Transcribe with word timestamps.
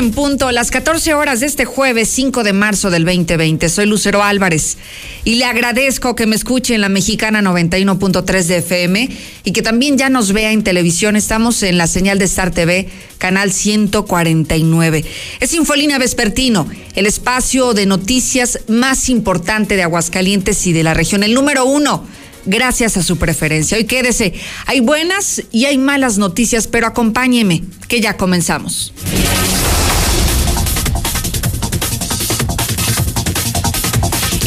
en 0.00 0.12
punto, 0.12 0.50
las 0.50 0.70
14 0.70 1.12
horas 1.12 1.40
de 1.40 1.46
este 1.46 1.66
jueves 1.66 2.08
5 2.08 2.42
de 2.42 2.54
marzo 2.54 2.88
del 2.88 3.04
2020. 3.04 3.68
Soy 3.68 3.84
Lucero 3.84 4.22
Álvarez 4.22 4.78
y 5.24 5.34
le 5.34 5.44
agradezco 5.44 6.16
que 6.16 6.26
me 6.26 6.36
escuche 6.36 6.74
en 6.74 6.80
la 6.80 6.88
mexicana 6.88 7.42
91.3 7.42 8.44
de 8.44 8.56
FM 8.56 9.08
y 9.44 9.52
que 9.52 9.60
también 9.60 9.98
ya 9.98 10.08
nos 10.08 10.32
vea 10.32 10.52
en 10.52 10.64
televisión. 10.64 11.16
Estamos 11.16 11.62
en 11.62 11.76
la 11.76 11.86
señal 11.86 12.18
de 12.18 12.24
Star 12.24 12.50
TV, 12.50 12.88
canal 13.18 13.52
149. 13.52 15.04
Es 15.38 15.52
Infolínea 15.52 15.98
Vespertino, 15.98 16.66
el 16.94 17.04
espacio 17.04 17.74
de 17.74 17.84
noticias 17.84 18.60
más 18.68 19.10
importante 19.10 19.76
de 19.76 19.82
Aguascalientes 19.82 20.66
y 20.66 20.72
de 20.72 20.82
la 20.82 20.94
región, 20.94 21.22
el 21.24 21.34
número 21.34 21.66
uno 21.66 22.06
gracias 22.46 22.96
a 22.96 23.02
su 23.02 23.18
preferencia. 23.18 23.76
Hoy 23.76 23.84
quédese, 23.84 24.32
hay 24.64 24.80
buenas 24.80 25.42
y 25.52 25.66
hay 25.66 25.76
malas 25.76 26.16
noticias, 26.16 26.68
pero 26.68 26.86
acompáñeme, 26.86 27.62
que 27.86 28.00
ya 28.00 28.16
comenzamos. 28.16 28.94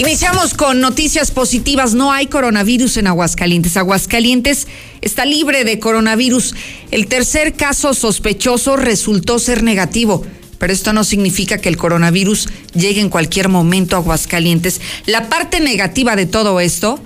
Iniciamos 0.05 0.53
con 0.53 0.81
noticias 0.81 1.31
positivas. 1.31 1.93
No 1.93 2.11
hay 2.11 2.27
coronavirus 2.27 2.97
en 2.97 3.07
Aguascalientes. 3.07 3.77
Aguascalientes 3.77 4.67
está 4.99 5.23
libre 5.23 5.63
de 5.63 5.79
coronavirus. 5.79 6.55
El 6.91 7.07
tercer 7.07 7.53
caso 7.53 7.93
sospechoso 7.93 8.75
resultó 8.75 9.39
ser 9.39 9.63
negativo. 9.63 10.25
Pero 10.59 10.73
esto 10.73 10.91
no 10.91 11.05
significa 11.05 11.57
que 11.59 11.69
el 11.69 11.77
coronavirus 11.77 12.49
llegue 12.73 12.99
en 12.99 13.07
cualquier 13.07 13.47
momento 13.47 13.95
a 13.95 13.99
Aguascalientes. 13.99 14.81
La 15.05 15.29
parte 15.29 15.61
negativa 15.61 16.17
de 16.17 16.25
todo 16.25 16.59
esto 16.59 16.99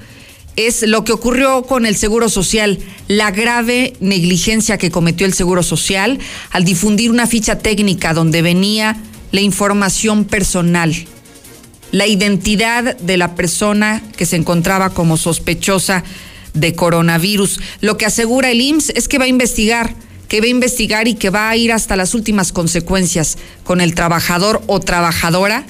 es 0.56 0.82
lo 0.82 1.04
que 1.04 1.14
ocurrió 1.14 1.62
con 1.64 1.86
el 1.86 1.96
Seguro 1.96 2.30
Social, 2.30 2.80
la 3.08 3.30
grave 3.30 3.94
negligencia 4.00 4.80
que 4.80 4.90
cometió 4.90 5.28
el 5.28 5.36
Seguro 5.36 5.62
Social 5.62 6.18
al 6.50 6.66
difundir 6.66 7.12
una 7.12 7.28
ficha 7.28 7.60
técnica 7.60 8.16
donde 8.16 8.42
venía 8.42 8.98
la 9.32 9.42
información 9.42 10.26
personal, 10.26 10.96
la 11.92 12.08
identidad 12.08 12.98
de 12.98 13.18
la 13.18 13.36
persona 13.36 14.02
que 14.16 14.26
se 14.26 14.36
encontraba 14.36 14.90
como 14.90 15.18
sospechosa 15.18 16.04
de 16.54 16.74
coronavirus. 16.74 17.60
Lo 17.82 17.98
que 17.98 18.06
asegura 18.06 18.52
el 18.52 18.62
IMSS 18.62 18.90
es 18.96 19.08
que 19.08 19.18
va 19.18 19.26
a 19.26 19.30
investigar, 19.30 19.94
que 20.28 20.42
va 20.42 20.48
a 20.48 20.50
investigar 20.50 21.08
y 21.08 21.16
que 21.16 21.30
va 21.30 21.50
a 21.50 21.56
ir 21.56 21.72
hasta 21.72 21.96
las 21.96 22.14
últimas 22.14 22.52
consecuencias 22.52 23.38
con 23.64 23.82
el 23.82 23.96
trabajador 23.96 24.62
o 24.68 24.80
trabajadora 24.80 25.66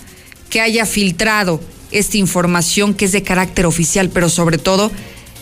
que 0.49 0.61
haya 0.61 0.85
filtrado 0.85 1.61
esta 1.91 2.17
información 2.17 2.93
que 2.93 3.05
es 3.05 3.11
de 3.11 3.23
carácter 3.23 3.65
oficial, 3.65 4.09
pero 4.09 4.29
sobre 4.29 4.57
todo 4.57 4.91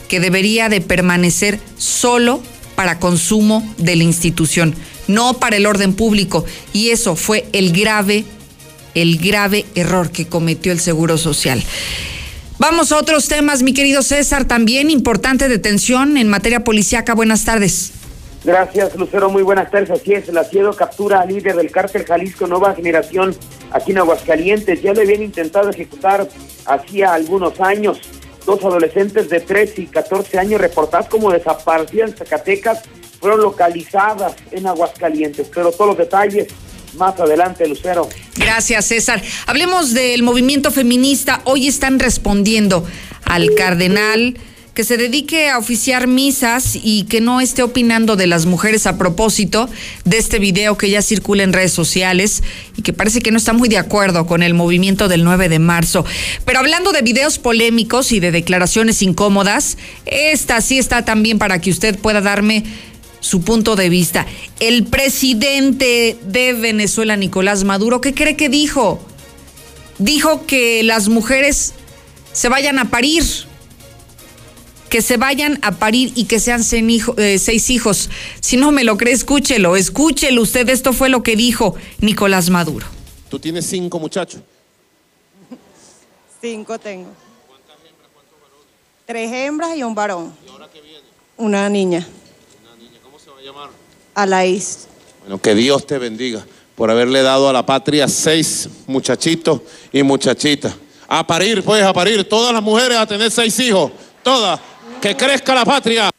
que 0.07 0.19
debería 0.19 0.69
de 0.69 0.81
permanecer 0.81 1.59
solo 1.77 2.41
para 2.75 2.99
consumo 2.99 3.73
de 3.77 3.95
la 3.95 4.03
institución, 4.03 4.75
no 5.07 5.39
para 5.39 5.57
el 5.57 5.65
orden 5.65 5.93
público. 5.93 6.45
Y 6.73 6.89
eso 6.89 7.15
fue 7.15 7.47
el 7.53 7.71
grave, 7.71 8.25
el 8.95 9.17
grave 9.19 9.65
error 9.75 10.09
que 10.09 10.27
cometió 10.27 10.71
el 10.71 10.79
Seguro 10.79 11.17
Social. 11.17 11.63
Vamos 12.57 12.91
a 12.91 12.97
otros 12.97 13.27
temas, 13.27 13.61
mi 13.63 13.73
querido 13.73 14.01
César, 14.01 14.45
también 14.45 14.89
importante 14.89 15.49
detención 15.49 16.17
en 16.17 16.29
materia 16.29 16.63
policíaca. 16.63 17.13
Buenas 17.13 17.43
tardes. 17.45 17.91
Gracias, 18.45 18.95
Lucero. 18.95 19.29
Muy 19.29 19.41
buenas 19.41 19.71
tardes. 19.71 19.89
Así 19.89 20.13
es, 20.13 20.27
la 20.29 20.43
CIEDO 20.43 20.73
captura 20.73 21.21
al 21.21 21.29
líder 21.29 21.55
del 21.55 21.71
cártel 21.71 22.05
Jalisco 22.05 22.45
Nueva 22.45 22.75
Generación 22.75 23.35
aquí 23.71 23.91
en 23.91 23.97
Aguascalientes. 23.97 24.81
Ya 24.83 24.93
lo 24.93 25.01
habían 25.01 25.23
intentado 25.23 25.69
ejecutar 25.69 26.29
hacía 26.65 27.13
algunos 27.13 27.59
años. 27.59 27.99
Dos 28.45 28.63
adolescentes 28.63 29.29
de 29.29 29.39
13 29.39 29.81
y 29.81 29.87
14 29.87 30.37
años 30.37 30.61
reportadas 30.61 31.09
como 31.09 31.31
desaparecidas 31.31 32.11
en 32.11 32.17
Zacatecas 32.17 32.83
fueron 33.19 33.41
localizadas 33.41 34.35
en 34.51 34.67
Aguascalientes. 34.67 35.49
Pero 35.53 35.71
todos 35.71 35.87
los 35.87 35.97
detalles 35.97 36.47
más 36.95 37.19
adelante, 37.19 37.67
Lucero. 37.67 38.09
Gracias, 38.35 38.85
César. 38.85 39.21
Hablemos 39.47 39.93
del 39.93 40.23
movimiento 40.23 40.71
feminista. 40.71 41.41
Hoy 41.45 41.67
están 41.67 41.99
respondiendo 41.99 42.85
al 43.25 43.53
cardenal 43.55 44.37
que 44.75 44.83
se 44.83 44.97
dedique 44.97 45.49
a 45.49 45.57
oficiar 45.57 46.05
misas 46.05 46.75
y 46.75 47.05
que 47.05 47.21
no 47.21 47.39
esté 47.39 47.63
opinando 47.63 48.17
de 48.17 48.27
las 48.27 48.45
mujeres 48.45 48.85
a 48.85 48.97
propósito 48.97 49.69
de 50.03 50.17
este 50.17 50.37
video 50.37 50.77
que 50.77 50.89
ya 50.89 51.01
circula 51.01 51.43
en 51.43 51.53
redes 51.53 51.71
sociales 51.71 52.43
y 52.75 52.81
que 52.81 52.91
parece 52.91 53.21
que 53.21 53.31
no 53.31 53.37
está 53.37 53.53
muy 53.53 53.69
de 53.69 53.77
acuerdo 53.77 54.27
con 54.27 54.43
el 54.43 54.53
movimiento 54.53 55.07
del 55.07 55.23
9 55.23 55.47
de 55.47 55.59
marzo. 55.59 56.05
Pero 56.43 56.59
hablando 56.59 56.91
de 56.91 57.01
videos 57.01 57.39
polémicos 57.39 58.11
y 58.11 58.19
de 58.19 58.31
declaraciones 58.31 59.01
incómodas, 59.01 59.77
esta 60.05 60.59
sí 60.59 60.77
está 60.77 61.05
también 61.05 61.39
para 61.39 61.61
que 61.61 61.71
usted 61.71 61.97
pueda 61.97 62.19
darme 62.19 62.65
su 63.19 63.41
punto 63.41 63.75
de 63.75 63.89
vista. 63.89 64.25
El 64.59 64.85
presidente 64.85 66.17
de 66.23 66.53
Venezuela, 66.53 67.15
Nicolás 67.15 67.63
Maduro, 67.63 68.01
¿qué 68.01 68.13
cree 68.13 68.35
que 68.35 68.49
dijo? 68.49 68.99
Dijo 69.97 70.45
que 70.45 70.83
las 70.83 71.09
mujeres 71.09 71.73
se 72.33 72.49
vayan 72.49 72.79
a 72.79 72.89
parir 72.89 73.23
que 74.89 75.01
se 75.01 75.17
vayan 75.17 75.59
a 75.61 75.73
parir 75.73 76.13
y 76.15 76.23
que 76.23 76.39
sean 76.39 76.61
eh, 76.61 77.39
seis 77.39 77.69
hijos. 77.69 78.09
Si 78.39 78.55
no 78.55 78.71
me 78.71 78.85
lo 78.85 78.95
cree, 78.95 79.13
escúchelo, 79.13 79.75
escúchelo 79.75 80.41
usted. 80.41 80.69
Esto 80.69 80.93
fue 80.93 81.09
lo 81.09 81.21
que 81.21 81.35
dijo 81.35 81.75
Nicolás 81.99 82.49
Maduro. 82.49 82.87
¿Tú 83.29 83.37
tienes 83.37 83.65
cinco 83.65 83.99
muchachos? 83.99 84.41
Cinco 86.39 86.79
tengo. 86.79 87.09
¿Cuántas 87.47 87.75
hembras, 87.77 88.09
cuántos 88.13 88.39
varones? 88.39 88.67
Tres 89.05 89.31
hembras 89.33 89.75
y 89.75 89.83
un 89.83 89.95
varón. 89.95 90.33
¿Y 90.45 90.49
ahora 90.49 90.69
qué 90.71 90.79
viene? 90.79 90.99
Una 91.35 91.67
niña. 91.67 92.07
Una 92.63 92.75
niña, 92.77 92.99
¿cómo 93.03 93.19
se 93.19 93.29
va 93.31 93.34
a 93.34 93.34
llamar? 93.45 93.69
Alaís. 94.15 94.87
Bueno, 95.21 95.39
que 95.39 95.53
Dios 95.53 95.85
te 95.85 95.99
bendiga 95.99 96.43
por 96.75 96.89
haberle 96.89 97.21
dado 97.21 97.47
a 97.47 97.53
la 97.53 97.63
patria 97.63 98.07
seis 98.07 98.67
muchachitos 98.87 99.61
y 99.91 100.01
muchachitas. 100.01 100.73
A 101.07 101.25
parir, 101.25 101.61
pues, 101.61 101.83
a 101.83 101.93
parir. 101.93 102.27
Todas 102.27 102.51
las 102.51 102.63
mujeres 102.63 102.97
a 102.97 103.05
tener 103.05 103.29
seis 103.29 103.59
hijos. 103.59 103.91
Todas 104.23 104.59
que 104.99 105.15
crezca 105.15 105.53
la 105.53 105.63
patria. 105.63 106.09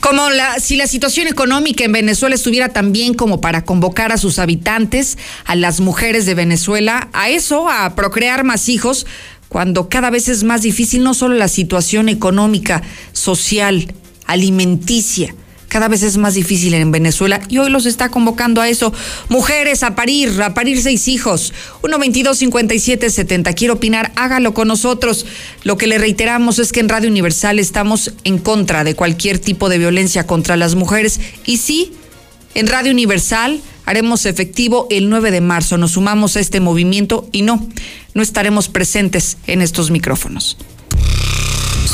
Como 0.00 0.28
la, 0.28 0.60
si 0.60 0.76
la 0.76 0.86
situación 0.86 1.28
económica 1.28 1.84
en 1.84 1.92
Venezuela 1.92 2.34
estuviera 2.34 2.68
tan 2.68 2.92
bien 2.92 3.14
como 3.14 3.40
para 3.40 3.64
convocar 3.64 4.12
a 4.12 4.18
sus 4.18 4.38
habitantes, 4.38 5.16
a 5.46 5.56
las 5.56 5.80
mujeres 5.80 6.26
de 6.26 6.34
Venezuela, 6.34 7.08
a 7.14 7.30
eso, 7.30 7.70
a 7.70 7.96
procrear 7.96 8.44
más 8.44 8.68
hijos, 8.68 9.06
cuando 9.48 9.88
cada 9.88 10.10
vez 10.10 10.28
es 10.28 10.44
más 10.44 10.60
difícil 10.60 11.02
no 11.02 11.14
solo 11.14 11.34
la 11.34 11.48
situación 11.48 12.10
económica, 12.10 12.82
social, 13.12 13.94
alimenticia, 14.26 15.34
cada 15.68 15.88
vez 15.88 16.02
es 16.02 16.16
más 16.16 16.34
difícil 16.34 16.74
en 16.74 16.92
Venezuela 16.92 17.40
y 17.48 17.58
hoy 17.58 17.70
los 17.70 17.86
está 17.86 18.08
convocando 18.08 18.60
a 18.60 18.68
eso. 18.68 18.92
Mujeres 19.28 19.82
a 19.82 19.94
parir, 19.94 20.40
a 20.42 20.54
parir 20.54 20.80
seis 20.80 21.08
hijos. 21.08 21.52
122-5770. 21.82 23.54
Quiero 23.54 23.74
opinar, 23.74 24.12
hágalo 24.16 24.54
con 24.54 24.68
nosotros. 24.68 25.26
Lo 25.64 25.76
que 25.76 25.86
le 25.86 25.98
reiteramos 25.98 26.58
es 26.58 26.72
que 26.72 26.80
en 26.80 26.88
Radio 26.88 27.10
Universal 27.10 27.58
estamos 27.58 28.12
en 28.24 28.38
contra 28.38 28.84
de 28.84 28.94
cualquier 28.94 29.38
tipo 29.38 29.68
de 29.68 29.78
violencia 29.78 30.26
contra 30.26 30.56
las 30.56 30.74
mujeres. 30.74 31.20
Y 31.44 31.58
sí, 31.58 31.92
en 32.54 32.66
Radio 32.66 32.92
Universal 32.92 33.60
haremos 33.84 34.26
efectivo 34.26 34.86
el 34.90 35.08
9 35.08 35.30
de 35.30 35.40
marzo. 35.40 35.78
Nos 35.78 35.92
sumamos 35.92 36.36
a 36.36 36.40
este 36.40 36.60
movimiento 36.60 37.28
y 37.32 37.42
no, 37.42 37.66
no 38.14 38.22
estaremos 38.22 38.68
presentes 38.68 39.38
en 39.46 39.62
estos 39.62 39.90
micrófonos. 39.90 40.56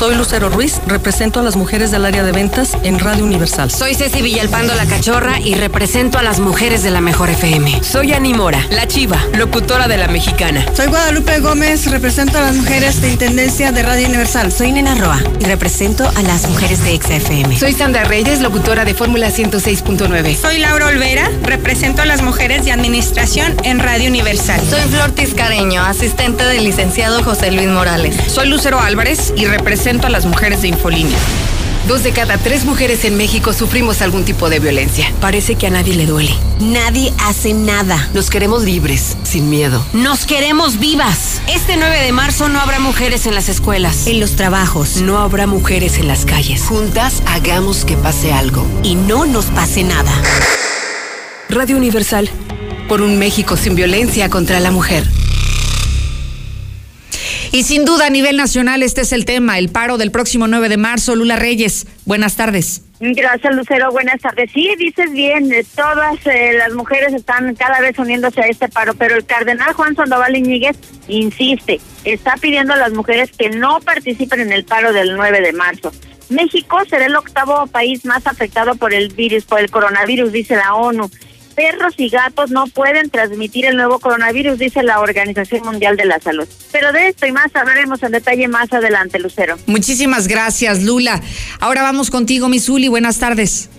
Soy 0.03 0.15
Lucero 0.15 0.49
Ruiz, 0.49 0.81
represento 0.85 1.39
a 1.39 1.43
las 1.43 1.55
mujeres 1.55 1.89
del 1.89 2.03
área 2.03 2.23
de 2.23 2.33
ventas 2.33 2.77
en 2.83 2.99
Radio 2.99 3.23
Universal. 3.23 3.71
Soy 3.71 3.95
Ceci 3.95 4.21
Villalpando 4.21 4.75
La 4.75 4.85
Cachorra 4.85 5.39
y 5.39 5.55
represento 5.55 6.17
a 6.17 6.23
las 6.23 6.41
mujeres 6.41 6.83
de 6.83 6.91
la 6.91 6.99
Mejor 6.99 7.29
FM. 7.29 7.81
Soy 7.81 8.11
Ani 8.11 8.33
Mora, 8.33 8.67
la 8.69 8.85
chiva, 8.85 9.17
locutora 9.37 9.87
de 9.87 9.95
la 9.95 10.09
Mexicana. 10.09 10.65
Soy 10.75 10.87
Guadalupe 10.87 11.39
Gómez, 11.39 11.89
represento 11.89 12.37
a 12.37 12.41
las 12.41 12.55
mujeres 12.55 13.01
de 13.01 13.11
Intendencia 13.11 13.71
de 13.71 13.81
Radio 13.81 14.07
Universal. 14.09 14.51
Soy 14.51 14.73
Nena 14.73 14.93
Roa 14.95 15.21
y 15.39 15.45
represento 15.45 16.05
a 16.17 16.21
las 16.23 16.49
mujeres 16.49 16.83
de 16.83 16.97
XFM. 16.97 17.57
Soy 17.57 17.71
Sandra 17.71 18.03
Reyes, 18.03 18.41
locutora 18.41 18.83
de 18.83 18.95
Fórmula 18.95 19.29
106.9. 19.29 20.35
Soy 20.35 20.57
Laura 20.57 20.87
Olvera, 20.87 21.29
represento 21.43 22.01
a 22.01 22.05
las 22.05 22.21
mujeres 22.21 22.65
de 22.65 22.73
Administración 22.73 23.55
en 23.63 23.79
Radio 23.79 24.09
Universal. 24.09 24.59
Soy 24.69 24.81
Flor 24.81 25.11
Tiscareño, 25.11 25.81
asistente 25.81 26.43
del 26.43 26.65
licenciado 26.65 27.23
José 27.23 27.53
Luis 27.53 27.69
Morales. 27.69 28.17
Soy 28.27 28.49
Lucero 28.49 28.81
Álvarez 28.81 29.33
y 29.37 29.45
represento 29.45 29.92
a 30.01 30.09
las 30.09 30.25
mujeres 30.25 30.61
de 30.61 30.69
Infolínea. 30.69 31.17
Dos 31.87 32.01
de 32.01 32.11
cada 32.13 32.37
tres 32.37 32.65
mujeres 32.65 33.03
en 33.05 33.15
México 33.15 33.53
sufrimos 33.53 34.01
algún 34.01 34.23
tipo 34.23 34.49
de 34.49 34.59
violencia. 34.59 35.11
Parece 35.19 35.55
que 35.55 35.67
a 35.67 35.69
nadie 35.69 35.93
le 35.95 36.05
duele. 36.05 36.33
Nadie 36.59 37.13
hace 37.19 37.53
nada. 37.53 38.09
Nos 38.13 38.29
queremos 38.29 38.63
libres, 38.63 39.17
sin 39.23 39.49
miedo. 39.49 39.85
Nos 39.93 40.25
queremos 40.25 40.79
vivas. 40.79 41.41
Este 41.47 41.75
9 41.75 42.01
de 42.01 42.11
marzo 42.11 42.47
no 42.47 42.59
habrá 42.59 42.79
mujeres 42.79 43.25
en 43.27 43.35
las 43.35 43.49
escuelas. 43.49 44.07
En 44.07 44.19
los 44.19 44.35
trabajos. 44.35 44.97
No 44.97 45.19
habrá 45.19 45.45
mujeres 45.45 45.97
en 45.97 46.07
las 46.07 46.25
calles. 46.25 46.63
Juntas 46.63 47.21
hagamos 47.27 47.85
que 47.85 47.97
pase 47.97 48.31
algo. 48.33 48.65
Y 48.81 48.95
no 48.95 49.25
nos 49.25 49.45
pase 49.47 49.83
nada. 49.83 50.11
Radio 51.49 51.77
Universal. 51.77 52.29
Por 52.87 53.01
un 53.01 53.19
México 53.19 53.57
sin 53.57 53.75
violencia 53.75 54.29
contra 54.29 54.59
la 54.59 54.71
mujer. 54.71 55.05
Y 57.53 57.61
sin 57.61 57.85
duda 57.85 58.07
a 58.07 58.09
nivel 58.09 58.35
nacional 58.35 58.81
este 58.81 59.01
es 59.01 59.11
el 59.11 59.25
tema, 59.25 59.59
el 59.59 59.69
paro 59.69 59.99
del 59.99 60.09
próximo 60.09 60.47
9 60.47 60.69
de 60.69 60.77
marzo. 60.77 61.15
Lula 61.15 61.35
Reyes, 61.35 61.85
buenas 62.03 62.35
tardes. 62.35 62.81
Gracias, 62.99 63.53
Lucero. 63.53 63.91
Buenas 63.91 64.19
tardes. 64.21 64.49
Sí, 64.51 64.73
dices 64.79 65.11
bien, 65.11 65.53
eh, 65.53 65.63
todas 65.75 66.15
eh, 66.25 66.53
las 66.57 66.73
mujeres 66.73 67.13
están 67.13 67.53
cada 67.53 67.79
vez 67.79 67.99
uniéndose 67.99 68.41
a 68.41 68.47
este 68.47 68.69
paro, 68.69 68.95
pero 68.95 69.15
el 69.15 69.25
cardenal 69.25 69.71
Juan 69.73 69.95
Sandoval 69.95 70.35
Iñiguez 70.35 70.77
insiste, 71.07 71.79
está 72.05 72.37
pidiendo 72.37 72.73
a 72.73 72.77
las 72.77 72.91
mujeres 72.93 73.29
que 73.37 73.51
no 73.51 73.79
participen 73.81 74.39
en 74.39 74.51
el 74.51 74.65
paro 74.65 74.91
del 74.91 75.15
9 75.15 75.41
de 75.41 75.53
marzo. 75.53 75.91
México 76.29 76.79
será 76.89 77.05
el 77.05 77.15
octavo 77.15 77.67
país 77.67 78.03
más 78.03 78.25
afectado 78.25 78.73
por 78.77 78.95
el 78.95 79.09
virus, 79.09 79.45
por 79.45 79.59
el 79.59 79.69
coronavirus, 79.69 80.31
dice 80.31 80.55
la 80.55 80.73
ONU 80.73 81.07
perros 81.55 81.93
y 81.97 82.09
gatos 82.09 82.51
no 82.51 82.67
pueden 82.67 83.09
transmitir 83.09 83.65
el 83.65 83.75
nuevo 83.75 83.99
coronavirus, 83.99 84.59
dice 84.59 84.83
la 84.83 84.99
Organización 84.99 85.63
Mundial 85.63 85.97
de 85.97 86.05
la 86.05 86.19
Salud. 86.19 86.47
Pero 86.71 86.91
de 86.91 87.09
esto 87.09 87.25
y 87.25 87.31
más 87.31 87.55
hablaremos 87.55 88.03
en 88.03 88.11
detalle 88.11 88.47
más 88.47 88.71
adelante, 88.73 89.19
Lucero. 89.19 89.57
Muchísimas 89.65 90.27
gracias, 90.27 90.83
Lula. 90.83 91.21
Ahora 91.59 91.81
vamos 91.81 92.09
contigo, 92.09 92.49
Misuli. 92.49 92.87
Buenas 92.87 93.19
tardes. 93.19 93.69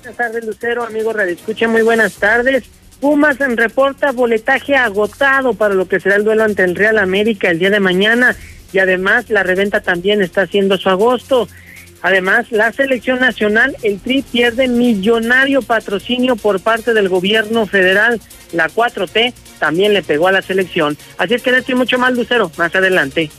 Buenas 0.00 0.16
tardes, 0.16 0.44
Lucero, 0.44 0.84
amigo 0.84 1.12
Radio 1.12 1.34
Escucha, 1.34 1.68
muy 1.68 1.82
buenas 1.82 2.14
tardes. 2.14 2.64
Pumas 3.00 3.40
en 3.40 3.56
reporta 3.56 4.10
boletaje 4.12 4.74
agotado 4.74 5.54
para 5.54 5.74
lo 5.74 5.86
que 5.86 6.00
será 6.00 6.16
el 6.16 6.24
duelo 6.24 6.44
ante 6.44 6.64
el 6.64 6.74
Real 6.74 6.98
América 6.98 7.50
el 7.50 7.58
día 7.58 7.70
de 7.70 7.78
mañana 7.78 8.34
y 8.72 8.78
además 8.78 9.30
la 9.30 9.42
reventa 9.42 9.80
también 9.80 10.22
está 10.22 10.42
haciendo 10.42 10.76
su 10.78 10.88
agosto. 10.88 11.48
Además, 12.02 12.46
la 12.50 12.72
selección 12.72 13.20
nacional, 13.20 13.76
el 13.82 13.98
TRI 13.98 14.22
pierde 14.22 14.68
millonario 14.68 15.62
patrocinio 15.62 16.36
por 16.36 16.60
parte 16.60 16.94
del 16.94 17.08
gobierno 17.08 17.66
federal. 17.66 18.20
La 18.52 18.68
4T 18.68 19.32
también 19.58 19.92
le 19.92 20.02
pegó 20.02 20.28
a 20.28 20.32
la 20.32 20.42
selección. 20.42 20.96
Así 21.18 21.34
es 21.34 21.42
que 21.42 21.50
le 21.50 21.58
estoy 21.58 21.74
mucho 21.74 21.98
más, 21.98 22.12
Lucero, 22.12 22.50
más 22.56 22.74
adelante. 22.74 23.30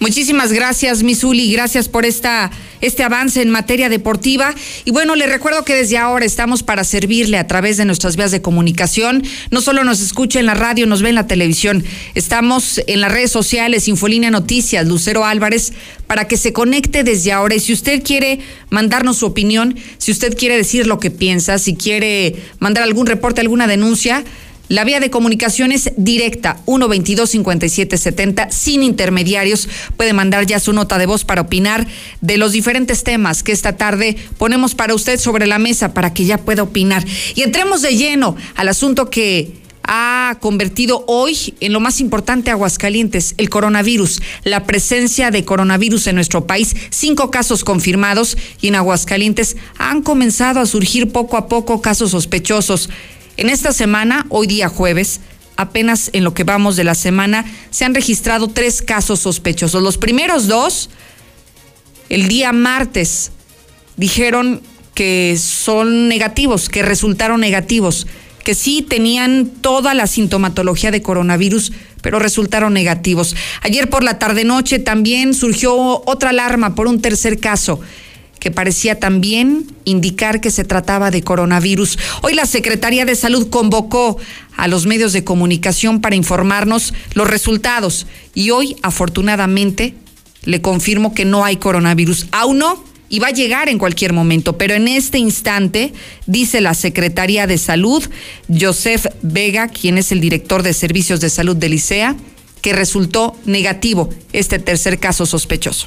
Muchísimas 0.00 0.52
gracias, 0.52 1.02
Misuli. 1.02 1.52
Gracias 1.52 1.88
por 1.88 2.04
esta, 2.04 2.50
este 2.80 3.04
avance 3.04 3.40
en 3.40 3.50
materia 3.50 3.88
deportiva. 3.88 4.54
Y 4.84 4.90
bueno, 4.90 5.14
le 5.14 5.26
recuerdo 5.26 5.64
que 5.64 5.74
desde 5.74 5.98
ahora 5.98 6.24
estamos 6.24 6.62
para 6.62 6.84
servirle 6.84 7.38
a 7.38 7.46
través 7.46 7.76
de 7.76 7.84
nuestras 7.84 8.16
vías 8.16 8.30
de 8.30 8.42
comunicación. 8.42 9.22
No 9.50 9.60
solo 9.60 9.84
nos 9.84 10.00
escucha 10.00 10.40
en 10.40 10.46
la 10.46 10.54
radio, 10.54 10.86
nos 10.86 11.02
ve 11.02 11.10
en 11.10 11.14
la 11.14 11.26
televisión. 11.26 11.84
Estamos 12.14 12.80
en 12.86 13.00
las 13.00 13.12
redes 13.12 13.30
sociales, 13.30 13.88
Infolínea 13.88 14.30
Noticias, 14.30 14.86
Lucero 14.86 15.24
Álvarez, 15.24 15.72
para 16.06 16.26
que 16.26 16.36
se 16.36 16.52
conecte 16.52 17.04
desde 17.04 17.32
ahora. 17.32 17.54
Y 17.54 17.60
si 17.60 17.72
usted 17.72 18.02
quiere 18.02 18.40
mandarnos 18.70 19.18
su 19.18 19.26
opinión, 19.26 19.76
si 19.98 20.10
usted 20.10 20.36
quiere 20.36 20.56
decir 20.56 20.86
lo 20.86 20.98
que 20.98 21.10
piensa, 21.10 21.58
si 21.58 21.74
quiere 21.74 22.36
mandar 22.58 22.82
algún 22.82 23.06
reporte, 23.06 23.40
alguna 23.40 23.66
denuncia, 23.66 24.24
la 24.72 24.84
vía 24.84 25.00
de 25.00 25.10
comunicación 25.10 25.70
es 25.70 25.92
directa, 25.98 26.56
122-5770, 26.64 28.50
sin 28.50 28.82
intermediarios. 28.82 29.68
Puede 29.98 30.14
mandar 30.14 30.46
ya 30.46 30.60
su 30.60 30.72
nota 30.72 30.96
de 30.96 31.04
voz 31.04 31.26
para 31.26 31.42
opinar 31.42 31.86
de 32.22 32.38
los 32.38 32.52
diferentes 32.52 33.04
temas 33.04 33.42
que 33.42 33.52
esta 33.52 33.76
tarde 33.76 34.16
ponemos 34.38 34.74
para 34.74 34.94
usted 34.94 35.20
sobre 35.20 35.46
la 35.46 35.58
mesa 35.58 35.92
para 35.92 36.14
que 36.14 36.24
ya 36.24 36.38
pueda 36.38 36.62
opinar. 36.62 37.04
Y 37.34 37.42
entremos 37.42 37.82
de 37.82 37.98
lleno 37.98 38.34
al 38.54 38.68
asunto 38.68 39.10
que 39.10 39.52
ha 39.84 40.38
convertido 40.40 41.04
hoy 41.06 41.54
en 41.60 41.74
lo 41.74 41.80
más 41.80 42.00
importante 42.00 42.50
Aguascalientes, 42.50 43.34
el 43.36 43.50
coronavirus, 43.50 44.22
la 44.44 44.64
presencia 44.64 45.30
de 45.30 45.44
coronavirus 45.44 46.06
en 46.06 46.14
nuestro 46.14 46.46
país, 46.46 46.74
cinco 46.88 47.30
casos 47.30 47.62
confirmados 47.62 48.38
y 48.62 48.68
en 48.68 48.76
Aguascalientes 48.76 49.58
han 49.76 50.00
comenzado 50.00 50.60
a 50.60 50.66
surgir 50.66 51.12
poco 51.12 51.36
a 51.36 51.46
poco 51.46 51.82
casos 51.82 52.12
sospechosos. 52.12 52.88
En 53.36 53.48
esta 53.48 53.72
semana, 53.72 54.26
hoy 54.28 54.46
día 54.46 54.68
jueves, 54.68 55.20
apenas 55.56 56.10
en 56.12 56.24
lo 56.24 56.34
que 56.34 56.44
vamos 56.44 56.76
de 56.76 56.84
la 56.84 56.94
semana, 56.94 57.44
se 57.70 57.84
han 57.84 57.94
registrado 57.94 58.48
tres 58.48 58.82
casos 58.82 59.20
sospechosos. 59.20 59.82
Los 59.82 59.96
primeros 59.96 60.48
dos, 60.48 60.90
el 62.08 62.28
día 62.28 62.52
martes, 62.52 63.32
dijeron 63.96 64.60
que 64.94 65.36
son 65.38 66.08
negativos, 66.08 66.68
que 66.68 66.82
resultaron 66.82 67.40
negativos, 67.40 68.06
que 68.44 68.54
sí 68.54 68.82
tenían 68.82 69.46
toda 69.46 69.94
la 69.94 70.06
sintomatología 70.06 70.90
de 70.90 71.00
coronavirus, 71.00 71.72
pero 72.02 72.18
resultaron 72.18 72.74
negativos. 72.74 73.34
Ayer 73.62 73.88
por 73.88 74.02
la 74.02 74.18
tarde-noche 74.18 74.78
también 74.78 75.32
surgió 75.32 76.02
otra 76.04 76.30
alarma 76.30 76.74
por 76.74 76.86
un 76.86 77.00
tercer 77.00 77.38
caso 77.38 77.80
que 78.42 78.50
parecía 78.50 78.98
también 78.98 79.68
indicar 79.84 80.40
que 80.40 80.50
se 80.50 80.64
trataba 80.64 81.12
de 81.12 81.22
coronavirus. 81.22 81.96
Hoy 82.22 82.34
la 82.34 82.44
Secretaría 82.44 83.04
de 83.04 83.14
Salud 83.14 83.48
convocó 83.50 84.18
a 84.56 84.66
los 84.66 84.84
medios 84.84 85.12
de 85.12 85.22
comunicación 85.22 86.00
para 86.00 86.16
informarnos 86.16 86.92
los 87.14 87.30
resultados 87.30 88.08
y 88.34 88.50
hoy 88.50 88.74
afortunadamente 88.82 89.94
le 90.42 90.60
confirmo 90.60 91.14
que 91.14 91.24
no 91.24 91.44
hay 91.44 91.58
coronavirus. 91.58 92.26
Aún 92.32 92.58
no, 92.58 92.82
y 93.08 93.20
va 93.20 93.28
a 93.28 93.30
llegar 93.30 93.68
en 93.68 93.78
cualquier 93.78 94.12
momento, 94.12 94.58
pero 94.58 94.74
en 94.74 94.88
este 94.88 95.18
instante, 95.18 95.92
dice 96.26 96.60
la 96.60 96.74
Secretaría 96.74 97.46
de 97.46 97.58
Salud, 97.58 98.02
Joseph 98.48 99.06
Vega, 99.22 99.68
quien 99.68 99.98
es 99.98 100.10
el 100.10 100.20
director 100.20 100.64
de 100.64 100.72
Servicios 100.72 101.20
de 101.20 101.30
Salud 101.30 101.54
de 101.54 101.68
Licea, 101.68 102.16
que 102.60 102.72
resultó 102.72 103.36
negativo 103.44 104.10
este 104.32 104.58
tercer 104.58 104.98
caso 104.98 105.26
sospechoso. 105.26 105.86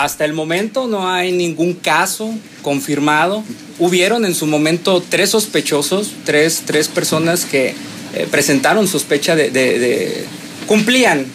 Hasta 0.00 0.24
el 0.24 0.32
momento 0.32 0.86
no 0.86 1.12
hay 1.12 1.30
ningún 1.30 1.74
caso 1.74 2.34
confirmado. 2.62 3.44
Hubieron 3.78 4.24
en 4.24 4.34
su 4.34 4.46
momento 4.46 5.04
tres 5.06 5.28
sospechosos, 5.28 6.12
tres, 6.24 6.62
tres 6.64 6.88
personas 6.88 7.44
que 7.44 7.74
eh, 8.14 8.26
presentaron 8.30 8.88
sospecha 8.88 9.36
de, 9.36 10.24
cumplían 10.66 11.26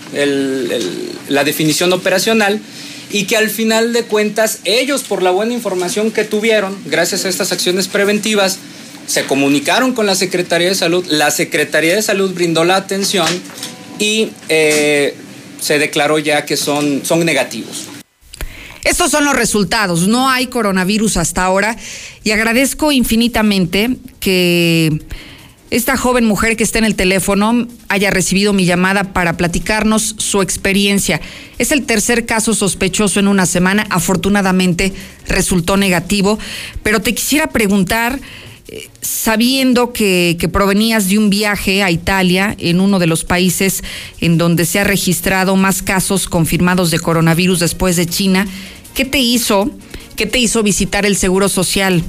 la 1.29 1.43
definición 1.43 1.93
operacional 1.93 2.59
y 3.11 3.25
que 3.25 3.37
al 3.37 3.51
final 3.51 3.93
de 3.93 4.01
cuentas 4.05 4.61
ellos 4.63 5.03
por 5.03 5.21
la 5.21 5.29
buena 5.29 5.53
información 5.53 6.09
que 6.09 6.23
tuvieron, 6.23 6.75
gracias 6.85 7.25
a 7.25 7.29
estas 7.29 7.51
acciones 7.51 7.87
preventivas, 7.87 8.57
se 9.05 9.25
comunicaron 9.25 9.93
con 9.93 10.07
la 10.07 10.15
Secretaría 10.15 10.69
de 10.69 10.75
Salud, 10.75 11.05
la 11.07 11.29
Secretaría 11.29 11.93
de 11.93 12.01
Salud 12.01 12.33
brindó 12.33 12.65
la 12.65 12.77
atención 12.77 13.27
y 13.99 14.31
eh, 14.49 15.13
se 15.61 15.77
declaró 15.77 16.17
ya 16.17 16.45
que 16.45 16.57
son, 16.57 17.05
son 17.05 17.23
negativos. 17.23 17.94
Estos 18.85 19.09
son 19.09 19.25
los 19.25 19.35
resultados. 19.35 20.07
No 20.07 20.29
hay 20.29 20.45
coronavirus 20.45 21.17
hasta 21.17 21.43
ahora 21.43 21.75
y 22.23 22.31
agradezco 22.31 22.91
infinitamente 22.91 23.97
que 24.19 25.01
esta 25.71 25.97
joven 25.97 26.25
mujer 26.25 26.55
que 26.55 26.63
está 26.63 26.77
en 26.77 26.85
el 26.85 26.95
teléfono 26.95 27.67
haya 27.89 28.11
recibido 28.11 28.53
mi 28.53 28.65
llamada 28.65 29.11
para 29.11 29.37
platicarnos 29.37 30.15
su 30.19 30.43
experiencia. 30.43 31.19
Es 31.57 31.71
el 31.71 31.87
tercer 31.87 32.27
caso 32.27 32.53
sospechoso 32.53 33.19
en 33.19 33.27
una 33.27 33.47
semana. 33.47 33.87
Afortunadamente 33.89 34.93
resultó 35.27 35.77
negativo, 35.77 36.37
pero 36.83 37.01
te 37.01 37.15
quisiera 37.15 37.47
preguntar 37.47 38.19
eh, 38.67 38.87
sabiendo 39.01 39.93
que, 39.93 40.37
que, 40.39 40.47
provenías 40.47 41.09
de 41.09 41.17
un 41.17 41.29
viaje 41.29 41.83
a 41.83 41.91
Italia, 41.91 42.55
en 42.59 42.79
uno 42.79 42.97
de 42.99 43.07
los 43.07 43.23
países 43.23 43.83
en 44.21 44.37
donde 44.37 44.65
se 44.65 44.79
ha 44.79 44.83
registrado 44.83 45.55
más 45.55 45.81
casos 45.81 46.27
confirmados 46.27 46.89
de 46.89 46.99
coronavirus 46.99 47.59
después 47.59 47.95
de 47.95 48.05
China, 48.07 48.47
¿Qué 48.95 49.03
te 49.03 49.17
hizo? 49.17 49.69
¿Qué 50.15 50.25
te 50.25 50.39
hizo 50.39 50.63
visitar 50.63 51.05
el 51.05 51.17
Seguro 51.17 51.49
Social? 51.49 52.01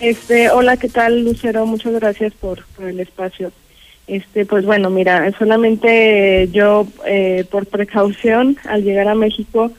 Este, 0.00 0.50
hola, 0.50 0.76
¿qué 0.76 0.88
tal, 0.88 1.24
Lucero? 1.24 1.64
Muchas 1.64 1.92
gracias 1.92 2.32
por, 2.34 2.64
el 2.80 2.98
espacio. 2.98 3.52
Este, 4.08 4.44
pues 4.44 4.64
bueno, 4.64 4.90
mira, 4.90 5.30
solamente 5.38 6.48
yo 6.50 6.88
eh, 7.06 7.44
por 7.48 7.66
precaución 7.66 8.56
al 8.64 8.82
llegar 8.82 9.06
a 9.06 9.14
México, 9.14 9.70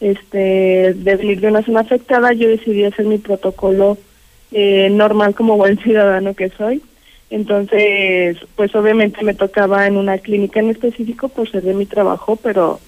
este, 0.00 0.94
de 0.94 1.16
venir 1.16 1.40
de 1.40 1.48
una 1.48 1.62
zona 1.62 1.80
afectada, 1.80 2.32
yo 2.32 2.48
decidí 2.48 2.84
hacer 2.84 3.04
mi 3.04 3.18
protocolo 3.18 3.98
eh, 4.50 4.88
normal 4.90 5.34
como 5.34 5.58
buen 5.58 5.78
ciudadano 5.82 6.32
que 6.32 6.48
soy. 6.48 6.80
Entonces, 7.28 8.38
pues 8.54 8.74
obviamente 8.74 9.22
me 9.22 9.34
tocaba 9.34 9.86
en 9.86 9.98
una 9.98 10.16
clínica 10.16 10.60
en 10.60 10.70
específico 10.70 11.28
por 11.28 11.50
ser 11.50 11.64
de 11.64 11.74
mi 11.74 11.84
trabajo, 11.84 12.36
pero 12.36 12.80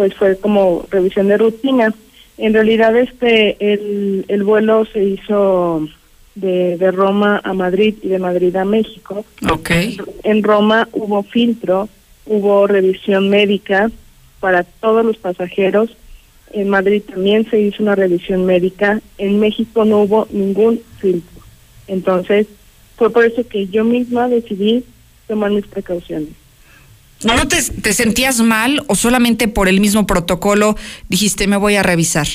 pues 0.00 0.14
fue 0.14 0.34
como 0.38 0.86
revisión 0.90 1.28
de 1.28 1.36
rutina. 1.36 1.94
En 2.38 2.54
realidad 2.54 2.96
este 2.96 3.54
el, 3.60 4.24
el 4.28 4.44
vuelo 4.44 4.86
se 4.86 5.04
hizo 5.04 5.86
de, 6.34 6.78
de 6.78 6.90
Roma 6.90 7.38
a 7.44 7.52
Madrid 7.52 7.96
y 8.00 8.08
de 8.08 8.18
Madrid 8.18 8.56
a 8.56 8.64
México. 8.64 9.26
Okay. 9.46 9.98
En 10.22 10.42
Roma 10.42 10.88
hubo 10.92 11.22
filtro, 11.22 11.90
hubo 12.24 12.66
revisión 12.66 13.28
médica 13.28 13.90
para 14.40 14.64
todos 14.64 15.04
los 15.04 15.18
pasajeros. 15.18 15.90
En 16.54 16.70
Madrid 16.70 17.02
también 17.06 17.46
se 17.50 17.60
hizo 17.60 17.82
una 17.82 17.94
revisión 17.94 18.46
médica. 18.46 19.02
En 19.18 19.38
México 19.38 19.84
no 19.84 20.00
hubo 20.00 20.26
ningún 20.30 20.80
filtro. 20.98 21.42
Entonces, 21.88 22.46
fue 22.96 23.10
por 23.10 23.26
eso 23.26 23.46
que 23.46 23.66
yo 23.66 23.84
misma 23.84 24.28
decidí 24.28 24.82
tomar 25.28 25.50
mis 25.50 25.66
precauciones. 25.66 26.39
¿No 27.24 27.48
te, 27.48 27.92
sentías 27.92 28.40
mal 28.40 28.82
o 28.86 28.94
solamente 28.94 29.48
por 29.48 29.68
el 29.68 29.80
mismo 29.80 30.06
protocolo 30.06 30.76
dijiste 31.08 31.46
me 31.46 31.56
voy 31.56 31.76
a 31.76 31.82
revisar? 31.82 32.26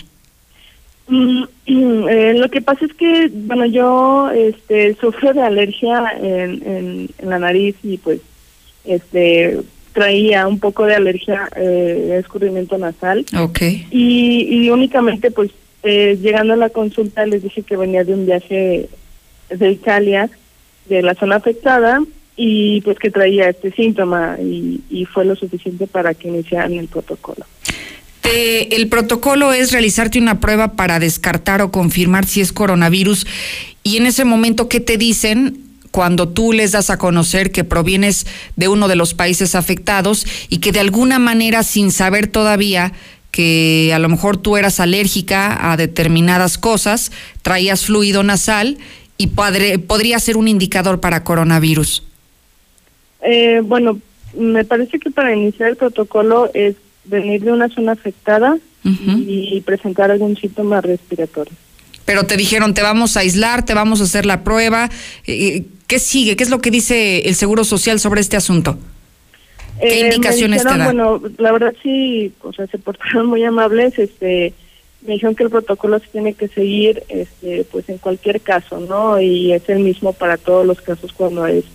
Mm, 1.07 1.43
eh, 1.65 2.33
lo 2.35 2.49
que 2.49 2.61
pasa 2.61 2.85
es 2.85 2.93
que, 2.93 3.29
bueno, 3.33 3.65
yo 3.65 4.29
este, 4.31 4.95
sufro 4.95 5.33
de 5.33 5.41
alergia 5.41 6.03
en, 6.21 7.09
en, 7.19 7.29
la 7.29 7.39
nariz 7.39 7.75
y 7.83 7.97
pues 7.97 8.19
este 8.83 9.59
traía 9.93 10.45
un 10.45 10.59
poco 10.59 10.85
de 10.85 10.95
alergia 10.95 11.49
eh, 11.55 12.05
de 12.09 12.17
escurrimiento 12.19 12.77
nasal. 12.77 13.25
Ok. 13.39 13.61
Y, 13.91 14.47
y 14.49 14.69
únicamente 14.69 15.31
pues 15.31 15.51
eh, 15.83 16.17
llegando 16.21 16.53
a 16.53 16.57
la 16.57 16.69
consulta 16.69 17.25
les 17.25 17.43
dije 17.43 17.63
que 17.63 17.77
venía 17.77 18.03
de 18.03 18.13
un 18.13 18.25
viaje 18.25 18.89
de 19.49 19.71
Italia, 19.71 20.29
de 20.89 21.01
la 21.01 21.15
zona 21.15 21.37
afectada, 21.37 22.01
y 22.35 22.81
pues 22.81 22.99
que 22.99 23.11
traía 23.11 23.49
este 23.49 23.71
síntoma 23.71 24.37
y, 24.41 25.05
fue 25.13 25.25
lo 25.25 25.35
suficiente 25.35 25.87
para 25.87 26.13
que 26.13 26.27
iniciaran 26.27 26.73
el 26.73 26.87
protocolo. 26.87 27.45
el 28.23 28.89
protocolo 28.89 29.53
es 29.53 29.71
realizarte 29.71 30.19
una 30.19 30.39
prueba 30.39 30.73
para 30.73 30.99
descartar 30.99 31.61
o 31.61 31.71
confirmar 31.71 32.25
si 32.25 32.41
es 32.41 32.51
coronavirus 32.51 33.25
y 33.83 33.97
en 33.97 34.07
ese 34.07 34.25
momento, 34.25 34.67
¿qué 34.67 34.79
te 34.79 34.97
dicen? 34.97 35.61
cuando 35.91 36.27
tú 36.27 36.51
les 36.51 36.73
das 36.73 36.89
a 36.89 36.97
conocer 36.97 37.53
que 37.53 37.63
provienes 37.63 38.27
de 38.57 38.67
uno 38.67 38.89
de 38.89 38.97
los 38.97 39.13
países 39.13 39.55
afectados 39.55 40.27
y 40.49 40.57
que 40.57 40.73
de 40.73 40.81
alguna 40.81 41.19
manera, 41.19 41.63
sin 41.63 41.89
saber 41.89 42.27
todavía 42.27 42.91
que 43.31 43.93
a 43.95 43.99
lo 43.99 44.09
mejor 44.09 44.35
tú 44.35 44.57
eras 44.57 44.81
alérgica 44.81 45.71
a 45.71 45.77
determinadas 45.77 46.57
cosas, 46.57 47.13
traías 47.43 47.85
fluido 47.85 48.23
nasal 48.23 48.77
y 49.17 49.27
podría 49.27 50.19
ser 50.19 50.35
un 50.35 50.49
indicador 50.49 50.99
para 50.99 51.23
coronavirus. 51.23 52.03
Eh, 53.25 53.61
bueno, 53.63 53.99
me 54.37 54.63
parece 54.65 54.99
que 54.99 55.11
para 55.11 55.35
iniciar 55.35 55.69
el 55.69 55.75
protocolo 55.75 56.49
es 56.53 56.75
venir 57.05 57.43
de 57.43 57.51
una 57.51 57.69
zona 57.69 57.93
afectada 57.93 58.57
y 58.87 59.61
presentar 59.61 60.11
algún 60.11 60.37
síntoma 60.37 60.79
respiratorio. 60.79 61.53
Pero 62.05 62.25
te 62.25 62.37
dijeron, 62.37 62.75
te 62.75 62.83
vamos 62.83 63.17
a 63.17 63.21
aislar, 63.21 63.65
te 63.65 63.73
vamos 63.73 63.99
a 63.99 64.03
hacer 64.03 64.27
la 64.27 64.43
prueba. 64.43 64.91
Eh, 65.25 65.63
¿Qué 65.87 65.97
sigue? 65.97 66.35
¿Qué 66.35 66.43
es 66.43 66.51
lo 66.51 66.61
que 66.61 66.69
dice 66.69 67.27
el 67.27 67.33
Seguro 67.33 67.63
Social 67.63 67.99
sobre 67.99 68.21
este 68.21 68.37
asunto? 68.37 68.77
¿Qué 69.81 70.01
eh, 70.01 70.05
indicaciones 70.05 70.61
te 70.61 70.69
dan? 70.69 70.83
Bueno, 70.83 71.21
la 71.39 71.51
verdad 71.51 71.73
sí, 71.81 72.31
o 72.41 72.53
sea, 72.53 72.67
se 72.67 72.77
portaron 72.77 73.25
muy 73.25 73.43
amables. 73.43 73.97
Este, 73.97 74.53
me 75.05 75.13
dijeron 75.13 75.35
que 75.35 75.43
el 75.43 75.49
protocolo 75.49 75.97
se 75.97 76.07
tiene 76.07 76.33
que 76.33 76.47
seguir, 76.47 77.03
este, 77.09 77.65
pues 77.71 77.89
en 77.89 77.97
cualquier 77.97 78.39
caso, 78.41 78.79
¿no? 78.79 79.19
Y 79.19 79.51
es 79.51 79.67
el 79.69 79.79
mismo 79.79 80.13
para 80.13 80.37
todos 80.37 80.65
los 80.65 80.81
casos 80.81 81.11
cuando 81.11 81.47
es 81.47 81.65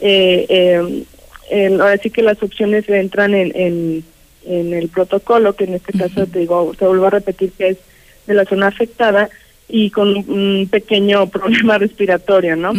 eh, 0.00 1.04
eh, 1.50 1.76
ahora 1.80 1.96
sí 1.98 2.10
que 2.10 2.22
las 2.22 2.42
opciones 2.42 2.88
entran 2.88 3.34
en, 3.34 3.52
en, 3.54 4.04
en 4.46 4.74
el 4.74 4.88
protocolo, 4.88 5.54
que 5.54 5.64
en 5.64 5.74
este 5.74 5.92
caso 5.92 6.26
te 6.26 6.40
digo, 6.40 6.72
te 6.78 6.86
vuelvo 6.86 7.06
a 7.06 7.10
repetir 7.10 7.52
que 7.52 7.68
es 7.70 7.78
de 8.26 8.34
la 8.34 8.44
zona 8.44 8.68
afectada 8.68 9.28
y 9.68 9.90
con 9.90 10.16
un 10.16 10.68
pequeño 10.70 11.26
problema 11.30 11.78
respiratorio, 11.78 12.56
¿no? 12.56 12.72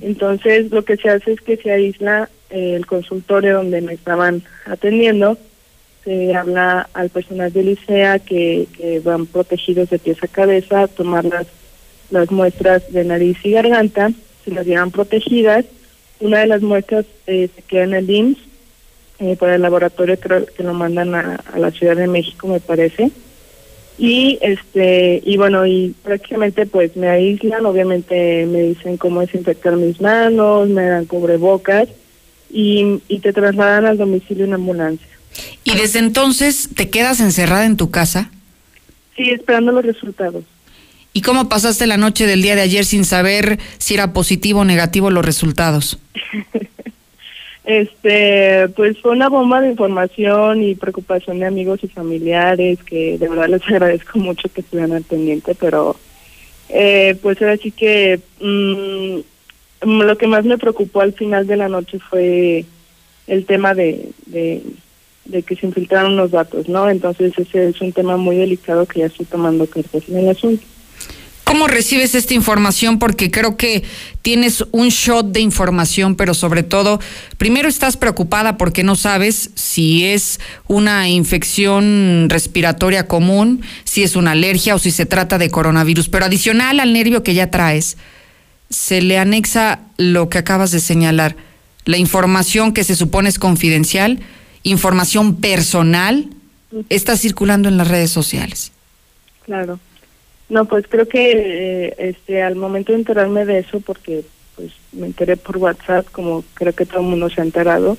Entonces 0.00 0.70
lo 0.70 0.84
que 0.84 0.96
se 0.96 1.10
hace 1.10 1.32
es 1.32 1.40
que 1.40 1.56
se 1.56 1.70
aísla 1.70 2.28
el 2.50 2.86
consultorio 2.86 3.54
donde 3.54 3.80
me 3.80 3.94
estaban 3.94 4.42
atendiendo, 4.66 5.38
se 6.04 6.34
habla 6.34 6.88
al 6.94 7.10
personal 7.10 7.52
de 7.52 7.62
licea 7.62 8.18
que, 8.18 8.66
que 8.76 9.00
van 9.00 9.26
protegidos 9.26 9.88
de 9.90 9.98
pies 9.98 10.22
a 10.22 10.28
cabeza, 10.28 10.88
tomar 10.88 11.24
las, 11.24 11.46
las 12.10 12.30
muestras 12.30 12.92
de 12.92 13.04
nariz 13.04 13.38
y 13.44 13.52
garganta, 13.52 14.10
se 14.44 14.50
las 14.50 14.66
llevan 14.66 14.90
protegidas 14.90 15.64
una 16.22 16.38
de 16.40 16.46
las 16.46 16.62
muestras 16.62 17.04
eh, 17.26 17.48
se 17.54 17.62
queda 17.62 17.84
en 17.84 17.94
el 17.94 18.10
IMSS, 18.10 18.38
eh, 19.18 19.36
para 19.36 19.56
el 19.56 19.62
laboratorio 19.62 20.18
creo 20.18 20.46
que 20.46 20.62
lo 20.62 20.72
mandan 20.74 21.14
a, 21.14 21.40
la 21.56 21.70
Ciudad 21.70 21.96
de 21.96 22.06
México, 22.06 22.48
me 22.48 22.60
parece. 22.60 23.10
Y 23.98 24.38
este 24.40 25.22
y 25.24 25.36
bueno, 25.36 25.66
y 25.66 25.94
prácticamente 26.02 26.66
pues 26.66 26.96
me 26.96 27.08
aíslan, 27.08 27.66
obviamente 27.66 28.46
me 28.46 28.62
dicen 28.62 28.96
cómo 28.96 29.20
desinfectar 29.20 29.76
mis 29.76 30.00
manos, 30.00 30.68
me 30.68 30.86
dan 30.86 31.04
cubrebocas 31.04 31.88
y, 32.50 33.00
y 33.06 33.18
te 33.20 33.32
trasladan 33.32 33.84
al 33.84 33.98
domicilio 33.98 34.44
en 34.44 34.54
ambulancia. 34.54 35.06
¿Y 35.62 35.76
desde 35.76 35.98
entonces 35.98 36.70
te 36.74 36.90
quedas 36.90 37.20
encerrada 37.20 37.66
en 37.66 37.76
tu 37.76 37.90
casa? 37.90 38.30
Sí, 39.16 39.30
esperando 39.30 39.72
los 39.72 39.84
resultados. 39.84 40.44
¿Y 41.14 41.20
cómo 41.20 41.48
pasaste 41.48 41.86
la 41.86 41.98
noche 41.98 42.26
del 42.26 42.40
día 42.40 42.56
de 42.56 42.62
ayer 42.62 42.84
sin 42.84 43.04
saber 43.04 43.58
si 43.78 43.94
era 43.94 44.12
positivo 44.12 44.60
o 44.60 44.64
negativo 44.64 45.10
los 45.10 45.24
resultados? 45.24 45.98
este, 47.64 48.68
pues 48.70 48.98
fue 49.00 49.12
una 49.12 49.28
bomba 49.28 49.60
de 49.60 49.70
información 49.70 50.62
y 50.62 50.74
preocupación 50.74 51.38
de 51.38 51.46
amigos 51.46 51.80
y 51.82 51.88
familiares 51.88 52.78
que 52.82 53.18
de 53.18 53.28
verdad 53.28 53.48
les 53.48 53.62
agradezco 53.68 54.18
mucho 54.18 54.48
que 54.48 54.62
estuvieran 54.62 54.92
al 54.92 55.02
pendiente, 55.02 55.54
pero 55.54 55.96
eh, 56.70 57.16
pues 57.20 57.40
ahora 57.42 57.58
sí 57.58 57.70
que 57.70 58.18
mm, 58.40 59.86
lo 59.86 60.16
que 60.16 60.26
más 60.26 60.44
me 60.46 60.56
preocupó 60.56 61.02
al 61.02 61.12
final 61.12 61.46
de 61.46 61.56
la 61.56 61.68
noche 61.68 61.98
fue 61.98 62.64
el 63.26 63.44
tema 63.44 63.74
de, 63.74 64.08
de, 64.24 64.62
de 65.26 65.42
que 65.42 65.56
se 65.56 65.66
infiltraron 65.66 66.16
los 66.16 66.30
datos, 66.30 66.70
¿no? 66.70 66.88
Entonces 66.88 67.34
ese 67.36 67.68
es 67.68 67.80
un 67.82 67.92
tema 67.92 68.16
muy 68.16 68.36
delicado 68.36 68.86
que 68.86 69.00
ya 69.00 69.06
estoy 69.06 69.26
tomando 69.26 69.66
cartas 69.66 70.08
en 70.08 70.16
el 70.16 70.30
asunto. 70.30 70.64
¿Cómo 71.52 71.66
recibes 71.66 72.14
esta 72.14 72.32
información? 72.32 72.98
Porque 72.98 73.30
creo 73.30 73.58
que 73.58 73.84
tienes 74.22 74.64
un 74.72 74.88
shot 74.88 75.32
de 75.32 75.40
información, 75.40 76.14
pero 76.14 76.32
sobre 76.32 76.62
todo, 76.62 76.98
primero 77.36 77.68
estás 77.68 77.98
preocupada 77.98 78.56
porque 78.56 78.82
no 78.82 78.96
sabes 78.96 79.50
si 79.54 80.06
es 80.06 80.40
una 80.66 81.10
infección 81.10 82.28
respiratoria 82.30 83.06
común, 83.06 83.60
si 83.84 84.02
es 84.02 84.16
una 84.16 84.30
alergia 84.30 84.74
o 84.74 84.78
si 84.78 84.90
se 84.90 85.04
trata 85.04 85.36
de 85.36 85.50
coronavirus. 85.50 86.08
Pero 86.08 86.24
adicional 86.24 86.80
al 86.80 86.94
nervio 86.94 87.22
que 87.22 87.34
ya 87.34 87.50
traes, 87.50 87.98
se 88.70 89.02
le 89.02 89.18
anexa 89.18 89.80
lo 89.98 90.30
que 90.30 90.38
acabas 90.38 90.70
de 90.70 90.80
señalar, 90.80 91.36
la 91.84 91.98
información 91.98 92.72
que 92.72 92.82
se 92.82 92.96
supone 92.96 93.28
es 93.28 93.38
confidencial, 93.38 94.20
información 94.62 95.36
personal, 95.36 96.30
está 96.88 97.14
circulando 97.18 97.68
en 97.68 97.76
las 97.76 97.88
redes 97.88 98.10
sociales. 98.10 98.72
Claro. 99.44 99.78
No, 100.52 100.66
pues 100.66 100.84
creo 100.86 101.08
que 101.08 101.32
eh, 101.32 101.94
este 101.96 102.42
al 102.42 102.56
momento 102.56 102.92
de 102.92 102.98
enterarme 102.98 103.46
de 103.46 103.60
eso, 103.60 103.80
porque 103.80 104.22
pues 104.54 104.70
me 104.92 105.06
enteré 105.06 105.38
por 105.38 105.56
WhatsApp, 105.56 106.06
como 106.12 106.44
creo 106.52 106.74
que 106.74 106.84
todo 106.84 107.00
el 107.00 107.06
mundo 107.06 107.30
se 107.30 107.40
ha 107.40 107.44
enterado, 107.44 107.96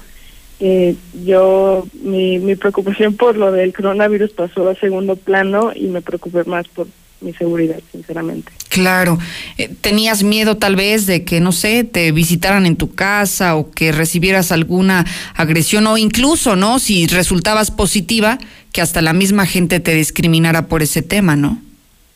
eh, 0.59 0.95
yo 1.25 1.87
mi, 2.03 2.37
mi 2.37 2.55
preocupación 2.55 3.15
por 3.17 3.37
lo 3.37 3.51
del 3.51 3.73
coronavirus 3.73 4.33
pasó 4.33 4.69
a 4.69 4.75
segundo 4.75 5.15
plano 5.15 5.71
y 5.73 5.87
me 5.87 6.03
preocupé 6.03 6.43
más 6.43 6.67
por 6.67 6.85
mi 7.21 7.33
seguridad, 7.33 7.79
sinceramente. 7.91 8.51
Claro. 8.69 9.17
Eh, 9.57 9.73
¿Tenías 9.81 10.21
miedo 10.21 10.57
tal 10.57 10.75
vez 10.75 11.07
de 11.07 11.23
que, 11.23 11.39
no 11.39 11.53
sé, 11.53 11.83
te 11.83 12.11
visitaran 12.11 12.67
en 12.67 12.75
tu 12.75 12.93
casa 12.93 13.55
o 13.55 13.71
que 13.71 13.91
recibieras 13.91 14.51
alguna 14.51 15.07
agresión 15.33 15.87
o 15.87 15.97
incluso, 15.97 16.55
¿no? 16.55 16.77
Si 16.77 17.07
resultabas 17.07 17.71
positiva, 17.71 18.37
que 18.71 18.81
hasta 18.81 19.01
la 19.01 19.13
misma 19.13 19.47
gente 19.47 19.79
te 19.79 19.95
discriminara 19.95 20.67
por 20.67 20.83
ese 20.83 21.01
tema, 21.01 21.35
¿no? 21.35 21.59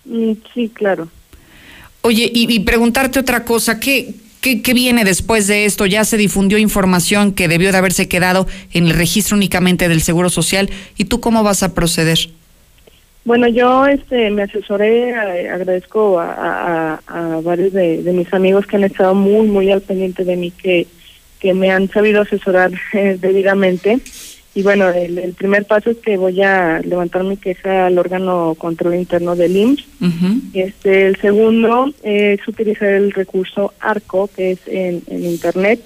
Mm, 0.07 0.33
sí, 0.53 0.69
claro. 0.73 1.09
Oye, 2.01 2.31
y, 2.33 2.59
preguntarte 2.61 3.19
otra 3.19 3.43
cosa, 3.43 3.79
¿qué, 3.79 4.13
¿qué, 4.39 4.61
qué, 4.61 4.73
viene 4.73 5.03
después 5.03 5.47
de 5.47 5.65
esto? 5.65 5.85
Ya 5.85 6.05
se 6.05 6.15
difundió 6.15 6.57
información 6.57 7.33
que 7.33 7.47
debió 7.47 7.71
de 7.71 7.77
haberse 7.77 8.07
quedado 8.07 8.47
en 8.71 8.85
el 8.85 8.93
registro 8.93 9.35
únicamente 9.35 9.89
del 9.89 10.01
Seguro 10.01 10.29
Social. 10.29 10.69
¿Y 10.95 11.05
tú 11.05 11.19
cómo 11.19 11.43
vas 11.43 11.63
a 11.63 11.73
proceder? 11.73 12.17
Bueno, 13.27 13.49
yo 13.49 13.85
este, 13.85 14.29
me 14.29 14.43
asesoré, 14.43 15.09
eh, 15.09 15.49
agradezco 15.49 16.17
a, 16.17 17.01
varios 17.43 17.73
de, 17.73 18.01
mis 18.13 18.33
amigos 18.33 18.65
que 18.65 18.77
han 18.77 18.85
estado 18.85 19.13
muy, 19.15 19.47
muy 19.47 19.69
al 19.69 19.81
pendiente 19.81 20.23
de 20.23 20.37
mí, 20.37 20.51
que, 20.51 20.87
que 21.41 21.53
me 21.53 21.69
han 21.69 21.89
sabido 21.89 22.21
asesorar 22.21 22.71
eh, 22.93 23.17
debidamente. 23.21 23.99
Y 24.57 24.63
bueno, 24.63 24.89
el, 24.89 25.35
primer 25.37 25.65
paso 25.65 25.91
es 25.91 25.97
que 25.97 26.17
voy 26.17 26.41
a 26.41 26.79
levantar 26.79 27.23
mi 27.23 27.37
queja 27.37 27.85
al 27.85 27.99
órgano 27.99 28.55
control 28.57 28.95
interno 28.95 29.35
del 29.35 29.55
IMSS. 29.55 29.85
este, 30.53 31.05
el 31.05 31.15
segundo 31.17 31.93
es 32.01 32.39
utilizar 32.47 32.89
el 32.89 33.11
recurso 33.11 33.75
ARCO, 33.79 34.27
que 34.35 34.53
es 34.53 34.59
en, 34.65 35.03
Internet, 35.11 35.79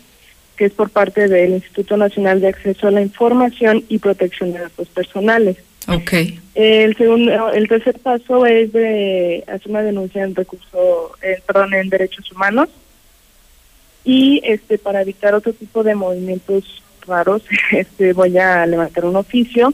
que 0.56 0.64
es 0.64 0.72
por 0.72 0.90
parte 0.90 1.28
del 1.28 1.52
Instituto 1.52 1.98
Nacional 1.98 2.40
de 2.40 2.48
Acceso 2.48 2.88
a 2.88 2.92
la 2.92 3.02
Información 3.02 3.84
y 3.90 3.98
Protección 3.98 4.54
de 4.54 4.60
Datos 4.60 4.88
Personales. 4.88 5.58
Okay. 5.90 6.40
El 6.56 6.96
segundo, 6.96 7.52
el 7.52 7.68
tercer 7.68 8.00
paso 8.00 8.46
es 8.46 8.72
de 8.72 9.44
hacer 9.48 9.70
una 9.70 9.82
denuncia 9.82 10.24
en 10.24 10.34
recurso, 10.34 11.12
eh, 11.22 11.42
perdón, 11.46 11.74
en 11.74 11.90
derechos 11.90 12.32
humanos 12.32 12.70
y 14.04 14.42
este 14.46 14.78
para 14.78 15.02
evitar 15.02 15.36
otro 15.36 15.54
tipo 15.54 15.84
de 15.84 15.94
movimientos 15.94 16.81
raros, 17.06 17.44
este, 17.72 18.14
voy 18.14 18.38
a 18.38 18.66
levantar 18.66 19.06
un 19.06 19.16
oficio 19.16 19.74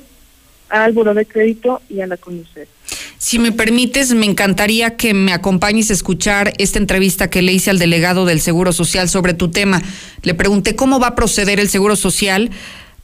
al 0.70 0.94
Buró 0.94 1.14
de 1.14 1.26
Crédito 1.26 1.82
y 1.90 2.02
a 2.02 2.08
la 2.08 2.18
CONUCET. 2.18 2.68
Si 3.18 3.40
me 3.40 3.52
permites, 3.52 4.14
me 4.14 4.26
encantaría 4.26 4.96
que 4.96 5.14
me 5.14 5.34
acompañes 5.34 5.90
a 5.90 5.94
escuchar 5.94 6.54
esta 6.60 6.78
entrevista 6.78 7.30
que 7.30 7.42
le 7.42 7.52
hice 7.52 7.72
al 7.72 7.80
delegado 7.80 8.26
del 8.26 8.40
Seguro 8.40 8.72
Social 8.72 9.10
sobre 9.10 9.34
tu 9.34 9.50
tema. 9.50 9.82
Le 10.22 10.34
pregunté 10.34 10.76
cómo 10.76 11.00
va 11.00 11.08
a 11.08 11.16
proceder 11.16 11.60
el 11.60 11.68
Seguro 11.68 11.96
Social 11.96 12.52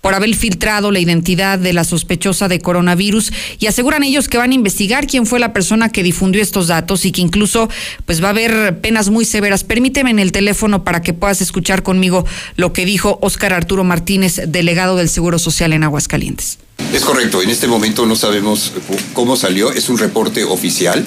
por 0.03 0.13
haber 0.15 0.36
filtrado 0.36 0.91
la 0.91 1.00
identidad 1.00 1.57
de 1.57 1.72
la 1.72 1.86
sospechosa 1.86 2.50
de 2.50 2.60
coronavirus 2.60 3.31
y 3.57 3.67
aseguran 3.67 4.03
ellos 4.03 4.27
que 4.27 4.38
van 4.38 4.51
a 4.51 4.53
investigar 4.53 5.07
quién 5.07 5.25
fue 5.25 5.39
la 5.39 5.53
persona 5.53 5.88
que 5.88 6.03
difundió 6.03 6.41
estos 6.41 6.67
datos 6.67 7.05
y 7.05 7.13
que 7.13 7.22
incluso 7.22 7.69
pues 8.05 8.22
va 8.22 8.27
a 8.27 8.31
haber 8.31 8.81
penas 8.81 9.10
muy 9.10 9.24
severas. 9.24 9.63
Permíteme 9.63 10.10
en 10.10 10.19
el 10.19 10.33
teléfono 10.33 10.83
para 10.83 11.01
que 11.01 11.13
puedas 11.13 11.39
escuchar 11.39 11.83
conmigo 11.83 12.25
lo 12.57 12.74
que 12.74 12.86
dijo 12.86 13.17
Óscar 13.22 13.53
Arturo 13.53 13.86
Martínez, 13.86 14.41
delegado 14.45 14.98
del 14.98 15.07
Seguro 15.07 15.39
Social 15.39 15.72
en 15.72 15.86
Aguascalientes. 15.86 16.60
Es 16.93 17.05
correcto, 17.05 17.41
en 17.41 17.50
este 17.50 17.67
momento 17.67 18.05
no 18.05 18.17
sabemos 18.17 18.74
cómo 19.13 19.38
salió, 19.38 19.72
es 19.72 19.88
un 19.88 19.98
reporte 19.98 20.43
oficial 20.43 21.05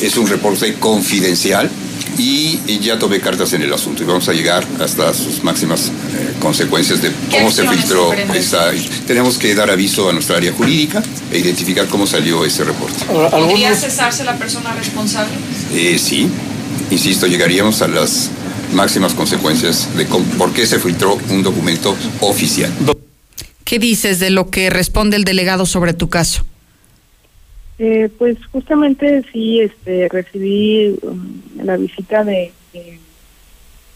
Es 0.00 0.16
un 0.16 0.28
reporte 0.28 0.74
confidencial 0.74 1.70
y, 2.18 2.78
ya 2.80 2.98
tomé 2.98 3.20
cartas 3.20 3.52
en 3.54 3.62
el 3.62 3.72
asunto 3.72 4.02
y 4.02 4.06
vamos 4.06 4.28
a 4.28 4.32
llegar 4.32 4.64
hasta 4.80 5.14
sus 5.14 5.42
máximas 5.42 5.88
eh, 5.88 6.34
consecuencias 6.40 7.00
de 7.00 7.10
cómo 7.30 7.50
se 7.50 7.66
filtró 7.66 8.12
esa. 8.34 8.70
Tenemos 9.06 9.38
que 9.38 9.54
dar 9.54 9.70
aviso 9.70 10.08
a 10.08 10.12
nuestra 10.12 10.36
área 10.36 10.52
jurídica 10.52 11.02
e 11.32 11.38
identificar 11.38 11.86
cómo 11.86 12.06
salió 12.06 12.44
ese 12.44 12.64
reporte. 12.64 13.04
¿Podría 13.06 13.74
cesarse 13.74 14.24
la 14.24 14.36
persona 14.36 14.74
responsable? 14.74 15.32
Eh, 15.72 15.98
sí, 15.98 16.28
insisto, 16.90 17.26
llegaríamos 17.26 17.80
a 17.82 17.88
las 17.88 18.30
máximas 18.74 19.14
consecuencias 19.14 19.88
de 19.96 20.04
por 20.04 20.52
qué 20.52 20.66
se 20.66 20.78
filtró 20.78 21.18
un 21.30 21.42
documento 21.42 21.96
oficial. 22.20 22.72
¿Qué 23.64 23.78
dices 23.78 24.20
de 24.20 24.30
lo 24.30 24.50
que 24.50 24.68
responde 24.68 25.16
el 25.16 25.24
delegado 25.24 25.64
sobre 25.64 25.94
tu 25.94 26.08
caso? 26.08 26.44
Eh, 27.78 28.08
pues 28.18 28.36
justamente 28.52 29.24
sí, 29.32 29.60
este, 29.60 30.08
recibí 30.08 30.96
um, 31.02 31.40
la 31.56 31.76
visita 31.76 32.22
de, 32.22 32.52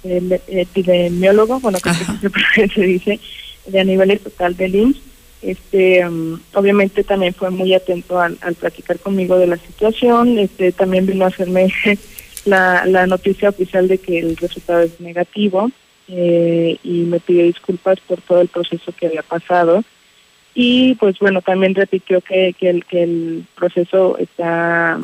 de, 0.02 0.40
epidemiólogo, 0.48 1.60
bueno, 1.60 1.78
que 1.78 2.68
se 2.68 2.80
dice, 2.86 3.20
de 3.66 3.80
a 3.80 3.84
nivel 3.84 4.10
estatal 4.10 4.56
del 4.56 4.74
IMSS. 4.74 5.00
Este, 5.40 6.04
um, 6.04 6.40
obviamente 6.54 7.04
también 7.04 7.32
fue 7.32 7.50
muy 7.50 7.72
atento 7.72 8.20
al, 8.20 8.36
al, 8.40 8.56
platicar 8.56 8.98
conmigo 8.98 9.38
de 9.38 9.46
la 9.46 9.56
situación. 9.56 10.38
Este, 10.38 10.72
también 10.72 11.06
vino 11.06 11.24
a 11.24 11.28
hacerme 11.28 11.72
la, 12.44 12.84
la 12.86 13.06
noticia 13.06 13.50
oficial 13.50 13.86
de 13.86 13.98
que 13.98 14.18
el 14.18 14.36
resultado 14.36 14.80
es 14.80 15.00
negativo 15.00 15.70
eh, 16.08 16.78
y 16.82 17.02
me 17.02 17.20
pidió 17.20 17.44
disculpas 17.44 18.00
por 18.00 18.20
todo 18.22 18.40
el 18.40 18.48
proceso 18.48 18.92
que 18.92 19.06
había 19.06 19.22
pasado 19.22 19.84
y 20.60 20.96
pues 20.96 21.20
bueno 21.20 21.40
también 21.40 21.76
repitió 21.76 22.20
que, 22.20 22.52
que, 22.58 22.68
el, 22.68 22.84
que 22.84 23.04
el 23.04 23.44
proceso 23.54 24.18
está 24.18 24.98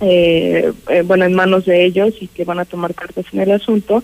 eh, 0.00 0.72
eh, 0.88 1.02
bueno 1.02 1.26
en 1.26 1.34
manos 1.34 1.66
de 1.66 1.84
ellos 1.84 2.14
y 2.18 2.28
que 2.28 2.46
van 2.46 2.60
a 2.60 2.64
tomar 2.64 2.94
cartas 2.94 3.26
en 3.34 3.40
el 3.40 3.50
asunto 3.50 4.02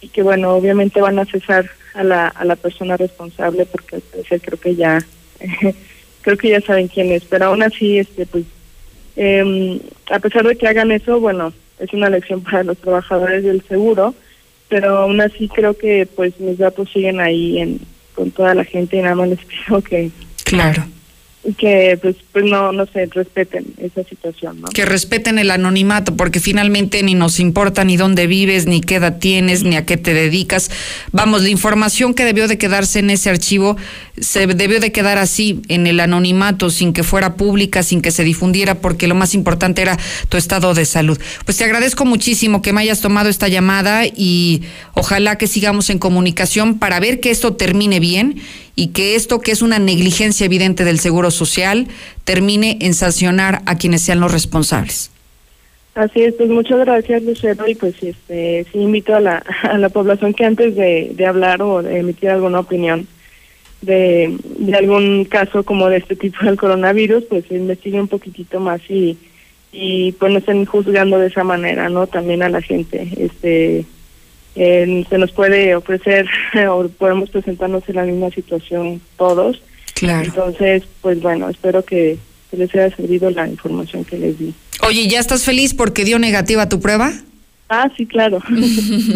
y 0.00 0.08
que 0.08 0.22
bueno 0.22 0.54
obviamente 0.54 1.02
van 1.02 1.18
a 1.18 1.26
cesar 1.26 1.68
a 1.92 2.02
la, 2.02 2.28
a 2.28 2.46
la 2.46 2.56
persona 2.56 2.96
responsable 2.96 3.66
porque 3.66 4.00
creo 4.40 4.58
que 4.58 4.74
ya 4.74 5.04
creo 6.22 6.38
que 6.38 6.48
ya 6.48 6.62
saben 6.62 6.88
quién 6.88 7.12
es 7.12 7.26
pero 7.26 7.46
aún 7.46 7.62
así 7.62 7.98
este 7.98 8.24
pues 8.24 8.46
eh, 9.16 9.78
a 10.10 10.18
pesar 10.18 10.46
de 10.46 10.56
que 10.56 10.66
hagan 10.66 10.92
eso 10.92 11.20
bueno 11.20 11.52
es 11.78 11.92
una 11.92 12.08
lección 12.08 12.40
para 12.40 12.64
los 12.64 12.78
trabajadores 12.78 13.44
del 13.44 13.60
seguro 13.68 14.14
pero 14.70 14.96
aún 14.96 15.20
así 15.20 15.46
creo 15.48 15.76
que 15.76 16.06
pues 16.06 16.40
mis 16.40 16.56
datos 16.56 16.90
siguen 16.90 17.20
ahí 17.20 17.58
en, 17.58 17.95
con 18.16 18.32
toda 18.32 18.54
la 18.54 18.64
gente 18.64 19.00
nada 19.00 19.14
más 19.14 19.28
les 19.28 19.38
pido 19.44 19.80
que 19.82 20.10
claro 20.44 20.82
que 21.54 21.98
pues, 22.00 22.16
pues 22.32 22.44
no 22.44 22.72
no 22.72 22.86
se 22.86 23.06
respeten 23.06 23.66
esa 23.78 24.02
situación 24.04 24.60
¿no? 24.60 24.68
que 24.68 24.84
respeten 24.84 25.38
el 25.38 25.50
anonimato 25.50 26.16
porque 26.16 26.40
finalmente 26.40 27.02
ni 27.02 27.14
nos 27.14 27.38
importa 27.38 27.84
ni 27.84 27.96
dónde 27.96 28.26
vives 28.26 28.66
ni 28.66 28.80
qué 28.80 28.96
edad 28.96 29.18
tienes 29.18 29.62
ni 29.62 29.76
a 29.76 29.84
qué 29.84 29.96
te 29.96 30.14
dedicas 30.14 30.70
vamos 31.12 31.42
la 31.42 31.48
información 31.48 32.14
que 32.14 32.24
debió 32.24 32.48
de 32.48 32.58
quedarse 32.58 32.98
en 32.98 33.10
ese 33.10 33.30
archivo 33.30 33.76
se 34.18 34.46
debió 34.46 34.80
de 34.80 34.92
quedar 34.92 35.18
así 35.18 35.60
en 35.68 35.86
el 35.86 36.00
anonimato 36.00 36.70
sin 36.70 36.92
que 36.92 37.02
fuera 37.02 37.34
pública 37.36 37.82
sin 37.82 38.02
que 38.02 38.10
se 38.10 38.24
difundiera 38.24 38.76
porque 38.76 39.06
lo 39.06 39.14
más 39.14 39.34
importante 39.34 39.82
era 39.82 39.98
tu 40.28 40.36
estado 40.36 40.74
de 40.74 40.84
salud 40.84 41.18
pues 41.44 41.56
te 41.56 41.64
agradezco 41.64 42.04
muchísimo 42.04 42.62
que 42.62 42.72
me 42.72 42.80
hayas 42.80 43.00
tomado 43.00 43.28
esta 43.28 43.48
llamada 43.48 44.04
y 44.06 44.62
ojalá 44.94 45.36
que 45.38 45.46
sigamos 45.46 45.90
en 45.90 45.98
comunicación 45.98 46.78
para 46.78 46.98
ver 47.00 47.20
que 47.20 47.30
esto 47.30 47.54
termine 47.54 48.00
bien 48.00 48.40
y 48.76 48.88
que 48.88 49.14
esto, 49.14 49.40
que 49.40 49.50
es 49.50 49.62
una 49.62 49.78
negligencia 49.78 50.44
evidente 50.44 50.84
del 50.84 51.00
Seguro 51.00 51.30
Social, 51.30 51.88
termine 52.24 52.76
en 52.82 52.94
sancionar 52.94 53.62
a 53.64 53.76
quienes 53.76 54.02
sean 54.02 54.20
los 54.20 54.30
responsables. 54.30 55.10
Así 55.94 56.22
es, 56.22 56.34
pues 56.34 56.50
muchas 56.50 56.80
gracias 56.80 57.22
Lucero 57.22 57.66
y 57.66 57.74
pues 57.74 57.94
este, 58.02 58.66
sí 58.70 58.78
invito 58.78 59.14
a 59.14 59.20
la, 59.20 59.42
a 59.62 59.78
la 59.78 59.88
población 59.88 60.34
que 60.34 60.44
antes 60.44 60.76
de, 60.76 61.10
de 61.14 61.26
hablar 61.26 61.62
o 61.62 61.82
de 61.82 61.98
emitir 61.98 62.28
alguna 62.28 62.60
opinión 62.60 63.08
de, 63.80 64.36
de 64.58 64.74
algún 64.74 65.24
caso 65.24 65.64
como 65.64 65.88
de 65.88 65.96
este 65.96 66.14
tipo 66.14 66.44
del 66.44 66.58
coronavirus, 66.58 67.24
pues 67.24 67.50
investigue 67.50 67.98
un 67.98 68.08
poquitito 68.08 68.60
más 68.60 68.82
y, 68.90 69.16
y 69.72 70.12
pues 70.12 70.32
no 70.32 70.38
estén 70.38 70.66
juzgando 70.66 71.18
de 71.18 71.28
esa 71.28 71.44
manera, 71.44 71.88
¿no? 71.88 72.06
También 72.06 72.42
a 72.42 72.50
la 72.50 72.60
gente, 72.60 73.08
este 73.16 73.86
se 74.56 75.18
nos 75.18 75.32
puede 75.32 75.76
ofrecer 75.76 76.26
o 76.68 76.88
podemos 76.88 77.30
presentarnos 77.30 77.82
en 77.88 77.96
la 77.96 78.04
misma 78.04 78.30
situación 78.30 79.00
todos. 79.16 79.60
Claro. 79.94 80.26
Entonces, 80.26 80.82
pues 81.00 81.20
bueno, 81.20 81.48
espero 81.48 81.84
que, 81.84 82.18
les 82.52 82.74
haya 82.74 82.94
servido 82.96 83.28
la 83.30 83.46
información 83.46 84.04
que 84.04 84.16
les 84.16 84.38
di. 84.38 84.54
Oye, 84.80 85.08
¿ya 85.08 85.20
estás 85.20 85.44
feliz 85.44 85.74
porque 85.74 86.06
dio 86.06 86.18
negativa 86.18 86.70
tu 86.70 86.80
prueba? 86.80 87.12
Ah, 87.68 87.90
sí, 87.96 88.06
claro. 88.06 88.38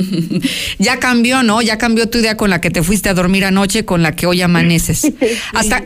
ya 0.78 0.98
cambió, 0.98 1.42
¿no? 1.42 1.62
Ya 1.62 1.78
cambió 1.78 2.10
tu 2.10 2.18
idea 2.18 2.36
con 2.36 2.50
la 2.50 2.60
que 2.60 2.70
te 2.70 2.82
fuiste 2.82 3.08
a 3.08 3.14
dormir 3.14 3.46
anoche, 3.46 3.86
con 3.86 4.02
la 4.02 4.14
que 4.14 4.26
hoy 4.26 4.42
amaneces. 4.42 5.10
Hasta 5.54 5.84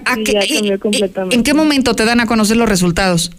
¿En 1.30 1.42
qué 1.44 1.54
momento 1.54 1.94
te 1.94 2.04
dan 2.04 2.20
a 2.20 2.26
conocer 2.26 2.56
los 2.56 2.68
resultados? 2.68 3.30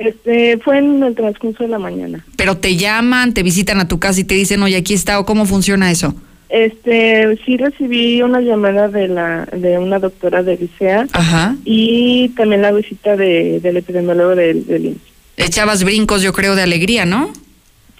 Este, 0.00 0.56
fue 0.64 0.78
en 0.78 1.02
el 1.02 1.14
transcurso 1.14 1.62
de 1.62 1.68
la 1.68 1.78
mañana. 1.78 2.24
Pero 2.36 2.56
te 2.56 2.76
llaman, 2.76 3.34
te 3.34 3.42
visitan 3.42 3.80
a 3.80 3.86
tu 3.86 3.98
casa 3.98 4.18
y 4.18 4.24
te 4.24 4.34
dicen, 4.34 4.62
oye, 4.62 4.76
aquí 4.76 4.94
está, 4.94 5.18
o 5.18 5.26
cómo 5.26 5.44
funciona 5.44 5.90
eso. 5.90 6.14
Este, 6.48 7.38
sí 7.44 7.58
recibí 7.58 8.22
una 8.22 8.40
llamada 8.40 8.88
de 8.88 9.08
la 9.08 9.46
de 9.52 9.78
una 9.78 10.00
doctora 10.00 10.42
de 10.42 10.56
Licea 10.56 11.06
Ajá. 11.12 11.54
y 11.64 12.30
también 12.30 12.62
la 12.62 12.72
visita 12.72 13.14
de, 13.14 13.60
del 13.60 13.76
epidemiólogo 13.76 14.34
del, 14.34 14.66
del 14.66 14.96
Echabas 15.36 15.84
brincos, 15.84 16.22
yo 16.22 16.32
creo, 16.32 16.56
de 16.56 16.62
alegría, 16.62 17.04
¿no? 17.04 17.32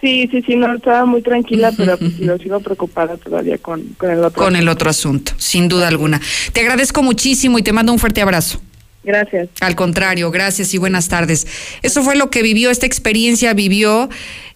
Sí, 0.00 0.26
sí, 0.32 0.42
sí, 0.46 0.56
no, 0.56 0.74
estaba 0.74 1.04
muy 1.04 1.20
tranquila, 1.20 1.72
pero 1.76 1.98
pues 1.98 2.18
lo 2.18 2.38
sigo 2.38 2.60
preocupada 2.60 3.18
todavía 3.18 3.58
con, 3.58 3.82
con 3.98 4.10
el 4.10 4.24
otro 4.24 4.42
Con 4.42 4.56
el 4.56 4.68
otro 4.68 4.88
asunto, 4.88 5.32
sin 5.36 5.68
duda 5.68 5.88
alguna. 5.88 6.20
Te 6.54 6.62
agradezco 6.62 7.02
muchísimo 7.02 7.58
y 7.58 7.62
te 7.62 7.72
mando 7.72 7.92
un 7.92 7.98
fuerte 7.98 8.22
abrazo. 8.22 8.60
Gracias. 9.02 9.48
Al 9.60 9.76
contrario, 9.76 10.30
gracias 10.30 10.74
y 10.74 10.78
buenas 10.78 11.08
tardes. 11.08 11.46
Eso 11.82 12.02
fue 12.02 12.16
lo 12.16 12.30
que 12.30 12.42
vivió, 12.42 12.70
esta 12.70 12.86
experiencia 12.86 13.54
vivió 13.54 14.10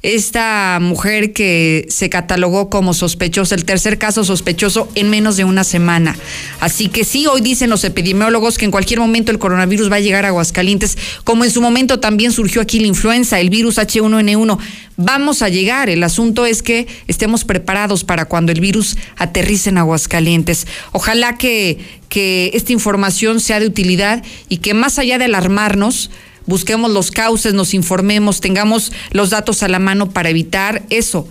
esta 0.05 0.79
mujer 0.83 1.33
que 1.33 1.87
se 1.89 2.11
catalogó 2.11 2.69
como 2.69 2.93
sospechosa, 2.93 3.55
el 3.55 3.65
tercer 3.65 3.97
caso 3.97 4.23
sospechoso 4.23 4.87
en 4.95 5.09
menos 5.09 5.39
de 5.39 5.45
una 5.45 5.65
semana. 5.65 6.15
Así 6.61 6.89
que 6.89 7.05
sí, 7.05 7.27
hoy 7.27 7.41
dicen 7.41 7.71
los 7.71 7.85
epidemiólogos 7.85 8.59
que 8.59 8.67
en 8.67 8.71
cualquier 8.71 9.01
momento 9.01 9.33
el 9.33 9.39
coronavirus 9.39 9.91
va 9.91 9.97
a 9.97 10.01
llegar 10.01 10.27
a 10.27 10.29
Aguascalientes, 10.29 10.99
como 11.25 11.45
en 11.45 11.51
su 11.51 11.63
momento 11.63 12.01
también 12.01 12.33
surgió 12.33 12.61
aquí 12.61 12.81
la 12.81 12.87
influenza, 12.87 13.41
el 13.41 13.49
virus 13.49 13.79
H1N1. 13.79 14.59
Vamos 14.99 15.41
a 15.41 15.49
llegar, 15.49 15.89
el 15.89 16.03
asunto 16.03 16.45
es 16.45 16.63
que 16.63 16.87
estemos 17.09 17.47
preparados 17.47 18.05
para 18.05 18.27
cuando 18.27 18.53
el 18.53 18.61
virus 18.61 18.99
aterrice 19.17 19.71
en 19.71 19.79
Aguascalientes. 19.79 20.67
Ojalá 20.93 21.39
que, 21.39 21.79
que 22.11 22.51
esta 22.53 22.75
información 22.75 23.41
sea 23.41 23.59
de 23.59 23.67
utilidad 23.67 24.23
y 24.51 24.59
que 24.59 24.75
más 24.75 24.99
allá 24.99 25.17
de 25.17 25.25
alarmarnos, 25.25 26.11
busquemos 26.47 26.91
los 26.91 27.11
cauces, 27.11 27.55
nos 27.55 27.75
informemos, 27.75 28.41
tengamos 28.41 28.93
los 29.11 29.31
datos 29.31 29.63
a 29.63 29.69
la 29.69 29.79
mano 29.79 30.11
para 30.11 30.31
evitar 30.31 30.83
eso, 30.91 31.29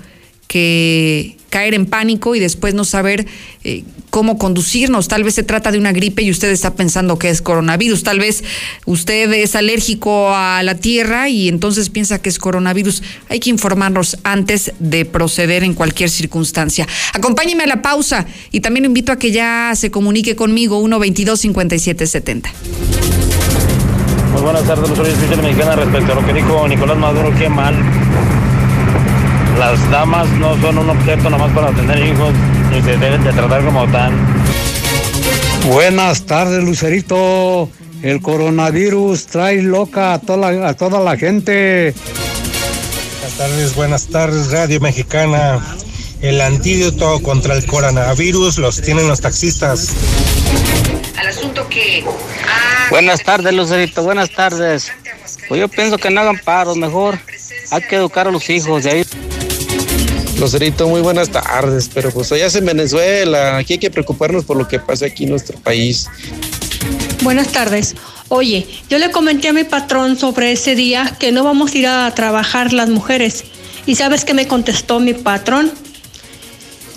que 0.48 1.38
caer 1.54 1.76
en 1.76 1.86
pánico 1.86 2.34
y 2.34 2.40
después 2.40 2.74
no 2.74 2.84
saber 2.84 3.28
eh, 3.64 3.84
cómo 4.10 4.40
conducirnos. 4.40 5.08
Tal 5.08 5.24
vez 5.24 5.36
se 5.36 5.44
trata 5.44 5.72
de 5.72 5.78
una 5.78 5.92
gripe 5.92 6.24
y 6.24 6.32
usted 6.32 6.50
está 6.50 6.74
pensando 6.74 7.20
que 7.20 7.30
es 7.30 7.44
coronavirus. 7.44 8.02
Tal 8.02 8.18
vez 8.18 8.44
usted 8.88 9.32
es 9.34 9.56
alérgico 9.56 10.34
a 10.36 10.64
la 10.64 10.74
tierra 10.74 11.30
y 11.30 11.50
entonces 11.50 11.92
piensa 11.92 12.20
que 12.20 12.30
es 12.30 12.40
coronavirus. 12.40 13.04
Hay 13.30 13.40
que 13.40 13.52
informarnos 13.52 14.18
antes 14.24 14.74
de 14.80 15.06
proceder 15.06 15.64
en 15.64 15.76
cualquier 15.76 16.10
circunstancia. 16.10 16.88
Acompáñeme 17.14 17.66
a 17.66 17.68
la 17.68 17.84
pausa 17.84 18.26
y 18.52 18.62
también 18.62 18.86
invito 18.86 19.12
a 19.12 19.20
que 19.20 19.32
ya 19.32 19.74
se 19.76 19.92
comunique 19.92 20.36
conmigo 20.36 20.80
122 20.80 21.40
5770 21.40 23.23
buenas 24.44 24.64
tardes, 24.66 24.90
los 24.90 25.00
oficiales 25.00 25.42
mexicana 25.42 25.76
respecto 25.76 26.12
a 26.12 26.16
lo 26.16 26.26
que 26.26 26.34
dijo 26.34 26.68
Nicolás 26.68 26.98
Maduro, 26.98 27.34
qué 27.38 27.50
mal. 27.50 27.76
Las 29.58 29.90
damas 29.90 30.28
no 30.32 30.60
son 30.60 30.78
un 30.80 30.90
objeto 30.90 31.30
nomás 31.30 31.52
para 31.54 31.72
tener 31.72 31.98
hijos, 32.06 32.34
ni 32.70 32.82
se 32.82 32.98
deben 32.98 33.24
de 33.24 33.32
tratar 33.32 33.64
como 33.64 33.88
tal. 33.88 34.12
Buenas 35.68 36.26
tardes, 36.26 36.64
Lucerito. 36.64 37.70
El 38.02 38.22
coronavirus 38.22 39.28
trae 39.28 39.62
loca 39.62 40.14
a 40.14 40.20
toda 40.20 40.52
la, 40.52 40.68
a 40.70 40.74
toda 40.74 41.00
la 41.00 41.16
gente. 41.16 41.94
Buenas 43.22 43.38
tardes, 43.38 43.76
buenas 43.76 44.08
tardes, 44.08 44.52
Radio 44.52 44.82
Mexicana. 44.82 45.62
El 46.22 46.42
antídoto 46.42 47.22
contra 47.22 47.56
el 47.56 47.66
coronavirus 47.66 48.58
los 48.58 48.82
tienen 48.82 49.08
los 49.08 49.22
taxistas. 49.22 49.94
Al 51.18 51.28
asunto 51.28 51.68
que 51.70 52.04
Buenas 52.90 53.24
tardes, 53.24 53.54
Lucerito, 53.54 54.04
buenas 54.04 54.30
tardes. 54.32 54.92
Pues 55.48 55.60
yo 55.60 55.68
pienso 55.68 55.98
que 55.98 56.10
no 56.10 56.22
hagan 56.22 56.40
paros, 56.40 56.78
mejor 56.78 57.20
hay 57.72 57.82
que 57.82 57.96
educar 57.96 58.28
a 58.28 58.32
los 58.32 58.50
hijos 58.50 58.84
de 58.84 58.92
ahí. 58.92 59.06
Lucerito, 60.40 60.88
muy 60.88 61.02
buenas 61.02 61.30
tardes, 61.30 61.90
pero 61.94 62.12
pues 62.12 62.32
allá 62.32 62.48
es 62.48 62.56
en 62.56 62.66
Venezuela, 62.66 63.58
aquí 63.58 63.74
hay 63.74 63.80
que 63.80 63.92
preocuparnos 63.92 64.46
por 64.46 64.58
lo 64.58 64.68
que 64.68 64.80
pasa 64.80 65.06
aquí 65.06 65.24
en 65.24 65.32
nuestro 65.32 65.58
país. 65.60 66.10
Buenas 67.22 67.50
tardes. 67.50 67.96
Oye, 68.30 68.68
yo 68.90 68.98
le 68.98 69.12
comenté 69.12 69.50
a 69.50 69.54
mi 69.54 69.64
patrón 69.64 70.18
sobre 70.18 70.52
ese 70.52 70.76
día 70.76 71.16
que 71.20 71.32
no 71.32 71.44
vamos 71.44 71.74
a 71.74 71.78
ir 71.78 71.88
a 71.88 72.14
trabajar 72.16 72.74
las 72.74 72.90
mujeres. 72.90 73.46
¿Y 73.86 73.96
sabes 73.96 74.26
qué 74.26 74.34
me 74.34 74.48
contestó 74.48 75.00
mi 75.00 75.14
patrón? 75.14 75.72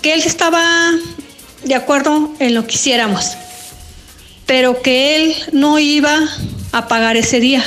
Que 0.01 0.13
él 0.13 0.21
estaba 0.23 0.91
de 1.63 1.75
acuerdo 1.75 2.33
en 2.39 2.53
lo 2.53 2.65
que 2.65 2.75
hiciéramos, 2.75 3.37
pero 4.47 4.81
que 4.81 5.15
él 5.17 5.35
no 5.51 5.77
iba 5.77 6.27
a 6.71 6.87
pagar 6.87 7.17
ese 7.17 7.39
día. 7.39 7.63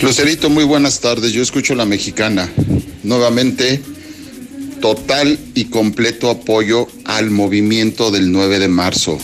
Lucerito, 0.00 0.48
muy 0.48 0.64
buenas 0.64 1.00
tardes. 1.00 1.32
Yo 1.32 1.42
escucho 1.42 1.74
la 1.74 1.86
mexicana. 1.86 2.48
Nuevamente, 3.02 3.82
total 4.80 5.38
y 5.54 5.64
completo 5.66 6.30
apoyo 6.30 6.86
al 7.04 7.30
movimiento 7.30 8.10
del 8.10 8.30
9 8.30 8.58
de 8.60 8.68
marzo. 8.68 9.18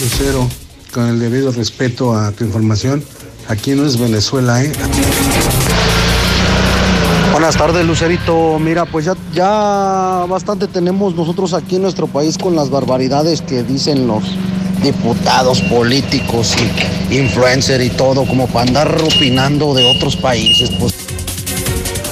Lucero, 0.00 0.48
con 0.92 1.08
el 1.08 1.20
debido 1.20 1.52
respeto 1.52 2.14
a 2.14 2.32
tu 2.32 2.44
información, 2.44 3.04
aquí 3.48 3.72
no 3.72 3.86
es 3.86 3.98
Venezuela, 3.98 4.64
¿eh? 4.64 4.72
Buenas 7.40 7.56
tardes, 7.56 7.86
Lucerito. 7.86 8.58
Mira, 8.58 8.84
pues 8.84 9.06
ya, 9.06 9.14
ya 9.32 10.26
bastante 10.28 10.66
tenemos 10.66 11.14
nosotros 11.14 11.54
aquí 11.54 11.76
en 11.76 11.82
nuestro 11.82 12.06
país 12.06 12.36
con 12.36 12.54
las 12.54 12.68
barbaridades 12.68 13.40
que 13.40 13.62
dicen 13.62 14.06
los 14.06 14.24
diputados, 14.82 15.62
políticos 15.62 16.54
y 17.10 17.16
influencers 17.16 17.82
y 17.82 17.88
todo, 17.88 18.26
como 18.26 18.46
para 18.46 18.68
andar 18.68 18.94
opinando 19.02 19.72
de 19.72 19.82
otros 19.84 20.16
países. 20.16 20.70
Pues. 20.78 20.94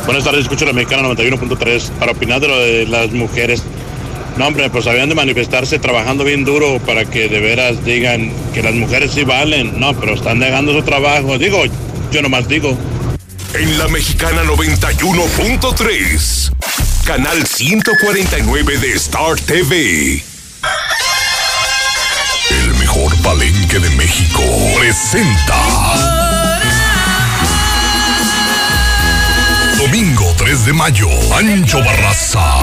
Buenas 0.07 0.25
tardes, 0.25 0.45
escucho 0.45 0.65
la 0.65 0.73
mexicana 0.73 1.07
91.3 1.07 1.91
para 1.99 2.13
opinar 2.13 2.41
de 2.41 2.49
lo 2.49 2.59
de 2.61 2.87
las 2.87 3.13
mujeres. 3.13 3.63
No, 4.39 4.47
hombre, 4.47 4.71
pues 4.71 4.87
habían 4.87 5.11
de 5.11 5.15
manifestarse 5.15 5.79
trabajando 5.79 6.25
bien 6.25 6.47
duro 6.47 6.79
para 6.87 7.05
que 7.05 7.29
de 7.29 7.39
veras 7.41 7.85
digan 7.85 8.33
que 8.55 8.63
las 8.63 8.73
mujeres 8.73 9.11
sí 9.11 9.25
valen. 9.25 9.79
No, 9.79 9.93
pero 9.93 10.15
están 10.15 10.39
negando 10.39 10.73
su 10.73 10.83
trabajo. 10.85 11.37
Digo, 11.37 11.65
yo 12.11 12.23
nomás 12.23 12.49
digo. 12.49 12.75
En 13.55 13.79
la 13.79 13.89
mexicana 13.89 14.43
91.3, 14.45 16.53
canal 17.05 17.47
149 17.47 18.79
de 18.79 18.93
Star 18.93 19.41
TV. 19.41 20.23
El 22.51 22.75
mejor 22.75 23.17
palenque 23.23 23.79
de 23.79 23.89
México 23.91 24.43
presenta. 24.79 25.57
Domingo 29.79 30.35
3 30.37 30.67
de 30.67 30.73
mayo, 30.75 31.09
Ancho 31.35 31.83
Barraza. 31.83 32.61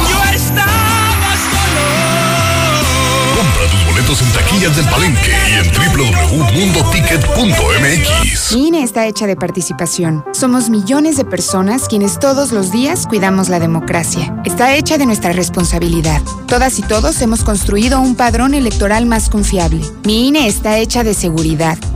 Tus 3.70 3.86
boletos 3.86 4.22
en 4.22 4.32
taquillas 4.32 4.76
del 4.76 4.86
Palenque 4.86 5.32
y 5.50 5.54
en 5.56 5.66
www.mundoticket.mx. 5.74 8.56
Mi 8.56 8.68
INE 8.68 8.84
está 8.84 9.08
hecha 9.08 9.26
de 9.28 9.36
participación. 9.36 10.24
Somos 10.34 10.70
millones 10.70 11.18
de 11.18 11.26
personas 11.26 11.88
quienes 11.88 12.20
todos 12.20 12.52
los 12.52 12.72
días 12.72 13.08
cuidamos 13.08 13.50
la 13.50 13.60
democracia. 13.60 14.36
Está 14.46 14.76
hecha 14.76 14.98
de 14.98 15.06
nuestra 15.06 15.34
responsabilidad. 15.34 16.22
Todas 16.48 16.80
y 16.80 16.84
todos 16.84 17.22
hemos 17.22 17.44
construido 17.44 18.00
un 18.00 18.16
padrón 18.16 18.54
electoral 18.54 19.06
más 19.06 19.30
confiable. 19.30 19.82
Mi 20.04 20.28
INE 20.28 20.48
está 20.48 20.78
hecha 20.78 21.04
de 21.04 21.14
seguridad. 21.14 21.78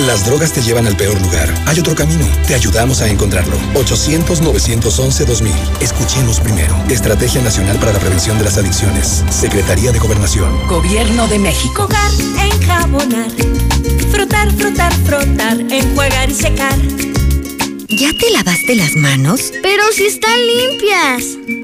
Las 0.00 0.26
drogas 0.26 0.52
te 0.52 0.60
llevan 0.60 0.86
al 0.86 0.96
peor 0.96 1.20
lugar. 1.20 1.52
Hay 1.66 1.78
otro 1.78 1.94
camino. 1.94 2.26
Te 2.46 2.54
ayudamos 2.54 3.00
a 3.00 3.08
encontrarlo. 3.08 3.56
800-911-2000. 3.74 5.52
Escuchemos 5.80 6.40
primero. 6.40 6.76
Estrategia 6.88 7.40
Nacional 7.40 7.78
para 7.78 7.92
la 7.92 7.98
Prevención 8.00 8.36
de 8.38 8.44
las 8.44 8.58
Adicciones. 8.58 9.24
Secretaría 9.30 9.92
de 9.92 9.98
Gobernación. 9.98 10.66
Gobierno 10.68 11.26
de 11.28 11.38
México. 11.38 11.84
Jugar, 11.84 12.10
enjabonar. 12.52 13.30
Frotar, 14.10 14.52
frotar, 14.52 14.92
frotar. 15.04 15.60
Enjuagar 15.70 16.28
y 16.28 16.34
secar. 16.34 16.78
¿Ya 17.88 18.10
te 18.18 18.30
lavaste 18.32 18.74
las 18.74 18.96
manos? 18.96 19.52
Pero 19.62 19.84
si 19.92 20.06
están 20.06 20.38
limpias. 20.46 21.63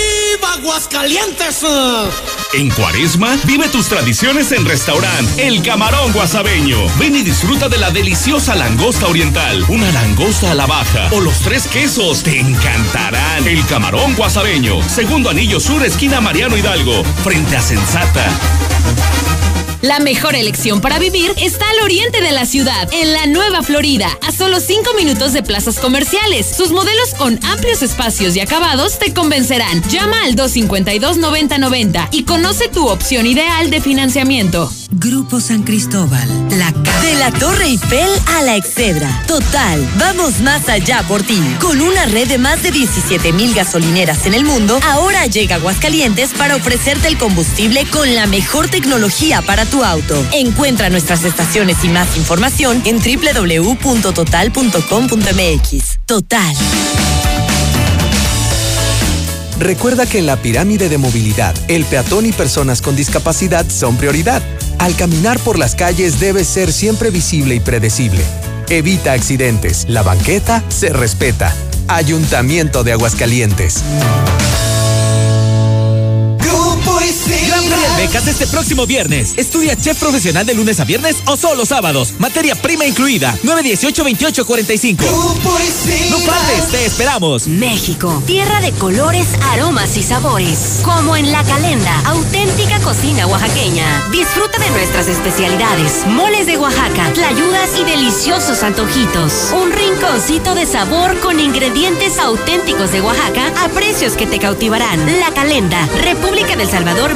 Aguascalientes. 0.43 1.65
En 2.53 2.69
Cuaresma, 2.69 3.37
vive 3.45 3.67
tus 3.69 3.87
tradiciones 3.87 4.51
en 4.51 4.65
restaurante 4.65 5.47
El 5.47 5.61
Camarón 5.61 6.11
Guasabeño. 6.11 6.77
Ven 6.97 7.15
y 7.15 7.21
disfruta 7.23 7.69
de 7.69 7.77
la 7.77 7.91
deliciosa 7.91 8.55
langosta 8.55 9.07
oriental, 9.07 9.65
una 9.69 9.91
langosta 9.91 10.51
a 10.51 10.55
la 10.55 10.65
baja 10.65 11.09
o 11.11 11.21
los 11.21 11.39
tres 11.39 11.67
quesos. 11.67 12.23
Te 12.23 12.39
encantarán. 12.39 13.47
El 13.47 13.65
Camarón 13.65 14.15
Guasabeño, 14.15 14.81
segundo 14.87 15.29
anillo 15.29 15.59
sur, 15.59 15.83
esquina 15.83 16.21
Mariano 16.21 16.57
Hidalgo, 16.57 17.03
frente 17.23 17.55
a 17.55 17.61
Sensata. 17.61 18.25
La 19.81 19.99
mejor 19.99 20.35
elección 20.35 20.79
para 20.79 20.99
vivir 20.99 21.33
está 21.37 21.67
al 21.67 21.83
oriente 21.83 22.21
de 22.21 22.31
la 22.31 22.45
ciudad, 22.45 22.87
en 22.91 23.13
la 23.13 23.25
Nueva 23.25 23.63
Florida, 23.63 24.07
a 24.21 24.31
solo 24.31 24.59
5 24.59 24.93
minutos 24.93 25.33
de 25.33 25.41
plazas 25.41 25.79
comerciales. 25.79 26.45
Sus 26.55 26.71
modelos 26.71 27.15
con 27.17 27.43
amplios 27.43 27.81
espacios 27.81 28.35
y 28.35 28.41
acabados 28.41 28.99
te 28.99 29.11
convencerán. 29.11 29.81
Llama 29.89 30.23
al 30.23 30.35
252-9090 30.35 32.09
y 32.11 32.25
conoce 32.25 32.67
tu 32.67 32.87
opción 32.89 33.25
ideal 33.25 33.71
de 33.71 33.81
financiamiento. 33.81 34.71
Grupo 34.93 35.39
San 35.39 35.63
Cristóbal, 35.63 36.27
la 36.59 36.71
casa. 36.73 37.01
De 37.01 37.15
la 37.15 37.31
Torre 37.31 37.65
Eiffel 37.65 38.09
a 38.27 38.43
la 38.43 38.57
Excedra. 38.57 39.23
Total, 39.25 39.89
vamos 39.97 40.41
más 40.41 40.69
allá 40.69 41.03
por 41.07 41.23
ti. 41.23 41.41
Con 41.59 41.81
una 41.81 42.05
red 42.05 42.27
de 42.27 42.37
más 42.37 42.61
de 42.61 42.71
17 42.71 43.33
mil 43.33 43.55
gasolineras 43.55 44.27
en 44.27 44.35
el 44.35 44.43
mundo, 44.45 44.79
ahora 44.83 45.25
llega 45.25 45.55
Aguascalientes 45.55 46.33
para 46.33 46.55
ofrecerte 46.55 47.07
el 47.07 47.17
combustible 47.17 47.85
con 47.85 48.13
la 48.13 48.27
mejor 48.27 48.69
tecnología 48.69 49.41
para 49.41 49.65
tu 49.71 49.83
auto. 49.83 50.23
Encuentra 50.33 50.91
nuestras 50.91 51.23
estaciones 51.23 51.83
y 51.83 51.89
más 51.89 52.15
información 52.17 52.83
en 52.85 52.99
www.total.com.mx. 52.99 55.97
Total. 56.05 56.55
Recuerda 59.61 60.07
que 60.07 60.17
en 60.17 60.25
la 60.25 60.37
pirámide 60.37 60.89
de 60.89 60.97
movilidad, 60.97 61.53
el 61.67 61.85
peatón 61.85 62.25
y 62.25 62.31
personas 62.31 62.81
con 62.81 62.95
discapacidad 62.95 63.63
son 63.69 63.95
prioridad. 63.95 64.41
Al 64.79 64.95
caminar 64.95 65.39
por 65.39 65.59
las 65.59 65.75
calles 65.75 66.19
debe 66.19 66.43
ser 66.43 66.73
siempre 66.73 67.11
visible 67.11 67.55
y 67.55 67.59
predecible. 67.59 68.23
Evita 68.69 69.13
accidentes. 69.13 69.85
La 69.87 70.01
banqueta 70.01 70.63
se 70.69 70.89
respeta. 70.89 71.53
Ayuntamiento 71.87 72.83
de 72.83 72.93
Aguascalientes. 72.93 73.83
Becas 78.01 78.25
este 78.25 78.47
próximo 78.47 78.87
viernes. 78.87 79.35
Estudia 79.37 79.75
chef 79.75 79.99
profesional 79.99 80.43
de 80.43 80.55
lunes 80.55 80.79
a 80.79 80.85
viernes 80.85 81.17
o 81.27 81.37
solo 81.37 81.67
sábados. 81.67 82.15
Materia 82.17 82.55
prima 82.55 82.87
incluida. 82.87 83.37
918-2845. 83.43 84.97
No 86.09 86.17
faltes, 86.17 86.71
te 86.71 86.83
esperamos. 86.83 87.47
México, 87.47 88.23
tierra 88.25 88.59
de 88.59 88.71
colores, 88.71 89.27
aromas 89.51 89.97
y 89.97 90.01
sabores. 90.01 90.79
Como 90.83 91.15
en 91.15 91.31
La 91.31 91.43
Calenda, 91.43 91.95
auténtica 92.05 92.79
cocina 92.79 93.27
oaxaqueña. 93.27 93.85
Disfruta 94.11 94.57
de 94.57 94.71
nuestras 94.71 95.07
especialidades. 95.07 96.07
Moles 96.07 96.47
de 96.47 96.57
Oaxaca, 96.57 97.13
tlayudas 97.13 97.69
y 97.79 97.83
deliciosos 97.83 98.63
antojitos. 98.63 99.51
Un 99.53 99.71
rinconcito 99.71 100.55
de 100.55 100.65
sabor 100.65 101.19
con 101.19 101.39
ingredientes 101.39 102.17
auténticos 102.17 102.91
de 102.91 103.01
Oaxaca 103.01 103.53
a 103.63 103.69
precios 103.69 104.13
que 104.13 104.25
te 104.25 104.39
cautivarán. 104.39 105.19
La 105.19 105.31
Calenda, 105.35 105.85
República 106.03 106.55
del 106.55 106.67
Salvador 106.67 107.13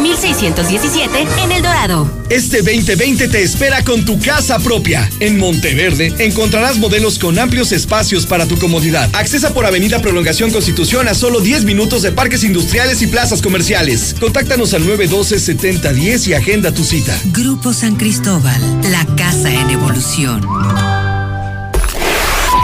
1617 0.76 1.42
en 1.44 1.52
El 1.54 1.62
Dorado. 1.62 2.10
Este 2.30 2.58
2020 2.58 3.30
te 3.30 3.44
espera 3.44 3.84
con 3.86 4.04
tu 4.04 4.20
casa 4.20 4.60
propia. 4.60 5.10
En 5.22 5.38
Monteverde 5.38 6.14
encontrarás 6.20 6.78
modelos 6.78 7.18
con 7.18 7.40
amplios 7.40 7.72
espacios 7.72 8.26
para 8.26 8.46
tu 8.46 8.58
comodidad. 8.60 9.10
Accesa 9.14 9.54
por 9.54 9.66
Avenida 9.66 10.02
Prolongación 10.02 10.52
Constitución 10.52 11.08
a 11.08 11.14
solo 11.14 11.40
10 11.40 11.64
minutos 11.64 12.02
de 12.02 12.12
parques 12.12 12.44
industriales 12.44 13.02
y 13.02 13.08
plazas 13.08 13.42
comerciales. 13.42 14.16
Contáctanos 14.20 14.74
al 14.74 14.84
912-7010 14.86 16.28
y 16.28 16.34
agenda 16.34 16.74
tu 16.74 16.84
cita. 16.84 17.18
Grupo 17.26 17.72
San 17.72 17.96
Cristóbal, 17.96 18.62
la 18.92 19.06
casa 19.16 19.54
en 19.54 19.70
evolución. 19.70 20.46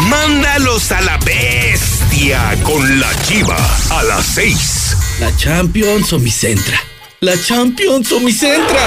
Mándalos 0.10 0.92
a 0.92 1.00
la 1.00 1.18
bestia 1.20 2.58
con 2.64 3.00
la 3.00 3.10
chiva 3.24 3.58
a 3.90 4.04
las 4.04 4.26
6. 4.26 4.98
La 5.22 5.34
Champions 5.38 6.12
o 6.12 6.20
mi 6.20 6.30
Centra. 6.30 6.91
La 7.24 7.40
Champions 7.40 8.12
o 8.14 8.20
mi 8.20 8.32
Centra. 8.32 8.82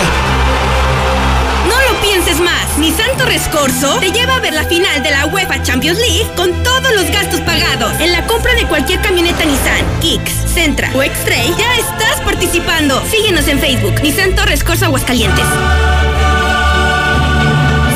No 1.68 1.92
lo 1.92 2.00
pienses 2.00 2.40
más. 2.40 2.76
Nissan 2.78 3.16
Torres 3.16 3.42
Corso 3.52 4.00
te 4.00 4.10
lleva 4.10 4.34
a 4.34 4.40
ver 4.40 4.52
la 4.54 4.64
final 4.64 5.04
de 5.04 5.12
la 5.12 5.26
UEFA 5.26 5.62
Champions 5.62 6.00
League 6.00 6.26
con 6.34 6.52
todos 6.64 6.92
los 6.96 7.08
gastos 7.12 7.40
pagados. 7.42 7.92
En 8.00 8.10
la 8.10 8.26
compra 8.26 8.52
de 8.54 8.66
cualquier 8.66 9.00
camioneta 9.02 9.44
Nissan, 9.44 10.00
Kicks, 10.00 10.52
Centra 10.52 10.90
o 10.96 11.02
X-Trail, 11.04 11.54
ya 11.56 11.76
estás 11.76 12.22
participando. 12.24 13.00
Síguenos 13.08 13.46
en 13.46 13.60
Facebook, 13.60 14.02
Nissan 14.02 14.34
Torres 14.34 14.64
Corso 14.64 14.86
Aguascalientes. 14.86 15.46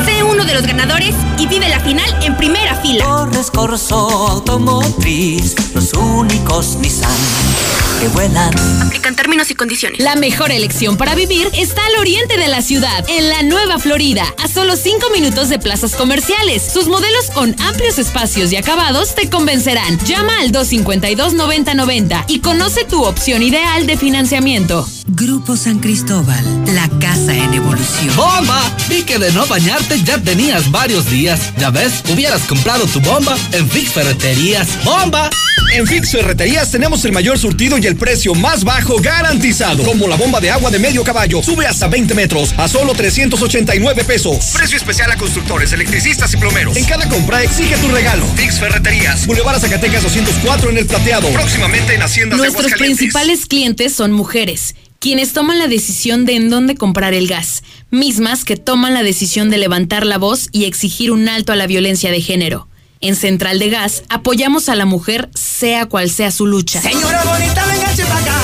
Sé 0.05 0.23
uno 0.23 0.45
de 0.45 0.53
los 0.53 0.65
ganadores 0.65 1.15
y 1.39 1.47
vive 1.47 1.69
la 1.69 1.79
final 1.79 2.23
en 2.23 2.35
primera 2.35 2.75
fila. 2.75 3.05
Torres 3.05 3.49
Corso 3.49 4.09
Automotriz, 4.27 5.55
los 5.73 5.93
únicos 5.93 6.75
Nissan 6.75 7.09
que 7.99 8.07
vuelan. 8.09 8.53
Aplican 8.81 9.15
términos 9.15 9.51
y 9.51 9.55
condiciones. 9.55 9.99
La 9.99 10.15
mejor 10.15 10.51
elección 10.51 10.95
para 10.95 11.15
vivir 11.15 11.49
está 11.53 11.85
al 11.85 11.97
oriente 11.97 12.37
de 12.37 12.47
la 12.47 12.61
ciudad, 12.61 13.05
en 13.09 13.27
la 13.27 13.43
Nueva 13.43 13.77
Florida, 13.77 14.23
a 14.37 14.47
solo 14.47 14.77
5 14.77 15.09
minutos 15.11 15.49
de 15.49 15.59
plazas 15.59 15.95
comerciales. 15.95 16.63
Sus 16.63 16.87
modelos 16.87 17.29
con 17.33 17.59
amplios 17.61 17.99
espacios 17.99 18.53
y 18.53 18.55
acabados 18.55 19.15
te 19.15 19.29
convencerán. 19.29 19.99
Llama 20.05 20.39
al 20.39 20.51
252-9090 20.51 22.25
y 22.27 22.39
conoce 22.39 22.85
tu 22.85 23.03
opción 23.03 23.43
ideal 23.43 23.85
de 23.85 23.97
financiamiento. 23.97 24.87
Grupo 25.07 25.57
San 25.57 25.79
Cristóbal, 25.79 26.45
la 26.73 26.87
casa 26.99 27.35
en 27.35 27.53
evolución. 27.53 28.15
¡Bomba! 28.15 28.61
Vi 28.87 29.01
que 29.03 29.17
de 29.17 29.31
no 29.33 29.45
bañarte 29.47 30.01
ya 30.03 30.21
tenías 30.21 30.71
varios 30.71 31.09
días. 31.09 31.28
Ya 31.57 31.69
ves, 31.69 32.03
hubieras 32.11 32.41
comprado 32.43 32.85
tu 32.87 32.99
bomba 33.01 33.37
en 33.51 33.69
Fix 33.69 33.91
Ferreterías. 33.91 34.67
¡Bomba! 34.83 35.29
En 35.75 35.85
Fix 35.85 36.11
Ferreterías 36.11 36.71
tenemos 36.71 37.05
el 37.05 37.11
mayor 37.11 37.37
surtido 37.37 37.77
y 37.77 37.85
el 37.85 37.95
precio 37.95 38.33
más 38.33 38.63
bajo 38.63 38.97
garantizado. 38.99 39.83
Como 39.83 40.07
la 40.07 40.15
bomba 40.15 40.39
de 40.39 40.49
agua 40.49 40.71
de 40.71 40.79
medio 40.79 41.03
caballo. 41.03 41.43
Sube 41.43 41.67
hasta 41.67 41.87
20 41.87 42.15
metros 42.15 42.55
a 42.57 42.67
solo 42.67 42.93
389 42.93 44.03
pesos. 44.05 44.53
Precio 44.53 44.77
especial 44.77 45.11
a 45.11 45.17
constructores, 45.17 45.71
electricistas 45.71 46.33
y 46.33 46.37
plomeros. 46.37 46.75
En 46.75 46.85
cada 46.85 47.07
compra 47.07 47.43
exige 47.43 47.77
tu 47.77 47.89
regalo. 47.89 48.25
Fix 48.35 48.59
Ferreterías. 48.59 49.27
Boulevard 49.27 49.59
Zacatecas 49.59 50.01
204 50.01 50.71
en 50.71 50.77
el 50.79 50.87
Plateado. 50.87 51.29
Próximamente 51.29 51.93
en 51.93 52.01
Haciendas 52.01 52.39
Nuestros 52.39 52.71
de 52.71 52.77
principales 52.77 53.45
clientes 53.45 53.93
son 53.93 54.13
mujeres, 54.13 54.75
quienes 54.99 55.33
toman 55.33 55.59
la 55.59 55.67
decisión 55.67 56.25
de 56.25 56.35
en 56.35 56.49
dónde 56.49 56.75
comprar 56.75 57.13
el 57.13 57.27
gas, 57.27 57.63
mismas 57.91 58.45
que 58.45 58.57
toman 58.57 58.93
la 58.93 59.03
decisión 59.03 59.49
de 59.49 59.57
levantar 59.57 60.05
la 60.05 60.17
voz 60.17 60.49
y 60.51 60.65
exigir 60.65 61.11
un 61.11 61.27
alto 61.29 61.51
a 61.51 61.55
la 61.55 61.67
violencia 61.67 62.11
de 62.11 62.21
género. 62.21 62.67
En 63.01 63.15
Central 63.15 63.59
de 63.59 63.69
Gas 63.69 64.03
apoyamos 64.09 64.67
a 64.67 64.75
la 64.75 64.85
mujer 64.85 65.29
sea 65.33 65.85
cual 65.85 66.09
sea 66.09 66.31
su 66.31 66.45
lucha. 66.45 66.81
Señora 66.81 67.23
bonita, 67.23 67.65
venga 67.65 67.89
acá. 67.89 68.39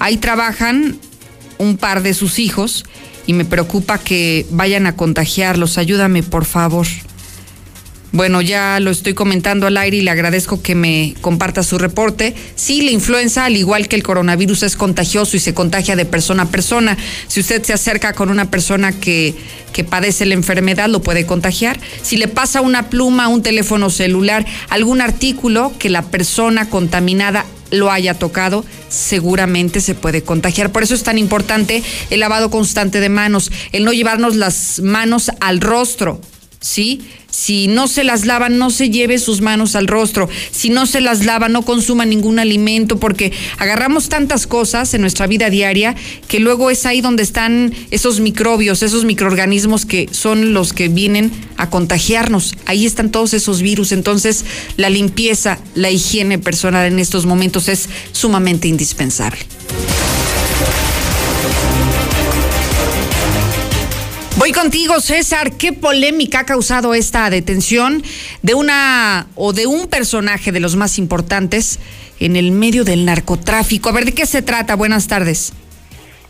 Ahí 0.00 0.16
trabajan 0.16 0.98
un 1.58 1.76
par 1.76 2.02
de 2.02 2.14
sus 2.14 2.38
hijos 2.38 2.84
y 3.30 3.32
me 3.32 3.44
preocupa 3.44 3.96
que 3.98 4.44
vayan 4.50 4.86
a 4.86 4.96
contagiarlos. 4.96 5.78
Ayúdame, 5.78 6.24
por 6.24 6.44
favor. 6.44 6.88
Bueno, 8.10 8.42
ya 8.42 8.80
lo 8.80 8.90
estoy 8.90 9.14
comentando 9.14 9.68
al 9.68 9.76
aire 9.76 9.98
y 9.98 10.00
le 10.00 10.10
agradezco 10.10 10.60
que 10.62 10.74
me 10.74 11.14
comparta 11.20 11.62
su 11.62 11.78
reporte. 11.78 12.34
Sí, 12.56 12.82
la 12.82 12.90
influenza, 12.90 13.44
al 13.44 13.56
igual 13.56 13.86
que 13.86 13.94
el 13.94 14.02
coronavirus, 14.02 14.64
es 14.64 14.74
contagioso 14.74 15.36
y 15.36 15.40
se 15.40 15.54
contagia 15.54 15.94
de 15.94 16.06
persona 16.06 16.42
a 16.42 16.46
persona. 16.46 16.98
Si 17.28 17.38
usted 17.38 17.62
se 17.62 17.72
acerca 17.72 18.14
con 18.14 18.30
una 18.30 18.50
persona 18.50 18.90
que, 18.90 19.36
que 19.72 19.84
padece 19.84 20.26
la 20.26 20.34
enfermedad, 20.34 20.88
lo 20.88 21.00
puede 21.00 21.24
contagiar. 21.24 21.78
Si 22.02 22.16
le 22.16 22.26
pasa 22.26 22.62
una 22.62 22.90
pluma, 22.90 23.28
un 23.28 23.44
teléfono 23.44 23.90
celular, 23.90 24.44
algún 24.70 25.00
artículo 25.00 25.72
que 25.78 25.88
la 25.88 26.02
persona 26.02 26.68
contaminada 26.68 27.46
lo 27.70 27.90
haya 27.90 28.14
tocado, 28.14 28.64
seguramente 28.88 29.80
se 29.80 29.94
puede 29.94 30.22
contagiar. 30.22 30.72
Por 30.72 30.82
eso 30.82 30.94
es 30.94 31.02
tan 31.02 31.18
importante 31.18 31.82
el 32.10 32.20
lavado 32.20 32.50
constante 32.50 33.00
de 33.00 33.08
manos, 33.08 33.50
el 33.72 33.84
no 33.84 33.92
llevarnos 33.92 34.36
las 34.36 34.80
manos 34.80 35.30
al 35.40 35.60
rostro, 35.60 36.20
¿sí? 36.60 37.00
Si 37.30 37.68
no 37.68 37.88
se 37.88 38.04
las 38.04 38.26
lava, 38.26 38.48
no 38.48 38.70
se 38.70 38.90
lleve 38.90 39.18
sus 39.18 39.40
manos 39.40 39.76
al 39.76 39.86
rostro. 39.86 40.28
Si 40.50 40.70
no 40.70 40.86
se 40.86 41.00
las 41.00 41.24
lava, 41.24 41.48
no 41.48 41.62
consuma 41.62 42.04
ningún 42.04 42.38
alimento, 42.38 42.98
porque 42.98 43.32
agarramos 43.58 44.08
tantas 44.08 44.46
cosas 44.46 44.92
en 44.94 45.00
nuestra 45.00 45.26
vida 45.26 45.50
diaria 45.50 45.94
que 46.28 46.40
luego 46.40 46.70
es 46.70 46.86
ahí 46.86 47.00
donde 47.00 47.22
están 47.22 47.74
esos 47.90 48.20
microbios, 48.20 48.82
esos 48.82 49.04
microorganismos 49.04 49.86
que 49.86 50.08
son 50.10 50.52
los 50.52 50.72
que 50.72 50.88
vienen 50.88 51.30
a 51.56 51.70
contagiarnos. 51.70 52.54
Ahí 52.66 52.86
están 52.86 53.10
todos 53.10 53.34
esos 53.34 53.62
virus. 53.62 53.92
Entonces, 53.92 54.44
la 54.76 54.90
limpieza, 54.90 55.58
la 55.74 55.90
higiene 55.90 56.38
personal 56.38 56.86
en 56.86 56.98
estos 56.98 57.26
momentos 57.26 57.68
es 57.68 57.88
sumamente 58.12 58.68
indispensable. 58.68 59.40
Voy 64.50 64.62
contigo, 64.62 64.98
César. 64.98 65.52
¿Qué 65.52 65.72
polémica 65.72 66.40
ha 66.40 66.44
causado 66.44 66.92
esta 66.92 67.30
detención 67.30 68.02
de 68.42 68.54
una 68.54 69.28
o 69.36 69.52
de 69.52 69.68
un 69.68 69.86
personaje 69.86 70.50
de 70.50 70.58
los 70.58 70.74
más 70.74 70.98
importantes 70.98 71.78
en 72.18 72.34
el 72.34 72.50
medio 72.50 72.82
del 72.82 73.04
narcotráfico? 73.04 73.90
A 73.90 73.92
ver, 73.92 74.06
¿de 74.06 74.12
qué 74.12 74.26
se 74.26 74.42
trata? 74.42 74.74
Buenas 74.74 75.06
tardes. 75.06 75.52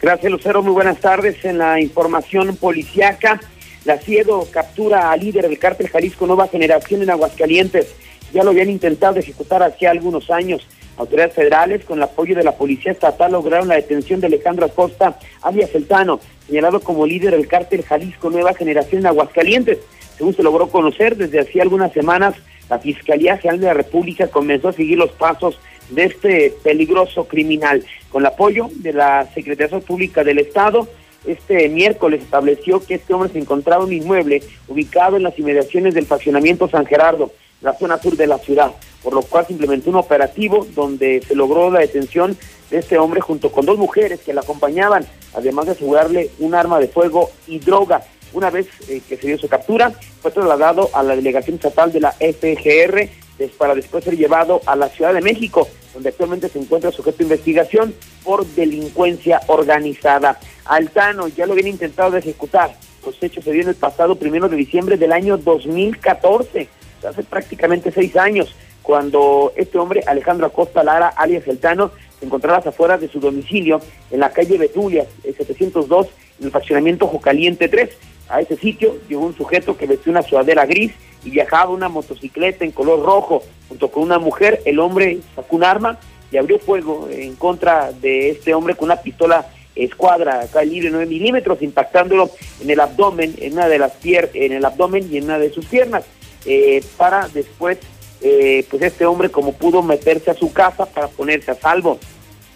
Gracias, 0.02 0.30
Lucero. 0.30 0.62
Muy 0.62 0.72
buenas 0.72 1.00
tardes. 1.00 1.42
En 1.46 1.56
la 1.56 1.80
información 1.80 2.56
policiaca, 2.56 3.40
la 3.87 3.96
CIEDO 3.96 4.46
captura 4.50 5.11
al 5.11 5.20
líder 5.20 5.48
del 5.48 5.59
cártel 5.59 5.88
Jalisco 5.88 6.26
Nueva 6.26 6.46
Generación 6.48 7.00
en 7.00 7.09
Aguascalientes. 7.09 7.87
Ya 8.35 8.44
lo 8.44 8.50
habían 8.50 8.68
intentado 8.68 9.18
ejecutar 9.18 9.62
hace 9.62 9.88
algunos 9.88 10.28
años. 10.28 10.66
Autoridades 10.98 11.35
federales, 11.35 11.87
con 11.87 11.96
el 11.96 12.02
apoyo 12.02 12.37
de 12.37 12.44
la 12.44 12.52
Policía 12.52 12.92
Estatal, 12.92 13.33
lograron 13.33 13.68
la 13.68 13.76
detención 13.76 14.20
de 14.20 14.26
Alejandro 14.26 14.66
Acosta, 14.66 15.18
alias 15.40 15.70
Celtano, 15.70 16.20
señalado 16.50 16.80
como 16.80 17.06
líder 17.06 17.30
del 17.30 17.46
cártel 17.46 17.84
Jalisco 17.84 18.28
Nueva 18.28 18.54
Generación 18.54 19.02
en 19.02 19.06
Aguascalientes. 19.06 19.78
Según 20.16 20.34
se 20.34 20.42
logró 20.42 20.68
conocer, 20.68 21.16
desde 21.16 21.38
hacía 21.38 21.62
algunas 21.62 21.92
semanas, 21.92 22.34
la 22.68 22.80
Fiscalía 22.80 23.38
General 23.38 23.60
de 23.60 23.66
la 23.66 23.74
República 23.74 24.26
comenzó 24.26 24.68
a 24.68 24.72
seguir 24.72 24.98
los 24.98 25.12
pasos 25.12 25.60
de 25.90 26.04
este 26.06 26.52
peligroso 26.64 27.28
criminal. 27.28 27.84
Con 28.10 28.22
el 28.22 28.26
apoyo 28.26 28.68
de 28.74 28.92
la 28.92 29.28
Secretaría 29.32 29.78
Pública 29.78 30.24
del 30.24 30.40
Estado, 30.40 30.88
este 31.24 31.68
miércoles 31.68 32.22
estableció 32.22 32.84
que 32.84 32.94
este 32.94 33.14
hombre 33.14 33.30
se 33.30 33.38
encontraba 33.38 33.84
en 33.84 33.90
un 33.90 33.94
inmueble 33.94 34.42
ubicado 34.66 35.16
en 35.16 35.22
las 35.22 35.38
inmediaciones 35.38 35.94
del 35.94 36.06
faccionamiento 36.06 36.68
San 36.68 36.84
Gerardo, 36.84 37.30
la 37.62 37.74
zona 37.74 37.98
sur 37.98 38.16
de 38.16 38.26
la 38.26 38.38
ciudad 38.38 38.72
por 39.02 39.14
lo 39.14 39.22
cual 39.22 39.46
se 39.46 39.52
implementó 39.52 39.90
un 39.90 39.96
operativo 39.96 40.66
donde 40.74 41.22
se 41.26 41.34
logró 41.34 41.70
la 41.70 41.80
detención 41.80 42.36
de 42.70 42.78
este 42.78 42.98
hombre 42.98 43.20
junto 43.20 43.50
con 43.50 43.66
dos 43.66 43.78
mujeres 43.78 44.20
que 44.20 44.32
la 44.32 44.42
acompañaban, 44.42 45.06
además 45.34 45.66
de 45.66 45.72
asegurarle 45.72 46.30
un 46.38 46.54
arma 46.54 46.78
de 46.78 46.88
fuego 46.88 47.30
y 47.46 47.58
droga. 47.58 48.02
Una 48.32 48.50
vez 48.50 48.68
eh, 48.88 49.00
que 49.08 49.16
se 49.16 49.26
dio 49.26 49.38
su 49.38 49.48
captura, 49.48 49.92
fue 50.22 50.30
trasladado 50.30 50.88
a 50.92 51.02
la 51.02 51.16
delegación 51.16 51.56
estatal 51.56 51.90
de 51.90 52.00
la 52.00 52.12
FGR 52.12 53.08
para 53.48 53.74
después 53.74 54.04
ser 54.04 54.16
llevado 54.16 54.60
a 54.66 54.76
la 54.76 54.88
Ciudad 54.88 55.14
de 55.14 55.20
México, 55.20 55.68
donde 55.94 56.10
actualmente 56.10 56.48
se 56.48 56.58
encuentra 56.58 56.90
sujeto 56.90 57.18
de 57.18 57.24
investigación 57.24 57.94
por 58.22 58.46
delincuencia 58.46 59.40
organizada. 59.46 60.38
Altano 60.66 61.28
ya 61.28 61.46
lo 61.46 61.52
habían 61.52 61.68
intentado 61.68 62.16
ejecutar. 62.16 62.76
Los 63.04 63.20
hechos 63.22 63.44
se 63.44 63.52
dieron 63.52 63.70
el 63.70 63.76
pasado 63.76 64.16
primero 64.16 64.48
de 64.48 64.56
diciembre 64.56 64.96
del 64.96 65.12
año 65.12 65.38
2014, 65.38 66.68
hace 67.08 67.22
prácticamente 67.22 67.90
seis 67.90 68.14
años 68.16 68.54
cuando 68.82 69.52
este 69.56 69.78
hombre, 69.78 70.02
Alejandro 70.06 70.46
Acosta 70.46 70.82
Lara, 70.82 71.08
alias 71.08 71.44
Celtano, 71.44 71.90
se 72.18 72.26
encontraba 72.26 72.56
a 72.56 72.60
las 72.60 72.66
afueras 72.68 73.00
de 73.00 73.08
su 73.08 73.20
domicilio 73.20 73.80
en 74.10 74.20
la 74.20 74.30
calle 74.30 74.58
Betulia, 74.58 75.06
el 75.24 75.34
702, 75.34 76.08
en 76.38 76.46
el 76.46 76.50
faccionamiento 76.50 77.06
Jocaliente 77.06 77.68
3. 77.68 77.90
A 78.28 78.40
ese 78.40 78.56
sitio 78.56 78.96
llegó 79.08 79.26
un 79.26 79.36
sujeto 79.36 79.76
que 79.76 79.86
vestía 79.86 80.12
una 80.12 80.22
sudadera 80.22 80.66
gris 80.66 80.92
y 81.24 81.30
viajaba 81.30 81.70
una 81.70 81.88
motocicleta 81.88 82.64
en 82.64 82.70
color 82.70 83.02
rojo 83.04 83.42
junto 83.68 83.90
con 83.90 84.02
una 84.02 84.18
mujer. 84.18 84.62
El 84.64 84.78
hombre 84.78 85.18
sacó 85.34 85.56
un 85.56 85.64
arma 85.64 85.98
y 86.30 86.36
abrió 86.36 86.58
fuego 86.58 87.08
en 87.10 87.34
contra 87.34 87.92
de 87.92 88.30
este 88.30 88.54
hombre 88.54 88.74
con 88.74 88.86
una 88.86 88.96
pistola 88.96 89.46
escuadra 89.74 90.46
calibre 90.52 90.90
9 90.90 91.06
milímetros, 91.06 91.62
impactándolo 91.62 92.30
en 92.60 92.70
el 92.70 92.80
abdomen, 92.80 93.34
en 93.38 93.54
una 93.54 93.68
de 93.68 93.78
las 93.78 93.92
pier 93.92 94.30
en 94.34 94.52
el 94.52 94.64
abdomen 94.64 95.08
y 95.10 95.18
en 95.18 95.24
una 95.24 95.38
de 95.38 95.52
sus 95.52 95.64
piernas, 95.66 96.04
eh, 96.44 96.82
para 96.96 97.28
después 97.28 97.78
eh, 98.22 98.66
pues 98.70 98.83
este 98.83 99.06
hombre 99.06 99.30
como 99.30 99.52
pudo 99.52 99.83
meterse 99.83 100.30
a 100.30 100.35
su 100.35 100.52
casa 100.52 100.87
para 100.87 101.09
ponerse 101.09 101.50
a 101.50 101.54
salvo. 101.54 101.98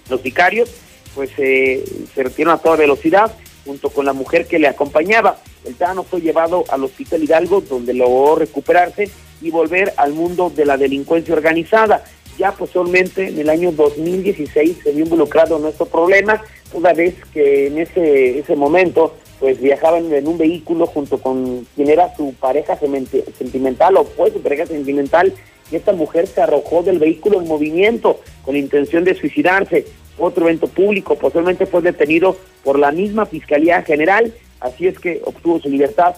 Los 0.08 0.20
sicarios 0.20 0.70
pues 1.14 1.30
eh, 1.38 1.84
se 2.14 2.22
retiraron 2.22 2.58
a 2.58 2.62
toda 2.62 2.76
velocidad 2.76 3.34
junto 3.64 3.90
con 3.90 4.04
la 4.04 4.12
mujer 4.12 4.46
que 4.46 4.58
le 4.58 4.68
acompañaba. 4.68 5.38
El 5.64 5.74
Tano 5.76 6.02
fue 6.02 6.20
llevado 6.20 6.64
al 6.68 6.84
Hospital 6.84 7.22
Hidalgo 7.22 7.62
donde 7.62 7.94
logró 7.94 8.36
recuperarse 8.36 9.10
y 9.40 9.50
volver 9.50 9.94
al 9.96 10.12
mundo 10.12 10.52
de 10.54 10.66
la 10.66 10.76
delincuencia 10.76 11.34
organizada. 11.34 12.04
Ya 12.38 12.52
posteriormente 12.52 13.28
en 13.28 13.38
el 13.38 13.48
año 13.48 13.72
2016 13.72 14.78
se 14.82 14.92
vio 14.92 15.04
involucrado 15.04 15.56
en 15.56 15.62
nuestro 15.62 15.86
problema, 15.86 16.42
toda 16.72 16.92
vez 16.92 17.14
que 17.32 17.68
en 17.68 17.78
ese, 17.78 18.38
ese 18.40 18.56
momento 18.56 19.14
pues 19.38 19.60
viajaban 19.60 20.12
en 20.12 20.26
un 20.26 20.38
vehículo 20.38 20.86
junto 20.86 21.18
con 21.18 21.66
quien 21.74 21.90
era 21.90 22.14
su 22.16 22.34
pareja 22.34 22.78
sentimental 22.78 23.96
o 23.96 24.04
fue 24.04 24.30
su 24.30 24.40
pareja 24.40 24.66
sentimental 24.66 25.32
y 25.70 25.76
esta 25.76 25.92
mujer 25.92 26.26
se 26.26 26.42
arrojó 26.42 26.82
del 26.82 26.98
vehículo 26.98 27.40
en 27.40 27.48
movimiento 27.48 28.20
con 28.44 28.56
intención 28.56 29.04
de 29.04 29.14
suicidarse. 29.14 29.86
Otro 30.18 30.44
evento 30.44 30.68
público 30.68 31.16
posiblemente 31.16 31.66
fue 31.66 31.82
detenido 31.82 32.36
por 32.62 32.78
la 32.78 32.92
misma 32.92 33.26
Fiscalía 33.26 33.82
General, 33.82 34.32
así 34.60 34.86
es 34.86 34.98
que 34.98 35.20
obtuvo 35.24 35.60
su 35.60 35.68
libertad 35.68 36.14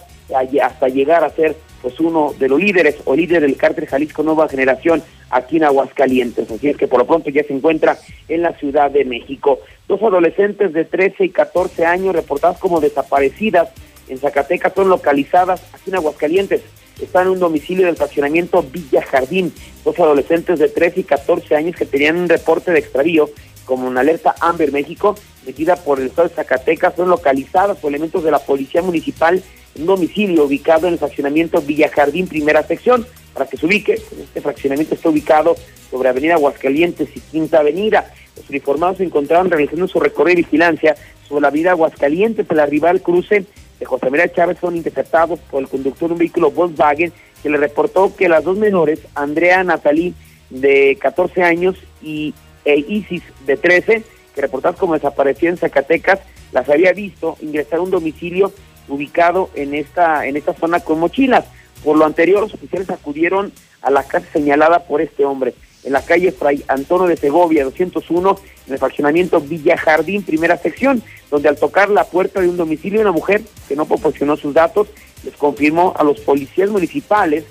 hasta 0.61 0.87
llegar 0.87 1.23
a 1.23 1.29
ser 1.29 1.55
pues 1.81 1.99
uno 1.99 2.33
de 2.37 2.49
los 2.49 2.59
líderes 2.59 2.97
o 3.05 3.15
líder 3.15 3.41
del 3.41 3.55
cártel 3.55 3.87
Jalisco 3.87 4.23
Nueva 4.23 4.49
Generación 4.49 5.01
aquí 5.29 5.57
en 5.57 5.63
Aguascalientes. 5.63 6.49
Así 6.49 6.69
es 6.69 6.77
que 6.77 6.87
por 6.87 6.99
lo 6.99 7.07
pronto 7.07 7.29
ya 7.29 7.43
se 7.43 7.53
encuentra 7.53 7.97
en 8.27 8.41
la 8.41 8.53
Ciudad 8.53 8.91
de 8.91 9.05
México. 9.05 9.59
Dos 9.87 10.01
adolescentes 10.01 10.73
de 10.73 10.85
13 10.85 11.25
y 11.25 11.29
14 11.29 11.85
años 11.85 12.15
reportadas 12.15 12.57
como 12.57 12.81
desaparecidas 12.81 13.69
en 14.09 14.17
Zacatecas 14.17 14.73
son 14.73 14.89
localizadas 14.89 15.61
aquí 15.73 15.89
en 15.89 15.95
Aguascalientes 15.95 16.61
están 17.01 17.27
en 17.27 17.33
un 17.33 17.39
domicilio 17.39 17.85
del 17.85 17.93
estacionamiento 17.93 18.63
Villa 18.63 19.01
Jardín. 19.03 19.53
Dos 19.83 19.99
adolescentes 19.99 20.59
de 20.59 20.69
13 20.69 21.01
y 21.01 21.03
14 21.03 21.55
años 21.55 21.75
que 21.75 21.85
tenían 21.85 22.17
un 22.17 22.29
reporte 22.29 22.71
de 22.71 22.79
extravío 22.79 23.29
como 23.65 23.87
una 23.87 23.99
alerta 23.99 24.33
Amber 24.39 24.71
México, 24.71 25.15
metida 25.45 25.75
por 25.75 25.99
el 25.99 26.07
estado 26.07 26.29
de 26.29 26.35
Zacatecas, 26.35 26.95
son 26.95 27.09
localizadas 27.09 27.77
por 27.77 27.89
elementos 27.91 28.23
de 28.23 28.31
la 28.31 28.39
Policía 28.39 28.81
Municipal 28.81 29.43
en 29.75 29.81
un 29.81 29.87
domicilio 29.87 30.45
ubicado 30.45 30.87
en 30.87 30.93
el 30.93 30.99
fraccionamiento 30.99 31.61
Villa 31.61 31.89
Jardín, 31.89 32.27
primera 32.27 32.63
sección. 32.63 33.05
Para 33.33 33.47
que 33.47 33.57
se 33.57 33.65
ubique, 33.65 33.93
este 33.93 34.41
fraccionamiento 34.41 34.95
está 34.95 35.09
ubicado 35.09 35.55
sobre 35.91 36.09
Avenida 36.09 36.35
Aguascalientes 36.35 37.09
y 37.13 37.19
Quinta 37.19 37.59
Avenida. 37.59 38.11
Los 38.35 38.49
uniformados 38.49 38.97
se 38.97 39.03
encontraron 39.03 39.51
realizando 39.51 39.87
su 39.87 39.99
recorrido 39.99 40.39
y 40.39 40.43
vigilancia 40.43 40.95
sobre 41.27 41.41
la 41.41 41.49
avenida 41.49 41.71
Aguascalientes 41.71 42.45
para 42.45 42.63
arribar 42.63 42.91
al 42.91 43.01
cruce 43.01 43.45
de 43.79 43.85
José 43.85 44.09
María 44.09 44.31
Chávez 44.31 44.57
fueron 44.59 44.77
interceptados 44.77 45.39
por 45.51 45.61
el 45.61 45.69
conductor 45.69 46.09
de 46.09 46.13
un 46.13 46.19
vehículo 46.19 46.51
Volkswagen 46.51 47.11
que 47.41 47.49
le 47.49 47.57
reportó 47.57 48.15
que 48.15 48.29
las 48.29 48.43
dos 48.43 48.57
menores, 48.57 48.99
Andrea 49.15 49.63
Natalí 49.63 50.13
de 50.49 50.97
14 50.99 51.43
años 51.43 51.75
y 52.01 52.33
e 52.65 52.77
Isis 52.87 53.23
de 53.45 53.55
13, 53.55 54.03
que 54.35 54.41
reportadas 54.41 54.77
como 54.77 54.93
desaparecidas 54.93 55.53
en 55.53 55.57
Zacatecas, 55.57 56.19
las 56.51 56.67
había 56.69 56.91
visto 56.93 57.37
ingresar 57.41 57.79
a 57.79 57.81
un 57.81 57.91
domicilio 57.91 58.51
ubicado 58.87 59.49
en 59.55 59.73
esta, 59.73 60.25
en 60.25 60.37
esta 60.37 60.53
zona 60.53 60.79
con 60.79 60.99
mochilas. 60.99 61.45
Por 61.83 61.97
lo 61.97 62.05
anterior, 62.05 62.41
los 62.41 62.53
oficiales 62.53 62.89
acudieron 62.89 63.53
a 63.81 63.91
la 63.91 64.03
casa 64.03 64.27
señalada 64.33 64.79
por 64.79 65.01
este 65.01 65.23
hombre, 65.23 65.53
en 65.87 65.93
la 65.93 66.01
calle 66.01 66.33
Fray 66.33 66.65
Antonio 66.67 67.07
de 67.07 67.15
Segovia, 67.15 67.63
201, 67.63 68.39
en 68.67 68.73
el 68.73 68.77
fraccionamiento 68.77 69.39
Villa 69.39 69.77
Jardín, 69.77 70.21
primera 70.21 70.57
sección, 70.57 71.01
donde 71.31 71.47
al 71.47 71.55
tocar 71.55 71.89
la 71.89 72.03
puerta 72.03 72.41
de 72.41 72.49
un 72.49 72.57
domicilio, 72.57 72.99
una 72.99 73.13
mujer 73.13 73.41
que 73.69 73.75
no 73.77 73.85
proporcionó 73.85 74.35
sus 74.35 74.53
datos, 74.53 74.89
les 75.23 75.33
confirmó 75.35 75.93
a 75.97 76.03
los 76.03 76.19
policías 76.19 76.69
municipales 76.69 77.45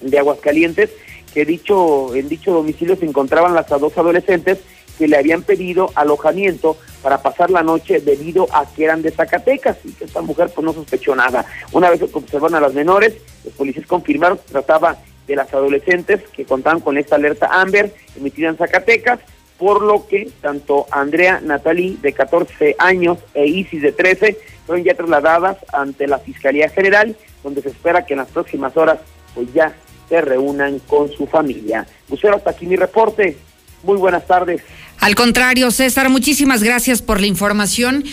de 0.00 0.18
Aguascalientes 0.18 0.90
que 1.34 1.44
dicho, 1.44 2.14
en 2.14 2.28
dicho 2.28 2.52
domicilio 2.52 2.94
se 2.94 3.06
encontraban 3.06 3.54
las 3.54 3.68
dos 3.68 3.98
adolescentes 3.98 4.58
que 4.96 5.08
le 5.08 5.16
habían 5.16 5.42
pedido 5.42 5.90
alojamiento 5.96 6.76
para 7.02 7.22
pasar 7.22 7.50
la 7.50 7.64
noche 7.64 8.00
debido 8.00 8.46
a 8.52 8.66
que 8.66 8.84
eran 8.84 9.02
de 9.02 9.10
Zacatecas 9.10 9.78
y 9.84 9.92
que 9.92 10.04
esta 10.04 10.22
mujer 10.22 10.50
pues 10.54 10.64
no 10.64 10.72
sospechó 10.72 11.16
nada. 11.16 11.44
Una 11.72 11.90
vez 11.90 11.98
que 11.98 12.06
observaron 12.12 12.54
a 12.54 12.60
las 12.60 12.74
menores, 12.74 13.14
los 13.44 13.52
policías 13.54 13.86
confirmaron 13.86 14.38
que 14.38 14.52
trataba 14.52 14.96
de 15.28 15.36
las 15.36 15.52
adolescentes 15.54 16.22
que 16.32 16.44
contaban 16.44 16.80
con 16.80 16.98
esta 16.98 17.14
alerta 17.14 17.48
Amber 17.52 17.94
emitida 18.16 18.48
en 18.48 18.56
Zacatecas, 18.56 19.20
por 19.58 19.82
lo 19.82 20.06
que 20.08 20.30
tanto 20.40 20.86
Andrea 20.90 21.40
Natalí 21.40 21.98
de 22.00 22.12
14 22.12 22.76
años 22.78 23.18
e 23.34 23.46
Isis 23.46 23.82
de 23.82 23.92
13 23.92 24.38
fueron 24.66 24.84
ya 24.84 24.94
trasladadas 24.94 25.58
ante 25.72 26.06
la 26.06 26.18
Fiscalía 26.18 26.68
General, 26.68 27.14
donde 27.42 27.62
se 27.62 27.68
espera 27.68 28.06
que 28.06 28.14
en 28.14 28.20
las 28.20 28.28
próximas 28.28 28.76
horas 28.76 28.98
pues 29.34 29.52
ya 29.52 29.74
se 30.08 30.20
reúnan 30.20 30.78
con 30.80 31.12
su 31.12 31.26
familia. 31.26 31.86
Lucero, 32.10 32.36
hasta 32.36 32.50
aquí 32.50 32.66
mi 32.66 32.76
reporte. 32.76 33.36
Muy 33.82 33.98
buenas 33.98 34.26
tardes. 34.26 34.62
Al 35.00 35.14
contrario, 35.14 35.70
César, 35.70 36.08
muchísimas 36.08 36.62
gracias 36.62 37.02
por 37.02 37.20
la 37.20 37.26
información. 37.26 38.04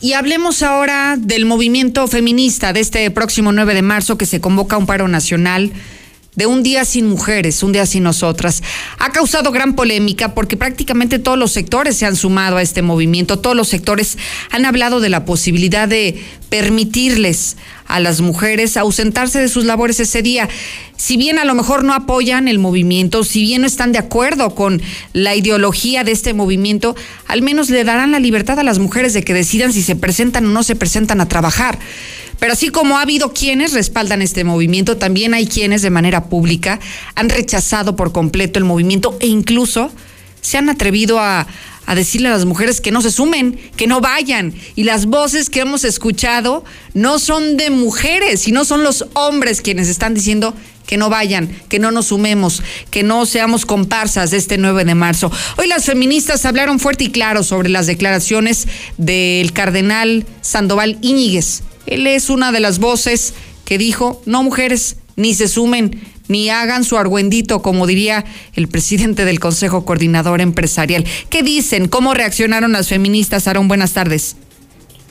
Y 0.00 0.14
hablemos 0.14 0.62
ahora 0.62 1.16
del 1.18 1.44
movimiento 1.44 2.08
feminista 2.08 2.72
de 2.72 2.80
este 2.80 3.10
próximo 3.10 3.52
9 3.52 3.74
de 3.74 3.82
marzo 3.82 4.18
que 4.18 4.26
se 4.26 4.40
convoca 4.40 4.76
un 4.76 4.86
paro 4.86 5.06
nacional 5.06 5.72
de 6.34 6.46
un 6.46 6.62
día 6.62 6.84
sin 6.84 7.06
mujeres, 7.08 7.62
un 7.62 7.72
día 7.72 7.84
sin 7.84 8.04
nosotras. 8.04 8.62
Ha 8.98 9.12
causado 9.12 9.52
gran 9.52 9.74
polémica 9.74 10.34
porque 10.34 10.56
prácticamente 10.56 11.18
todos 11.18 11.38
los 11.38 11.52
sectores 11.52 11.96
se 11.96 12.06
han 12.06 12.16
sumado 12.16 12.56
a 12.56 12.62
este 12.62 12.80
movimiento, 12.80 13.38
todos 13.38 13.56
los 13.56 13.68
sectores 13.68 14.16
han 14.50 14.64
hablado 14.64 15.00
de 15.00 15.10
la 15.10 15.24
posibilidad 15.24 15.88
de 15.88 16.22
permitirles 16.48 17.56
a 17.92 18.00
las 18.00 18.22
mujeres 18.22 18.76
ausentarse 18.76 19.38
de 19.38 19.48
sus 19.48 19.64
labores 19.66 20.00
ese 20.00 20.22
día. 20.22 20.48
Si 20.96 21.16
bien 21.16 21.38
a 21.38 21.44
lo 21.44 21.54
mejor 21.54 21.84
no 21.84 21.92
apoyan 21.92 22.48
el 22.48 22.58
movimiento, 22.58 23.22
si 23.22 23.42
bien 23.42 23.60
no 23.60 23.66
están 23.66 23.92
de 23.92 23.98
acuerdo 23.98 24.54
con 24.54 24.80
la 25.12 25.34
ideología 25.34 26.02
de 26.02 26.12
este 26.12 26.32
movimiento, 26.32 26.96
al 27.26 27.42
menos 27.42 27.68
le 27.68 27.84
darán 27.84 28.12
la 28.12 28.18
libertad 28.18 28.58
a 28.58 28.62
las 28.62 28.78
mujeres 28.78 29.12
de 29.12 29.22
que 29.22 29.34
decidan 29.34 29.72
si 29.72 29.82
se 29.82 29.94
presentan 29.94 30.46
o 30.46 30.48
no 30.48 30.62
se 30.62 30.74
presentan 30.74 31.20
a 31.20 31.28
trabajar. 31.28 31.78
Pero 32.38 32.54
así 32.54 32.70
como 32.70 32.96
ha 32.96 33.02
habido 33.02 33.34
quienes 33.34 33.74
respaldan 33.74 34.22
este 34.22 34.42
movimiento, 34.42 34.96
también 34.96 35.34
hay 35.34 35.46
quienes 35.46 35.82
de 35.82 35.90
manera 35.90 36.24
pública 36.24 36.80
han 37.14 37.28
rechazado 37.28 37.94
por 37.94 38.12
completo 38.12 38.58
el 38.58 38.64
movimiento 38.64 39.18
e 39.20 39.26
incluso 39.26 39.92
se 40.40 40.58
han 40.58 40.68
atrevido 40.68 41.20
a, 41.20 41.46
decirle 41.94 42.28
a 42.28 42.32
las 42.32 42.44
mujeres 42.44 42.80
que 42.80 42.90
no 42.90 43.02
se 43.02 43.10
sumen, 43.10 43.58
que 43.76 43.86
no 43.86 44.00
vayan. 44.00 44.54
Y 44.76 44.84
las 44.84 45.06
voces 45.06 45.50
que 45.50 45.60
hemos 45.60 45.84
escuchado 45.84 46.64
no 46.94 47.18
son 47.18 47.56
de 47.56 47.70
mujeres, 47.70 48.40
sino 48.40 48.64
son 48.64 48.82
los 48.82 49.06
hombres 49.14 49.60
quienes 49.60 49.88
están 49.88 50.14
diciendo 50.14 50.54
que 50.86 50.96
no 50.96 51.08
vayan, 51.08 51.48
que 51.68 51.78
no 51.78 51.90
nos 51.90 52.06
sumemos, 52.06 52.62
que 52.90 53.02
no 53.02 53.24
seamos 53.24 53.64
comparsas 53.66 54.30
de 54.30 54.36
este 54.36 54.58
9 54.58 54.84
de 54.84 54.94
marzo. 54.94 55.30
Hoy 55.56 55.68
las 55.68 55.84
feministas 55.84 56.44
hablaron 56.44 56.80
fuerte 56.80 57.04
y 57.04 57.10
claro 57.10 57.42
sobre 57.44 57.68
las 57.68 57.86
declaraciones 57.86 58.66
del 58.98 59.52
cardenal 59.52 60.26
Sandoval 60.40 60.98
Íñiguez, 61.00 61.62
él 61.86 62.06
es 62.06 62.30
una 62.30 62.52
de 62.52 62.60
las 62.60 62.78
voces 62.78 63.34
que 63.64 63.78
dijo, 63.78 64.22
no 64.26 64.42
mujeres, 64.42 64.96
ni 65.16 65.34
se 65.34 65.48
sumen, 65.48 66.00
ni 66.32 66.50
hagan 66.50 66.82
su 66.82 66.96
argüendito, 66.96 67.62
como 67.62 67.86
diría 67.86 68.24
el 68.56 68.66
presidente 68.66 69.24
del 69.24 69.38
Consejo 69.38 69.84
Coordinador 69.84 70.40
Empresarial. 70.40 71.04
¿Qué 71.30 71.42
dicen? 71.42 71.86
¿Cómo 71.86 72.14
reaccionaron 72.14 72.72
las 72.72 72.88
feministas? 72.88 73.46
Aaron, 73.46 73.68
buenas 73.68 73.94
tardes. 73.94 74.36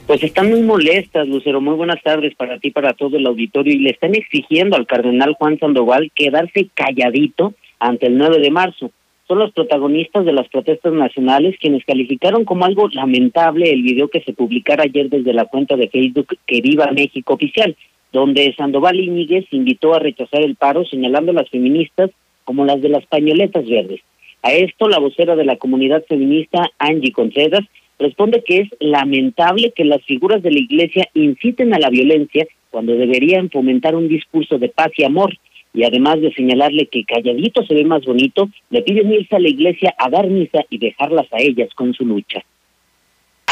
Pues 0.07 0.21
están 0.23 0.49
muy 0.49 0.61
molestas, 0.61 1.27
Lucero. 1.27 1.61
Muy 1.61 1.75
buenas 1.75 2.03
tardes 2.03 2.35
para 2.35 2.59
ti, 2.59 2.71
para 2.71 2.93
todo 2.93 3.15
el 3.15 3.25
auditorio. 3.25 3.73
Y 3.73 3.79
le 3.79 3.91
están 3.91 4.15
exigiendo 4.15 4.75
al 4.75 4.85
cardenal 4.87 5.35
Juan 5.35 5.57
Sandoval 5.59 6.11
quedarse 6.13 6.67
calladito 6.73 7.53
ante 7.79 8.07
el 8.07 8.17
9 8.17 8.39
de 8.39 8.51
marzo 8.51 8.91
son 9.31 9.39
los 9.39 9.53
protagonistas 9.53 10.25
de 10.25 10.33
las 10.33 10.49
protestas 10.49 10.91
nacionales 10.91 11.55
quienes 11.57 11.85
calificaron 11.85 12.43
como 12.43 12.65
algo 12.65 12.89
lamentable 12.89 13.71
el 13.71 13.81
video 13.81 14.09
que 14.09 14.19
se 14.23 14.33
publicara 14.33 14.83
ayer 14.83 15.09
desde 15.09 15.33
la 15.33 15.45
cuenta 15.45 15.77
de 15.77 15.87
Facebook 15.87 16.37
que 16.45 16.59
Viva 16.59 16.91
México 16.91 17.35
Oficial, 17.35 17.77
donde 18.11 18.53
Sandoval 18.57 18.99
Íñiguez 18.99 19.45
invitó 19.51 19.93
a 19.93 19.99
rechazar 19.99 20.41
el 20.41 20.55
paro 20.55 20.85
señalando 20.85 21.31
a 21.31 21.35
las 21.35 21.49
feministas 21.49 22.11
como 22.43 22.65
las 22.65 22.81
de 22.81 22.89
las 22.89 23.05
pañoletas 23.05 23.67
verdes. 23.67 24.01
A 24.43 24.53
esto 24.53 24.89
la 24.89 24.99
vocera 24.99 25.35
de 25.35 25.45
la 25.45 25.57
comunidad 25.57 26.03
feminista, 26.07 26.69
Angie 26.79 27.11
Contreras, 27.11 27.61
responde 27.99 28.43
que 28.43 28.61
es 28.61 28.69
lamentable 28.79 29.71
que 29.75 29.85
las 29.85 30.03
figuras 30.03 30.41
de 30.41 30.51
la 30.51 30.59
iglesia 30.59 31.07
inciten 31.13 31.73
a 31.73 31.79
la 31.79 31.89
violencia 31.89 32.47
cuando 32.71 32.93
deberían 32.93 33.49
fomentar 33.49 33.95
un 33.95 34.07
discurso 34.07 34.57
de 34.57 34.69
paz 34.69 34.91
y 34.97 35.03
amor 35.03 35.37
y 35.73 35.83
además 35.83 36.19
de 36.19 36.33
señalarle 36.33 36.87
que 36.87 37.05
calladito 37.05 37.63
se 37.65 37.75
ve 37.75 37.85
más 37.85 38.03
bonito, 38.03 38.49
le 38.69 38.81
piden 38.81 39.11
irse 39.13 39.35
a 39.35 39.39
la 39.39 39.49
iglesia 39.49 39.95
a 39.97 40.09
dar 40.09 40.27
misa 40.27 40.65
y 40.69 40.79
dejarlas 40.79 41.31
a 41.31 41.39
ellas 41.39 41.69
con 41.75 41.93
su 41.93 42.05
lucha. 42.05 42.43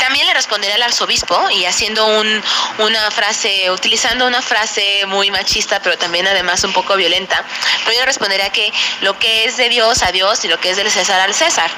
También 0.10 0.26
le 0.26 0.34
respondería 0.34 0.74
al 0.74 0.82
arzobispo 0.82 1.52
y 1.52 1.66
haciendo 1.66 2.04
un, 2.08 2.44
una 2.80 3.12
frase, 3.12 3.70
utilizando 3.70 4.26
una 4.26 4.42
frase 4.42 5.06
muy 5.06 5.30
machista, 5.30 5.80
pero 5.84 6.00
también 6.00 6.26
además 6.26 6.64
un 6.64 6.74
poco 6.74 6.96
violenta. 6.96 7.46
Pero 7.84 7.92
yo 7.92 8.00
le 8.00 8.06
respondería 8.08 8.50
que 8.50 8.74
lo 9.02 9.20
que 9.20 9.46
es 9.46 9.58
de 9.58 9.70
Dios 9.70 10.02
a 10.02 10.12
Dios 10.12 10.44
y 10.46 10.48
lo 10.48 10.60
que 10.60 10.72
es 10.72 10.78
del 10.78 10.90
César 10.90 11.22
al 11.22 11.36
César. 11.36 11.70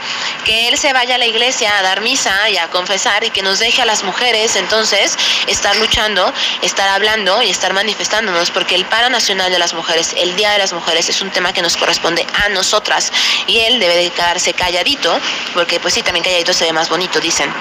Que 0.45 0.69
él 0.69 0.77
se 0.77 0.93
vaya 0.93 1.15
a 1.15 1.17
la 1.17 1.25
iglesia 1.25 1.77
a 1.77 1.81
dar 1.81 1.99
misa 1.99 2.49
y 2.49 2.55
a 2.55 2.69
confesar 2.69 3.21
y 3.25 3.31
que 3.31 3.41
nos 3.41 3.59
deje 3.59 3.81
a 3.81 3.85
las 3.85 4.01
mujeres 4.05 4.55
entonces 4.55 5.17
estar 5.47 5.75
luchando, 5.75 6.33
estar 6.61 6.87
hablando 6.87 7.41
y 7.41 7.49
estar 7.49 7.73
manifestándonos, 7.73 8.49
porque 8.49 8.75
el 8.75 8.85
para 8.85 9.09
nacional 9.09 9.51
de 9.51 9.59
las 9.59 9.73
mujeres, 9.73 10.13
el 10.15 10.37
Día 10.37 10.51
de 10.51 10.59
las 10.59 10.71
Mujeres, 10.71 11.09
es 11.09 11.19
un 11.19 11.31
tema 11.31 11.51
que 11.51 11.61
nos 11.61 11.75
corresponde 11.75 12.25
a 12.45 12.47
nosotras 12.47 13.11
y 13.47 13.59
él 13.59 13.81
debe 13.81 13.97
de 13.97 14.09
quedarse 14.09 14.53
calladito, 14.53 15.19
porque 15.53 15.81
pues 15.81 15.95
sí, 15.95 16.01
también 16.01 16.23
calladito 16.23 16.53
se 16.53 16.63
ve 16.63 16.71
más 16.71 16.87
bonito, 16.87 17.19
dicen. 17.19 17.53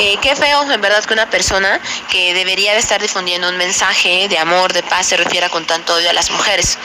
Eh, 0.00 0.16
qué 0.20 0.34
feo, 0.34 0.62
en 0.72 0.80
verdad, 0.80 1.04
que 1.06 1.14
una 1.14 1.30
persona 1.30 1.78
que 2.10 2.34
debería 2.34 2.72
de 2.72 2.78
estar 2.78 3.00
difundiendo 3.00 3.48
un 3.48 3.56
mensaje 3.56 4.26
de 4.28 4.38
amor, 4.38 4.72
de 4.72 4.82
paz, 4.82 5.06
se 5.06 5.16
refiera 5.16 5.48
con 5.48 5.64
tanto 5.66 5.94
odio 5.94 6.10
a 6.10 6.12
las 6.12 6.32
mujeres. 6.32 6.78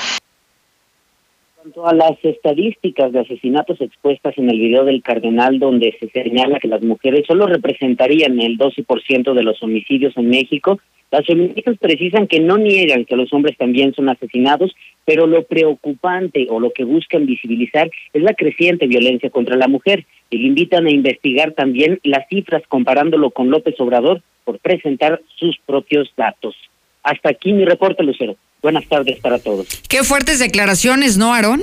cuanto 1.56 1.88
a 1.88 1.94
las 1.94 2.24
estadísticas 2.24 3.12
de 3.12 3.20
asesinatos 3.20 3.82
expuestas 3.82 4.38
en 4.38 4.50
el 4.50 4.60
video 4.60 4.86
del 4.86 5.02
cardenal, 5.02 5.58
donde 5.58 5.98
se 6.00 6.08
señala 6.10 6.60
que 6.60 6.68
las 6.68 6.84
mujeres 6.84 7.26
solo 7.28 7.48
representarían 7.48 8.40
el 8.40 8.58
12% 8.58 9.34
de 9.34 9.44
los 9.44 9.62
homicidios 9.64 10.16
en 10.16 10.30
México, 10.30 10.80
las 11.12 11.26
feministas 11.26 11.78
precisan 11.80 12.28
que 12.28 12.40
no 12.40 12.58
niegan 12.58 13.06
que 13.06 13.16
los 13.16 13.34
hombres 13.34 13.58
también 13.58 13.94
son 13.96 14.10
asesinados, 14.10 14.76
pero 15.04 15.26
lo 15.26 15.44
preocupante 15.44 16.46
o 16.50 16.60
lo 16.60 16.72
que 16.72 16.84
buscan 16.84 17.26
visibilizar 17.26 17.90
es 18.14 18.22
la 18.22 18.36
creciente 18.36 18.86
violencia 18.86 19.32
contra 19.32 19.56
la 19.56 19.68
mujer 19.68 20.06
y 20.30 20.38
le 20.38 20.48
invitan 20.48 20.86
a 20.86 20.92
investigar 20.92 21.54
también 21.54 22.00
las 22.04 22.28
cifras 22.30 22.64
comparándolo 22.68 23.32
con 23.32 23.50
López 23.50 23.76
Obrador 23.80 24.22
por 24.44 24.60
presentar 24.60 25.22
sus 25.38 25.58
propios 25.66 26.12
datos. 26.16 26.56
Hasta 27.04 27.30
aquí 27.30 27.54
mi 27.54 27.66
reporte, 27.66 28.04
Lucero. 28.04 28.36
Buenas 28.62 28.86
tardes 28.88 29.20
para 29.20 29.40
todos. 29.40 29.68
Qué 29.88 30.04
fuertes 30.04 30.40
declaraciones, 30.40 31.18
¿no, 31.18 31.34
Aarón? 31.34 31.62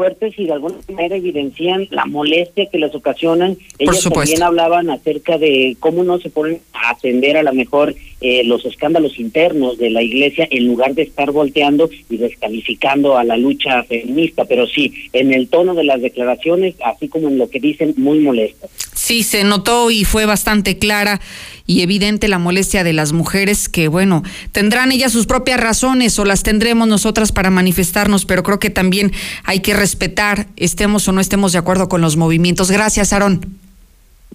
fuertes 0.00 0.32
y 0.38 0.46
de 0.46 0.54
alguna 0.54 0.76
manera 0.88 1.16
evidencian 1.16 1.86
la 1.90 2.06
molestia 2.06 2.64
que 2.72 2.78
les 2.78 2.94
ocasionan. 2.94 3.58
Ellos 3.78 4.02
también 4.02 4.42
hablaban 4.42 4.88
acerca 4.88 5.36
de 5.36 5.76
cómo 5.78 6.04
no 6.04 6.18
se 6.18 6.30
ponen 6.30 6.62
a 6.72 6.92
atender 6.92 7.36
a 7.36 7.42
lo 7.42 7.52
mejor 7.52 7.94
eh, 8.20 8.44
los 8.44 8.64
escándalos 8.64 9.18
internos 9.18 9.78
de 9.78 9.90
la 9.90 10.02
iglesia 10.02 10.46
en 10.50 10.66
lugar 10.66 10.94
de 10.94 11.02
estar 11.02 11.30
volteando 11.30 11.88
y 12.08 12.16
descalificando 12.16 13.16
a 13.16 13.24
la 13.24 13.36
lucha 13.36 13.82
feminista. 13.84 14.44
Pero 14.44 14.66
sí, 14.66 14.92
en 15.12 15.32
el 15.32 15.48
tono 15.48 15.74
de 15.74 15.84
las 15.84 16.00
declaraciones, 16.02 16.74
así 16.84 17.08
como 17.08 17.28
en 17.28 17.38
lo 17.38 17.48
que 17.48 17.60
dicen, 17.60 17.94
muy 17.96 18.18
molestas. 18.20 18.70
Sí, 18.94 19.22
se 19.22 19.44
notó 19.44 19.90
y 19.90 20.04
fue 20.04 20.26
bastante 20.26 20.78
clara 20.78 21.20
y 21.66 21.82
evidente 21.82 22.28
la 22.28 22.38
molestia 22.38 22.84
de 22.84 22.92
las 22.92 23.12
mujeres 23.12 23.68
que, 23.68 23.88
bueno, 23.88 24.22
tendrán 24.52 24.92
ellas 24.92 25.12
sus 25.12 25.26
propias 25.26 25.60
razones 25.60 26.18
o 26.18 26.24
las 26.24 26.42
tendremos 26.42 26.88
nosotras 26.88 27.32
para 27.32 27.50
manifestarnos, 27.50 28.26
pero 28.26 28.42
creo 28.42 28.58
que 28.58 28.70
también 28.70 29.12
hay 29.44 29.60
que 29.60 29.74
respetar, 29.74 30.48
estemos 30.56 31.08
o 31.08 31.12
no 31.12 31.20
estemos 31.20 31.52
de 31.52 31.58
acuerdo 31.58 31.88
con 31.88 32.00
los 32.00 32.16
movimientos. 32.16 32.70
Gracias, 32.70 33.12
Aarón. 33.12 33.59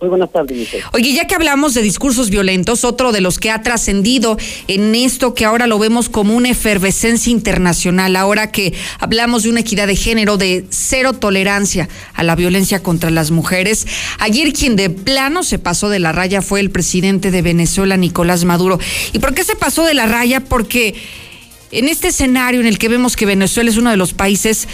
Muy 0.02 0.10
buenas 0.10 0.30
tardes, 0.30 0.58
Michelle. 0.58 0.84
Oye, 0.92 1.14
ya 1.14 1.26
que 1.26 1.36
hablamos 1.36 1.74
de 1.74 1.82
discursos 1.82 2.30
violentos, 2.30 2.84
otro 2.84 3.14
de 3.14 3.22
los 3.22 3.40
que 3.40 3.50
ha 3.50 3.62
trascendido 3.62 4.38
en 4.68 4.94
esto 4.94 5.34
que 5.34 5.46
ahora 5.46 5.68
lo 5.68 5.80
vemos 5.80 6.10
como 6.10 6.36
una 6.36 6.50
efervescencia 6.50 7.32
internacional, 7.32 8.18
ahora 8.18 8.52
que 8.52 8.74
hablamos 9.00 9.44
de 9.44 9.52
una 9.52 9.62
equidad 9.62 9.88
de 9.88 9.96
género, 9.96 10.36
de 10.36 10.66
cero 10.70 11.14
tolerancia 11.14 11.88
a 12.14 12.24
la 12.24 12.36
violencia 12.36 12.84
contra 12.84 13.10
las 13.10 13.32
mujeres. 13.32 13.88
Ayer 14.20 14.52
quien 14.52 14.76
de 14.76 14.90
plano 14.90 15.44
se 15.44 15.60
pasó 15.60 15.88
de 15.88 16.00
la 16.00 16.12
raya 16.12 16.42
fue 16.42 16.60
el 16.60 16.72
presidente 16.72 17.32
de 17.32 17.42
Venezuela, 17.42 17.96
Nicolás 17.96 18.44
Maduro. 18.44 18.80
¿Y 19.14 19.20
por 19.20 19.34
qué 19.34 19.46
se 19.46 19.56
pasó 19.56 19.86
de 19.86 19.94
la 19.94 20.08
raya? 20.08 20.42
Porque 20.42 20.96
en 21.72 21.88
este 21.88 22.10
escenario 22.10 22.60
en 22.60 22.68
el 22.68 22.78
que 22.78 22.90
vemos 22.90 23.16
que 23.16 23.26
Venezuela 23.26 23.70
es 23.70 23.78
uno 23.78 23.92
de 23.92 23.98
los 23.98 24.14
países 24.14 24.68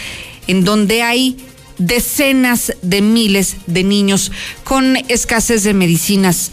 en 0.48 0.64
donde 0.64 1.04
hay 1.04 1.38
decenas 1.86 2.74
de 2.82 3.02
miles 3.02 3.58
de 3.68 3.84
niños 3.84 4.32
con 4.64 4.98
escasez 5.08 5.64
de 5.64 5.74
medicinas, 5.74 6.52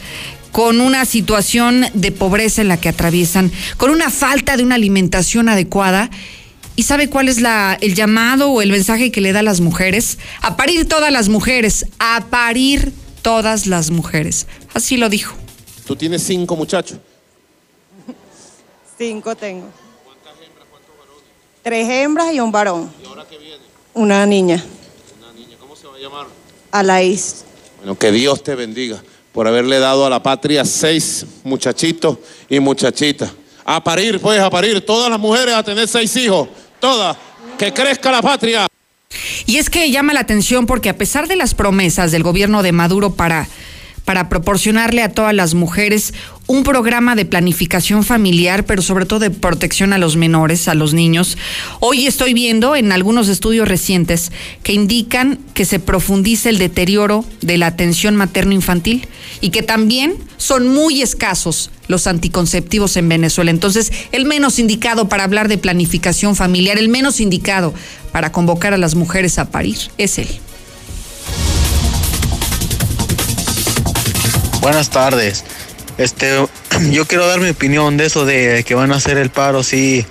con 0.52 0.80
una 0.80 1.04
situación 1.04 1.86
de 1.94 2.12
pobreza 2.12 2.62
en 2.62 2.68
la 2.68 2.80
que 2.80 2.88
atraviesan, 2.88 3.52
con 3.76 3.90
una 3.90 4.10
falta 4.10 4.56
de 4.56 4.62
una 4.62 4.74
alimentación 4.74 5.48
adecuada. 5.48 6.10
¿Y 6.76 6.84
sabe 6.84 7.10
cuál 7.10 7.28
es 7.28 7.40
la, 7.40 7.76
el 7.80 7.94
llamado 7.94 8.50
o 8.50 8.62
el 8.62 8.70
mensaje 8.70 9.10
que 9.10 9.20
le 9.20 9.32
da 9.32 9.40
a 9.40 9.42
las 9.42 9.60
mujeres? 9.60 10.18
A 10.42 10.56
parir 10.56 10.86
todas 10.86 11.10
las 11.10 11.28
mujeres, 11.28 11.86
a 11.98 12.26
parir 12.30 12.92
todas 13.22 13.66
las 13.66 13.90
mujeres. 13.90 14.46
Así 14.74 14.96
lo 14.96 15.08
dijo. 15.08 15.34
Tú 15.84 15.96
tienes 15.96 16.22
cinco 16.22 16.54
muchachos. 16.54 16.98
Cinco 18.96 19.34
tengo. 19.36 19.70
¿Cuántas 20.04 20.32
hembras, 20.44 20.66
cuántos 20.70 20.90
varones? 20.98 21.24
Tres 21.62 21.88
hembras 21.88 22.34
y 22.34 22.40
un 22.40 22.52
varón. 22.52 22.90
¿Y 23.02 23.06
ahora 23.06 23.26
qué 23.28 23.38
viene? 23.38 23.62
Una 23.94 24.26
niña. 24.26 24.64
Una 25.18 25.32
niña. 25.32 25.56
¿Cómo 25.58 25.76
se 25.76 25.86
va 25.86 25.87
a 25.98 26.00
llamar? 26.00 26.26
Alaís. 26.70 27.44
Bueno, 27.78 27.98
que 27.98 28.12
Dios 28.12 28.42
te 28.42 28.54
bendiga 28.54 29.02
por 29.32 29.48
haberle 29.48 29.78
dado 29.78 30.06
a 30.06 30.10
la 30.10 30.22
patria 30.22 30.64
seis 30.64 31.26
muchachitos 31.42 32.18
y 32.48 32.60
muchachitas. 32.60 33.32
A 33.64 33.82
parir, 33.82 34.20
pues, 34.20 34.40
a 34.40 34.48
parir. 34.48 34.84
Todas 34.84 35.10
las 35.10 35.18
mujeres 35.18 35.54
a 35.54 35.62
tener 35.62 35.88
seis 35.88 36.14
hijos. 36.16 36.48
Todas. 36.80 37.16
Que 37.58 37.72
crezca 37.72 38.12
la 38.12 38.22
patria. 38.22 38.66
Y 39.46 39.56
es 39.56 39.70
que 39.70 39.90
llama 39.90 40.12
la 40.12 40.20
atención 40.20 40.66
porque 40.66 40.88
a 40.88 40.96
pesar 40.96 41.26
de 41.26 41.36
las 41.36 41.54
promesas 41.54 42.12
del 42.12 42.22
gobierno 42.22 42.62
de 42.62 42.72
Maduro 42.72 43.14
para 43.14 43.48
para 44.04 44.30
proporcionarle 44.30 45.02
a 45.02 45.12
todas 45.12 45.34
las 45.34 45.52
mujeres 45.52 46.14
un 46.48 46.64
programa 46.64 47.14
de 47.14 47.26
planificación 47.26 48.02
familiar, 48.04 48.64
pero 48.64 48.80
sobre 48.80 49.04
todo 49.04 49.20
de 49.20 49.30
protección 49.30 49.92
a 49.92 49.98
los 49.98 50.16
menores, 50.16 50.66
a 50.66 50.74
los 50.74 50.94
niños. 50.94 51.36
Hoy 51.78 52.06
estoy 52.06 52.32
viendo 52.32 52.74
en 52.74 52.90
algunos 52.90 53.28
estudios 53.28 53.68
recientes 53.68 54.32
que 54.62 54.72
indican 54.72 55.38
que 55.52 55.66
se 55.66 55.78
profundiza 55.78 56.48
el 56.48 56.56
deterioro 56.56 57.26
de 57.42 57.58
la 57.58 57.66
atención 57.66 58.16
materno-infantil 58.16 59.06
y 59.42 59.50
que 59.50 59.62
también 59.62 60.14
son 60.38 60.68
muy 60.68 61.02
escasos 61.02 61.70
los 61.86 62.06
anticonceptivos 62.06 62.96
en 62.96 63.10
Venezuela. 63.10 63.50
Entonces, 63.50 63.92
el 64.12 64.24
menos 64.24 64.58
indicado 64.58 65.06
para 65.06 65.24
hablar 65.24 65.48
de 65.48 65.58
planificación 65.58 66.34
familiar, 66.34 66.78
el 66.78 66.88
menos 66.88 67.20
indicado 67.20 67.74
para 68.10 68.32
convocar 68.32 68.72
a 68.72 68.78
las 68.78 68.94
mujeres 68.94 69.38
a 69.38 69.50
parir, 69.50 69.76
es 69.98 70.18
él. 70.18 70.28
Buenas 74.62 74.88
tardes. 74.88 75.44
Este, 75.98 76.46
yo 76.90 77.06
quiero 77.06 77.26
dar 77.26 77.40
mi 77.40 77.50
opinión 77.50 77.96
de 77.96 78.06
eso 78.06 78.24
de 78.24 78.64
que 78.66 78.74
van 78.74 78.92
a 78.92 78.96
hacer 78.96 79.18
el 79.18 79.30
paro, 79.30 79.62
sí. 79.62 80.06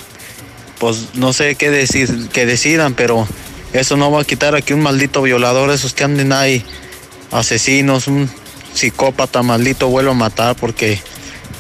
Pues 0.80 1.16
no 1.16 1.34
sé 1.34 1.56
qué 1.56 1.72
decir, 1.72 2.30
que 2.32 2.46
decidan, 2.46 2.94
pero 2.94 3.28
eso 3.74 3.98
no 3.98 4.12
va 4.12 4.22
a 4.22 4.26
quitar 4.26 4.54
aquí 4.54 4.74
un 4.74 4.82
maldito 4.82 5.24
violador, 5.24 5.72
esos 5.72 5.94
que 5.94 6.04
anden 6.04 6.32
ahí, 6.32 6.64
asesinos, 7.32 8.08
un 8.08 8.30
psicópata 8.76 9.42
maldito 9.42 9.88
vuelva 9.88 10.12
a 10.12 10.16
matar, 10.16 10.56
porque 10.56 11.00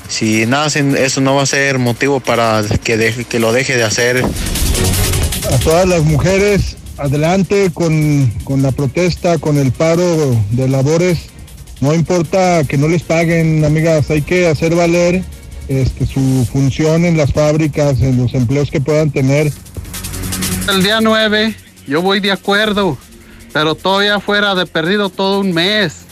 si 0.07 0.45
nacen, 0.45 0.95
eso 0.95 1.19
no 1.19 1.33
va 1.33 1.43
a 1.43 1.47
ser 1.47 1.79
motivo 1.79 2.19
para 2.19 2.63
que, 2.83 3.25
que 3.27 3.39
lo 3.39 3.51
deje 3.51 3.75
de 3.75 3.83
hacer. 3.83 4.23
A 5.51 5.57
todas 5.59 5.87
las 5.87 6.03
mujeres, 6.03 6.77
adelante 6.97 7.71
con, 7.73 8.31
con 8.43 8.61
la 8.61 8.71
protesta, 8.71 9.39
con 9.39 9.57
el 9.57 9.71
paro 9.71 10.37
de 10.51 10.67
labores 10.67 11.17
no 11.79 11.93
importa 11.93 12.63
que 12.63 12.77
no 12.77 12.87
les 12.87 13.03
paguen, 13.03 13.63
amigas, 13.63 14.09
hay 14.09 14.21
que 14.21 14.47
hacer 14.47 14.75
valer 14.75 15.23
este, 15.67 16.05
su 16.05 16.47
función 16.51 17.05
en 17.05 17.17
las 17.17 17.33
fábricas, 17.33 18.01
en 18.01 18.17
los 18.17 18.33
empleos 18.33 18.71
que 18.71 18.81
puedan 18.81 19.11
tener. 19.11 19.51
El 20.69 20.83
día 20.83 20.99
9, 21.01 21.55
yo 21.87 22.01
voy 22.01 22.19
de 22.19 22.31
acuerdo, 22.31 22.97
pero 23.53 23.75
todavía 23.75 24.19
fuera 24.19 24.55
de 24.55 24.65
perdido 24.65 25.09
todo 25.09 25.39
un 25.39 25.53
mes. 25.53 26.05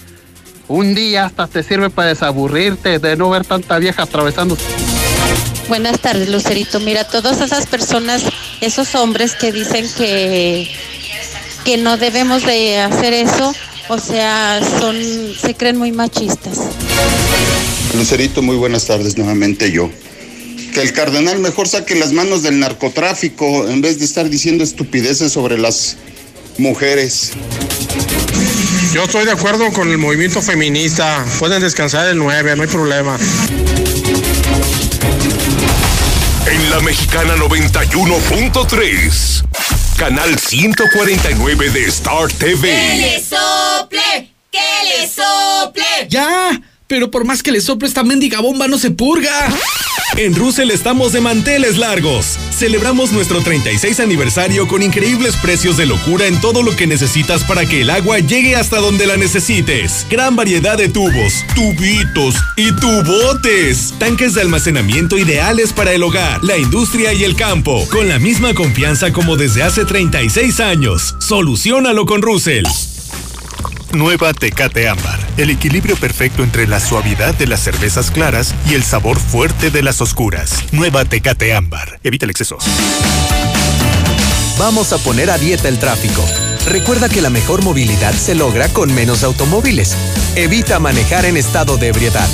Un 0.68 0.96
día 0.96 1.26
hasta 1.26 1.48
te 1.48 1.62
sirve 1.62 1.90
para 1.90 2.10
desaburrirte 2.10 3.00
de 3.00 3.16
no 3.16 3.30
ver 3.30 3.46
tanta 3.46 3.78
vieja 3.78 4.04
atravesando. 4.04 4.58
Buenas 5.68 6.00
tardes, 6.00 6.30
Lucerito. 6.30 6.80
Mira, 6.80 7.04
todas 7.04 7.42
esas 7.42 7.66
personas, 7.66 8.24
esos 8.62 8.94
hombres 8.96 9.34
que 9.34 9.52
dicen 9.52 9.88
que, 9.98 10.72
que 11.64 11.78
no 11.78 11.98
debemos 11.98 12.44
de 12.44 12.80
hacer 12.80 13.14
eso, 13.14 13.54
o 13.90 14.00
sea, 14.00 14.62
son, 14.80 14.96
se 15.40 15.54
creen 15.54 15.78
muy 15.78 15.92
machistas. 15.92 16.60
Lucerito, 17.96 18.42
muy 18.42 18.56
buenas 18.56 18.86
tardes 18.86 19.18
nuevamente 19.18 19.72
yo. 19.72 19.90
Que 20.74 20.82
el 20.82 20.94
cardenal 20.94 21.40
mejor 21.40 21.68
saque 21.68 21.96
las 21.96 22.12
manos 22.12 22.44
del 22.44 22.60
narcotráfico 22.60 23.70
en 23.70 23.82
vez 23.82 24.00
de 24.00 24.06
estar 24.06 24.30
diciendo 24.30 24.64
estupideces 24.64 25.32
sobre 25.32 25.58
las 25.58 25.98
mujeres. 26.58 27.32
Yo 28.94 29.04
estoy 29.04 29.26
de 29.26 29.32
acuerdo 29.32 29.72
con 29.72 29.90
el 29.90 29.98
movimiento 29.98 30.42
feminista. 30.42 31.26
Pueden 31.40 31.62
descansar 31.62 32.08
el 32.08 32.18
9, 32.18 32.56
no 32.56 32.64
hay 32.64 32.70
problema. 32.70 33.18
En 36.48 36.70
la 36.70 36.80
mexicana 36.82 37.36
91.3 37.36 39.45
canal 39.96 40.38
149 40.38 41.70
de 41.70 41.86
Star 41.86 42.28
TV. 42.28 42.70
¡Que 42.70 42.98
le 42.98 43.24
sople! 43.24 44.34
¡Que 44.52 44.60
le 44.84 45.08
sople! 45.08 45.84
¡Ya! 46.10 46.62
Pero 46.88 47.10
por 47.10 47.26
más 47.26 47.42
que 47.42 47.52
le 47.52 47.62
sople 47.62 47.88
esta 47.88 48.04
mendiga 48.04 48.42
bomba 48.42 48.68
no 48.68 48.78
se 48.78 48.92
purga. 48.92 49.50
En 50.18 50.36
Russell 50.36 50.72
estamos 50.72 51.12
de 51.14 51.20
manteles 51.20 51.78
largos. 51.78 52.38
Celebramos 52.52 53.12
nuestro 53.12 53.42
36 53.42 54.00
aniversario 54.00 54.68
con 54.68 54.82
increíbles 54.82 55.36
precios 55.36 55.78
de 55.78 55.88
locura 55.88 56.28
en 56.28 56.40
todo 56.40 56.64
lo 56.64 56.76
que 56.76 56.88
necesitas 56.88 57.44
para 57.44 57.66
que 57.66 57.82
el 57.82 57.90
agua 57.90 58.20
llegue 58.20 58.56
hasta 58.56 58.78
donde 58.78 59.08
la 59.08 59.18
necesites. 59.18 60.06
Gran 60.10 60.36
variedad 60.36 60.78
de 60.78 60.88
tubos, 60.88 61.44
tubitos 61.56 62.36
y 62.56 62.72
tubotes. 62.74 63.94
Tanques 64.00 64.36
de 64.36 64.42
almacenamiento 64.42 65.18
ideales 65.18 65.74
para 65.74 65.92
el 65.92 66.04
hogar, 66.04 66.44
la 66.44 66.58
industria 66.58 67.14
y 67.14 67.24
el 67.24 67.36
campo. 67.36 67.86
Con 67.90 68.08
la 68.08 68.20
misma 68.20 68.54
confianza 68.54 69.12
como 69.12 69.36
desde 69.36 69.64
hace 69.64 69.86
36 69.86 70.60
años. 70.60 71.16
Solucionalo 71.20 72.06
con 72.06 72.22
Russell. 72.22 72.66
Nueva 73.96 74.34
Tecate 74.34 74.90
Ámbar. 74.90 75.20
El 75.38 75.50
equilibrio 75.50 75.96
perfecto 75.96 76.44
entre 76.44 76.68
la 76.68 76.82
suavidad 76.82 77.34
de 77.36 77.48
las 77.48 77.62
cervezas 77.62 78.12
claras 78.12 78.54
y 78.70 78.74
el 78.74 78.84
sabor 78.84 79.18
fuerte 79.18 79.72
de 79.72 79.82
las 79.82 80.02
oscuras. 80.02 80.66
Nueva 80.74 81.06
Tecate 81.06 81.56
Ámbar. 81.56 82.00
Evita 82.04 82.26
el 82.26 82.32
exceso. 82.32 82.58
Vamos 84.60 84.92
a 84.92 84.98
poner 84.98 85.32
a 85.32 85.38
dieta 85.38 85.70
el 85.70 85.80
tráfico. 85.80 86.26
Recuerda 86.68 87.08
que 87.08 87.22
la 87.22 87.30
mejor 87.30 87.64
movilidad 87.64 88.14
se 88.14 88.36
logra 88.36 88.68
con 88.68 88.94
menos 88.94 89.24
automóviles. 89.24 89.96
Evita 90.36 90.80
manejar 90.80 91.24
en 91.24 91.38
estado 91.38 91.78
de 91.78 91.88
ebriedad. 91.88 92.28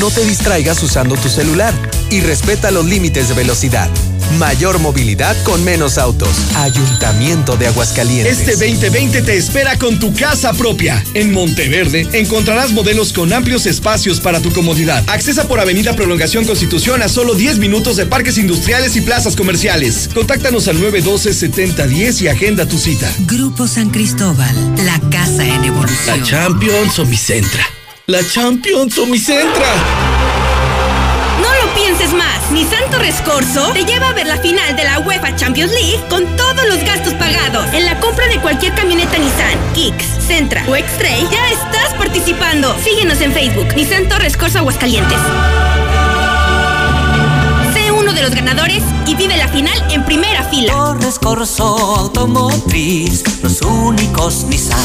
No 0.00 0.10
te 0.10 0.24
distraigas 0.24 0.82
usando 0.82 1.14
tu 1.14 1.28
celular 1.28 1.72
y 2.10 2.22
respeta 2.22 2.72
los 2.72 2.86
límites 2.86 3.28
de 3.28 3.34
velocidad. 3.34 3.88
Mayor 4.38 4.78
movilidad 4.78 5.36
con 5.44 5.64
menos 5.64 5.98
autos. 5.98 6.28
Ayuntamiento 6.56 7.56
de 7.56 7.68
Aguascalientes. 7.68 8.40
Este 8.40 8.52
2020 8.52 9.22
te 9.22 9.36
espera 9.36 9.78
con 9.78 9.98
tu 9.98 10.12
casa 10.12 10.52
propia. 10.52 11.02
En 11.14 11.32
Monteverde 11.32 12.08
encontrarás 12.12 12.72
modelos 12.72 13.12
con 13.12 13.32
amplios 13.32 13.66
espacios 13.66 14.20
para 14.20 14.40
tu 14.40 14.52
comodidad. 14.52 15.04
Accesa 15.08 15.46
por 15.46 15.60
Avenida 15.60 15.94
Prolongación 15.94 16.44
Constitución 16.44 17.02
a 17.02 17.08
solo 17.08 17.34
10 17.34 17.58
minutos 17.58 17.96
de 17.96 18.06
parques 18.06 18.38
industriales 18.38 18.96
y 18.96 19.00
plazas 19.00 19.36
comerciales. 19.36 20.08
Contáctanos 20.12 20.68
al 20.68 20.78
912-7010 20.78 22.22
y 22.22 22.28
agenda 22.28 22.66
tu 22.66 22.78
cita. 22.78 23.10
Grupo 23.26 23.66
San 23.66 23.90
Cristóbal, 23.90 24.54
la 24.84 25.00
casa 25.10 25.44
en 25.44 25.64
evolución. 25.64 26.18
La 26.18 26.22
Champions 26.24 26.98
o 26.98 27.06
mi 27.06 27.16
Centra. 27.16 27.64
La 28.06 28.26
Champions 28.26 28.98
o 28.98 29.06
mi 29.06 29.18
Centra 29.18 30.03
pienses 31.74 32.12
más. 32.12 32.50
Nissan 32.50 32.90
Torres 32.90 33.20
Corso 33.22 33.72
te 33.72 33.84
lleva 33.84 34.08
a 34.08 34.12
ver 34.12 34.26
la 34.26 34.38
final 34.38 34.76
de 34.76 34.84
la 34.84 35.00
UEFA 35.00 35.36
Champions 35.36 35.72
League 35.72 36.00
con 36.08 36.24
todos 36.36 36.66
los 36.68 36.82
gastos 36.84 37.14
pagados. 37.14 37.72
En 37.72 37.84
la 37.84 37.98
compra 38.00 38.26
de 38.28 38.38
cualquier 38.40 38.74
camioneta 38.74 39.18
Nissan, 39.18 39.72
Kicks, 39.74 40.26
Centra 40.26 40.64
o 40.68 40.76
X-Trail, 40.76 41.28
ya 41.30 41.50
estás 41.50 41.94
participando. 41.94 42.76
Síguenos 42.78 43.20
en 43.20 43.32
Facebook, 43.32 43.74
Nissan 43.74 44.08
Torres 44.08 44.36
Corso 44.36 44.58
Aguascalientes. 44.58 45.18
Los 48.24 48.34
ganadores 48.34 48.82
y 49.06 49.14
vive 49.16 49.36
la 49.36 49.48
final 49.48 49.76
en 49.90 50.02
primera 50.02 50.44
fila. 50.44 50.72
Torres 50.72 51.18
Corso 51.18 51.76
Automotriz, 51.98 53.22
los 53.42 53.60
únicos 53.60 54.44
Nissan 54.44 54.80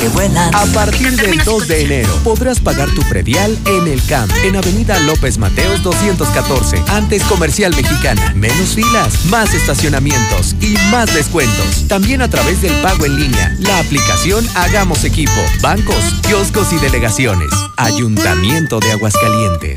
que 0.00 0.08
vuelan. 0.08 0.54
A 0.54 0.64
partir 0.72 1.14
del 1.16 1.36
2 1.44 1.68
de 1.68 1.82
enero 1.82 2.08
podrás 2.24 2.60
pagar 2.60 2.88
tu 2.94 3.02
predial 3.10 3.58
en 3.66 3.88
el 3.88 4.02
CAMP, 4.06 4.32
en 4.44 4.56
Avenida 4.56 4.98
López 5.00 5.36
Mateos 5.36 5.82
214, 5.82 6.82
antes 6.88 7.22
Comercial 7.24 7.76
Mexicana. 7.76 8.32
Menos 8.34 8.70
filas, 8.70 9.26
más 9.26 9.52
estacionamientos 9.52 10.56
y 10.62 10.78
más 10.90 11.12
descuentos. 11.14 11.86
También 11.88 12.22
a 12.22 12.30
través 12.30 12.62
del 12.62 12.72
pago 12.80 13.04
en 13.04 13.20
línea, 13.20 13.54
la 13.58 13.80
aplicación 13.80 14.48
Hagamos 14.54 15.04
Equipo, 15.04 15.42
bancos, 15.60 16.02
kioscos 16.26 16.72
y 16.72 16.78
delegaciones. 16.78 17.50
Ayuntamiento 17.76 18.80
de 18.80 18.92
Aguascalientes. 18.92 19.76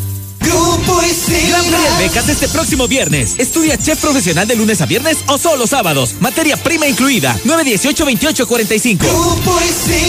Grupo 0.41 0.97
Gran 0.97 1.65
Feria 1.65 1.91
de 1.97 2.03
Becas 2.03 2.29
este 2.29 2.47
próximo 2.47 2.87
viernes. 2.87 3.35
Estudia 3.37 3.77
chef 3.77 3.99
profesional 3.99 4.47
de 4.47 4.55
lunes 4.55 4.81
a 4.81 4.85
viernes 4.85 5.19
o 5.27 5.37
solo 5.37 5.67
sábados. 5.67 6.15
Materia 6.19 6.57
prima 6.57 6.87
incluida. 6.87 7.39
918-2845. 7.45 8.97
Grupo 8.97 9.59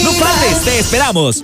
No 0.03 0.11
faltes, 0.13 0.63
te 0.63 0.79
esperamos. 0.79 1.43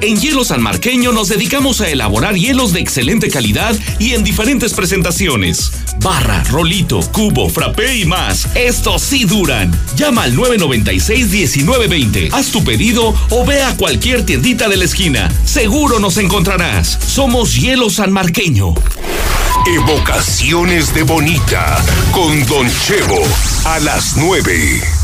En 0.00 0.16
Hielo 0.20 0.44
San 0.44 0.62
Marqueño 0.62 1.12
nos 1.12 1.28
dedicamos 1.28 1.80
a 1.80 1.88
elaborar 1.88 2.34
hielos 2.34 2.72
de 2.72 2.80
excelente 2.80 3.28
calidad 3.30 3.74
y 3.98 4.14
en 4.14 4.24
diferentes 4.24 4.74
presentaciones. 4.74 5.72
Barra, 6.00 6.42
rolito, 6.44 7.00
cubo, 7.12 7.48
frappé 7.48 7.96
y 7.98 8.04
más. 8.04 8.48
Estos 8.54 9.02
sí 9.02 9.24
duran. 9.24 9.70
Llama 9.96 10.24
al 10.24 10.36
996-1920. 10.36 12.30
Haz 12.32 12.50
tu 12.50 12.62
pedido 12.64 13.14
o 13.30 13.44
ve 13.46 13.62
a 13.62 13.76
cualquier 13.76 14.26
tiendita 14.26 14.68
de 14.68 14.76
la 14.76 14.84
esquina. 14.84 15.32
Seguro 15.44 15.98
nos 15.98 16.16
encontrarás. 16.18 16.98
Somos 17.06 17.54
Hielo 17.56 17.90
San 17.90 18.12
Marqueño. 18.12 18.74
Evocaciones 19.66 20.92
de 20.92 21.04
Bonita 21.04 21.82
con 22.12 22.44
Don 22.46 22.70
Chevo 22.86 23.22
a 23.64 23.80
las 23.80 24.16
9. 24.16 25.03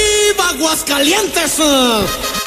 ¡Viva 0.61 0.73
Aguascalientes! 0.73 1.59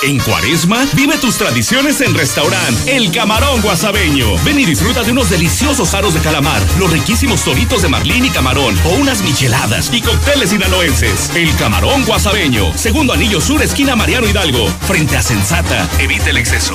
En 0.04 0.20
Cuaresma, 0.20 0.86
vive 0.92 1.18
tus 1.18 1.36
tradiciones 1.36 2.00
en 2.00 2.14
restaurant 2.14 2.76
El 2.86 3.10
Camarón 3.10 3.60
Guasabeño. 3.60 4.36
Ven 4.44 4.60
y 4.60 4.64
disfruta 4.64 5.02
de 5.02 5.10
unos 5.10 5.30
deliciosos 5.30 5.94
aros 5.94 6.14
de 6.14 6.20
calamar, 6.20 6.62
los 6.78 6.92
riquísimos 6.92 7.42
toritos 7.42 7.82
de 7.82 7.88
marlín 7.88 8.24
y 8.24 8.30
camarón, 8.30 8.78
o 8.84 8.90
unas 9.00 9.22
micheladas 9.22 9.90
y 9.92 10.00
cócteles 10.00 10.50
sinaloenses. 10.50 11.30
El 11.34 11.54
Camarón 11.56 12.04
Guasabeño, 12.04 12.72
segundo 12.78 13.14
anillo 13.14 13.40
sur, 13.40 13.60
esquina 13.62 13.96
Mariano 13.96 14.28
Hidalgo, 14.28 14.68
frente 14.86 15.16
a 15.16 15.22
Sensata. 15.22 15.88
Evite 15.98 16.30
el 16.30 16.36
exceso. 16.36 16.74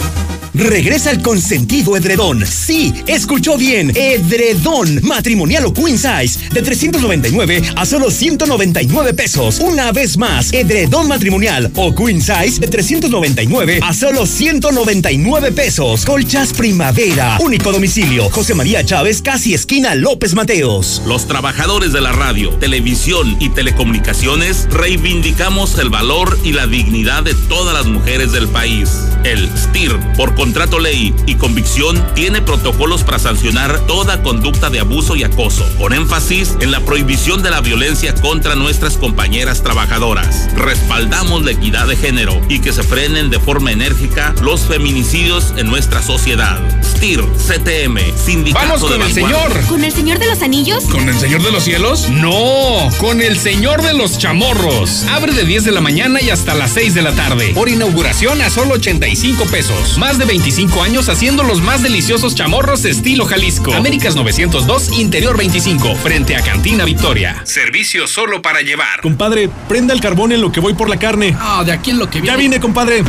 Regresa 0.54 1.12
el 1.12 1.22
consentido 1.22 1.96
edredón. 1.96 2.46
Sí, 2.46 2.94
escuchó 3.08 3.58
bien. 3.58 3.92
Edredón 3.96 5.00
matrimonial 5.04 5.66
o 5.66 5.74
queen 5.74 5.98
size 5.98 6.40
de 6.52 6.62
399 6.62 7.62
a 7.76 7.86
solo 7.86 8.12
199 8.12 9.14
pesos. 9.14 9.60
Una 9.60 9.92
vez 9.92 10.18
más, 10.18 10.52
edredón 10.54 11.08
matrimonial 11.08 11.72
o 11.76 11.94
queen 11.94 12.22
size 12.22 12.60
de 12.60 12.68
399 12.68 13.80
a 13.84 13.94
solo 13.94 14.26
199 14.26 15.52
pesos. 15.52 16.06
Colchas 16.06 16.54
primavera. 16.54 17.38
Único 17.40 17.72
domicilio. 17.72 18.30
José 18.30 18.56
María 18.56 18.86
Chávez, 18.86 19.22
casi 19.22 19.54
esquina 19.54 19.96
López 19.96 20.34
Mateos. 20.34 21.02
Los 21.06 21.28
trabajadores 21.28 21.94
de 21.94 22.02
la 22.02 22.12
radio, 22.12 22.52
televisión 22.56 23.38
y 23.40 23.50
telecomunicaciones 23.50 24.68
reivindicamos 24.70 25.78
el 25.78 25.90
valor 25.90 26.38
y 26.44 26.54
la 26.54 26.68
dignidad 26.68 27.24
de 27.24 27.34
todas 27.48 27.74
las 27.74 27.88
mujeres 27.88 28.32
del 28.32 28.48
país. 28.48 28.90
El 29.24 29.50
STIR, 29.58 29.98
por 30.16 30.36
contrato 30.40 30.80
ley 30.80 31.14
y 31.28 31.36
convicción, 31.36 32.02
tiene 32.16 32.42
protocolos 32.42 33.04
para 33.04 33.20
sancionar 33.20 33.78
toda 33.88 34.24
conducta 34.24 34.70
de 34.70 34.80
abuso 34.80 35.18
y 35.18 35.24
acoso, 35.24 35.70
con 35.78 35.92
énfasis 35.92 36.56
en 36.62 36.72
la 36.72 36.80
prohibición 36.80 37.44
de 37.44 37.50
la 37.50 37.60
violencia 37.60 38.16
contra 38.16 38.56
nuestras 38.56 38.96
compañeras 38.96 39.64
trabajadoras. 39.64 40.48
Respaldamos 40.56 41.44
la 41.44 41.52
equidad 41.52 41.88
de 41.88 41.98
género 41.98 42.40
y 42.48 42.60
que 42.60 42.72
se 42.72 42.84
frenen 42.84 43.30
de 43.30 43.38
forma 43.38 43.74
enérgica 43.74 44.34
los 44.42 44.62
feminicidios 44.62 45.54
en 45.58 45.68
nuestra 45.68 46.02
sociedad. 46.02 46.58
STIR, 46.86 47.22
CTM, 47.22 48.00
Sindicato 48.18 48.66
Vamos 48.66 48.82
con 48.82 48.98
de 48.98 49.06
el 49.08 49.14
señor. 49.14 49.66
¿Con 49.68 49.84
el 49.84 49.92
señor 49.92 50.20
de 50.20 50.28
los 50.28 50.42
anillos? 50.42 50.86
¿Con 50.86 51.10
el 51.10 51.20
señor 51.20 51.44
de 51.44 51.52
los 51.52 51.64
cielos? 51.66 52.10
No, 52.10 52.90
con 52.98 53.22
el 53.22 53.38
señor 53.38 53.82
de 53.82 53.94
los 53.94 54.18
chamorros. 54.18 55.04
Abre 55.10 55.34
de 55.34 55.44
10 55.44 55.66
de 55.66 55.72
la 55.74 55.82
mañana 55.82 56.22
y 56.22 56.30
hasta 56.30 56.56
las 56.56 56.72
6 56.72 56.94
de 56.94 57.02
la 57.02 57.12
tarde. 57.12 57.52
Por 57.54 57.68
inauguración 57.68 58.42
a 58.42 58.50
solo 58.50 58.76
85 58.76 59.44
pesos. 59.48 59.98
Más 59.98 60.18
de 60.18 60.29
25 60.30 60.84
años 60.84 61.10
haciendo 61.10 61.42
los 61.42 61.60
más 61.60 61.82
deliciosos 61.82 62.36
chamorros 62.36 62.86
estilo 62.86 63.26
Jalisco. 63.26 63.74
Américas 63.74 64.16
902, 64.16 65.00
Interior 65.00 65.36
25, 65.36 65.96
frente 65.96 66.36
a 66.36 66.44
Cantina 66.44 66.86
Victoria. 66.86 67.42
Servicio 67.46 68.06
solo 68.06 68.40
para 68.40 68.62
llevar. 68.62 69.02
Compadre, 69.02 69.50
prenda 69.68 69.92
el 69.92 70.02
carbón 70.02 70.32
en 70.32 70.42
lo 70.42 70.52
que 70.52 70.60
voy 70.60 70.76
por 70.76 70.88
la 70.88 71.00
carne. 71.00 71.36
Ah, 71.40 71.64
de 71.66 71.72
aquí 71.72 71.90
en 71.90 71.98
lo 71.98 72.12
que 72.12 72.22
Ya 72.22 72.36
vine, 72.36 72.60
compadre. 72.60 73.04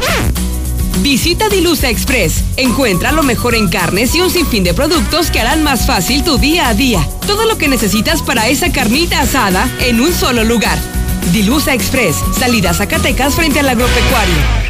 Visita 1.02 1.50
Dilusa 1.50 1.90
Express. 1.90 2.42
Encuentra 2.56 3.12
lo 3.12 3.22
mejor 3.22 3.54
en 3.54 3.68
carnes 3.68 4.14
y 4.14 4.22
un 4.22 4.30
sinfín 4.30 4.64
de 4.64 4.72
productos 4.72 5.30
que 5.30 5.40
harán 5.40 5.62
más 5.62 5.86
fácil 5.86 6.24
tu 6.24 6.38
día 6.38 6.68
a 6.68 6.74
día. 6.74 7.06
Todo 7.26 7.44
lo 7.44 7.58
que 7.58 7.68
necesitas 7.68 8.22
para 8.22 8.48
esa 8.48 8.72
carnita 8.72 9.20
asada 9.20 9.68
en 9.80 10.00
un 10.00 10.14
solo 10.14 10.42
lugar. 10.42 10.78
Dilusa 11.32 11.74
Express. 11.74 12.16
Salida 12.38 12.70
a 12.70 12.74
Zacatecas 12.74 13.34
frente 13.34 13.60
al 13.60 13.68
agropecuario. 13.68 14.69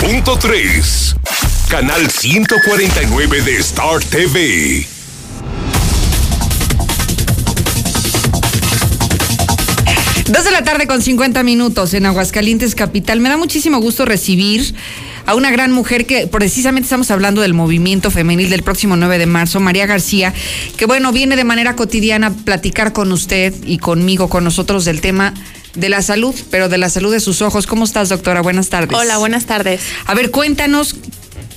91.3. 0.00 1.16
Canal 1.68 2.10
149 2.10 3.42
de 3.42 3.56
Star 3.58 4.02
TV. 4.02 4.86
Dos 10.28 10.44
de 10.44 10.50
la 10.50 10.64
tarde 10.64 10.86
con 10.86 11.02
50 11.02 11.42
minutos 11.42 11.94
en 11.94 12.06
Aguascalientes 12.06 12.74
Capital. 12.74 13.20
Me 13.20 13.28
da 13.28 13.36
muchísimo 13.36 13.80
gusto 13.80 14.04
recibir 14.04 14.74
a 15.26 15.34
una 15.34 15.50
gran 15.50 15.72
mujer 15.72 16.06
que 16.06 16.26
precisamente 16.26 16.86
estamos 16.86 17.10
hablando 17.10 17.40
del 17.42 17.54
movimiento 17.54 18.10
femenil 18.10 18.50
del 18.50 18.62
próximo 18.62 18.96
9 18.96 19.18
de 19.18 19.26
marzo, 19.26 19.60
María 19.60 19.86
García, 19.86 20.32
que 20.76 20.86
bueno, 20.86 21.12
viene 21.12 21.36
de 21.36 21.44
manera 21.44 21.76
cotidiana 21.76 22.28
a 22.28 22.30
platicar 22.30 22.92
con 22.92 23.12
usted 23.12 23.54
y 23.64 23.78
conmigo, 23.78 24.28
con 24.28 24.44
nosotros 24.44 24.84
del 24.84 25.00
tema 25.00 25.34
de 25.74 25.88
la 25.88 26.02
salud, 26.02 26.34
pero 26.50 26.68
de 26.68 26.78
la 26.78 26.90
salud 26.90 27.12
de 27.12 27.20
sus 27.20 27.42
ojos. 27.42 27.66
¿Cómo 27.66 27.84
estás, 27.84 28.08
doctora? 28.08 28.42
Buenas 28.42 28.68
tardes. 28.68 28.96
Hola, 28.98 29.18
buenas 29.18 29.46
tardes. 29.46 29.80
A 30.06 30.14
ver, 30.14 30.30
cuéntanos 30.30 30.96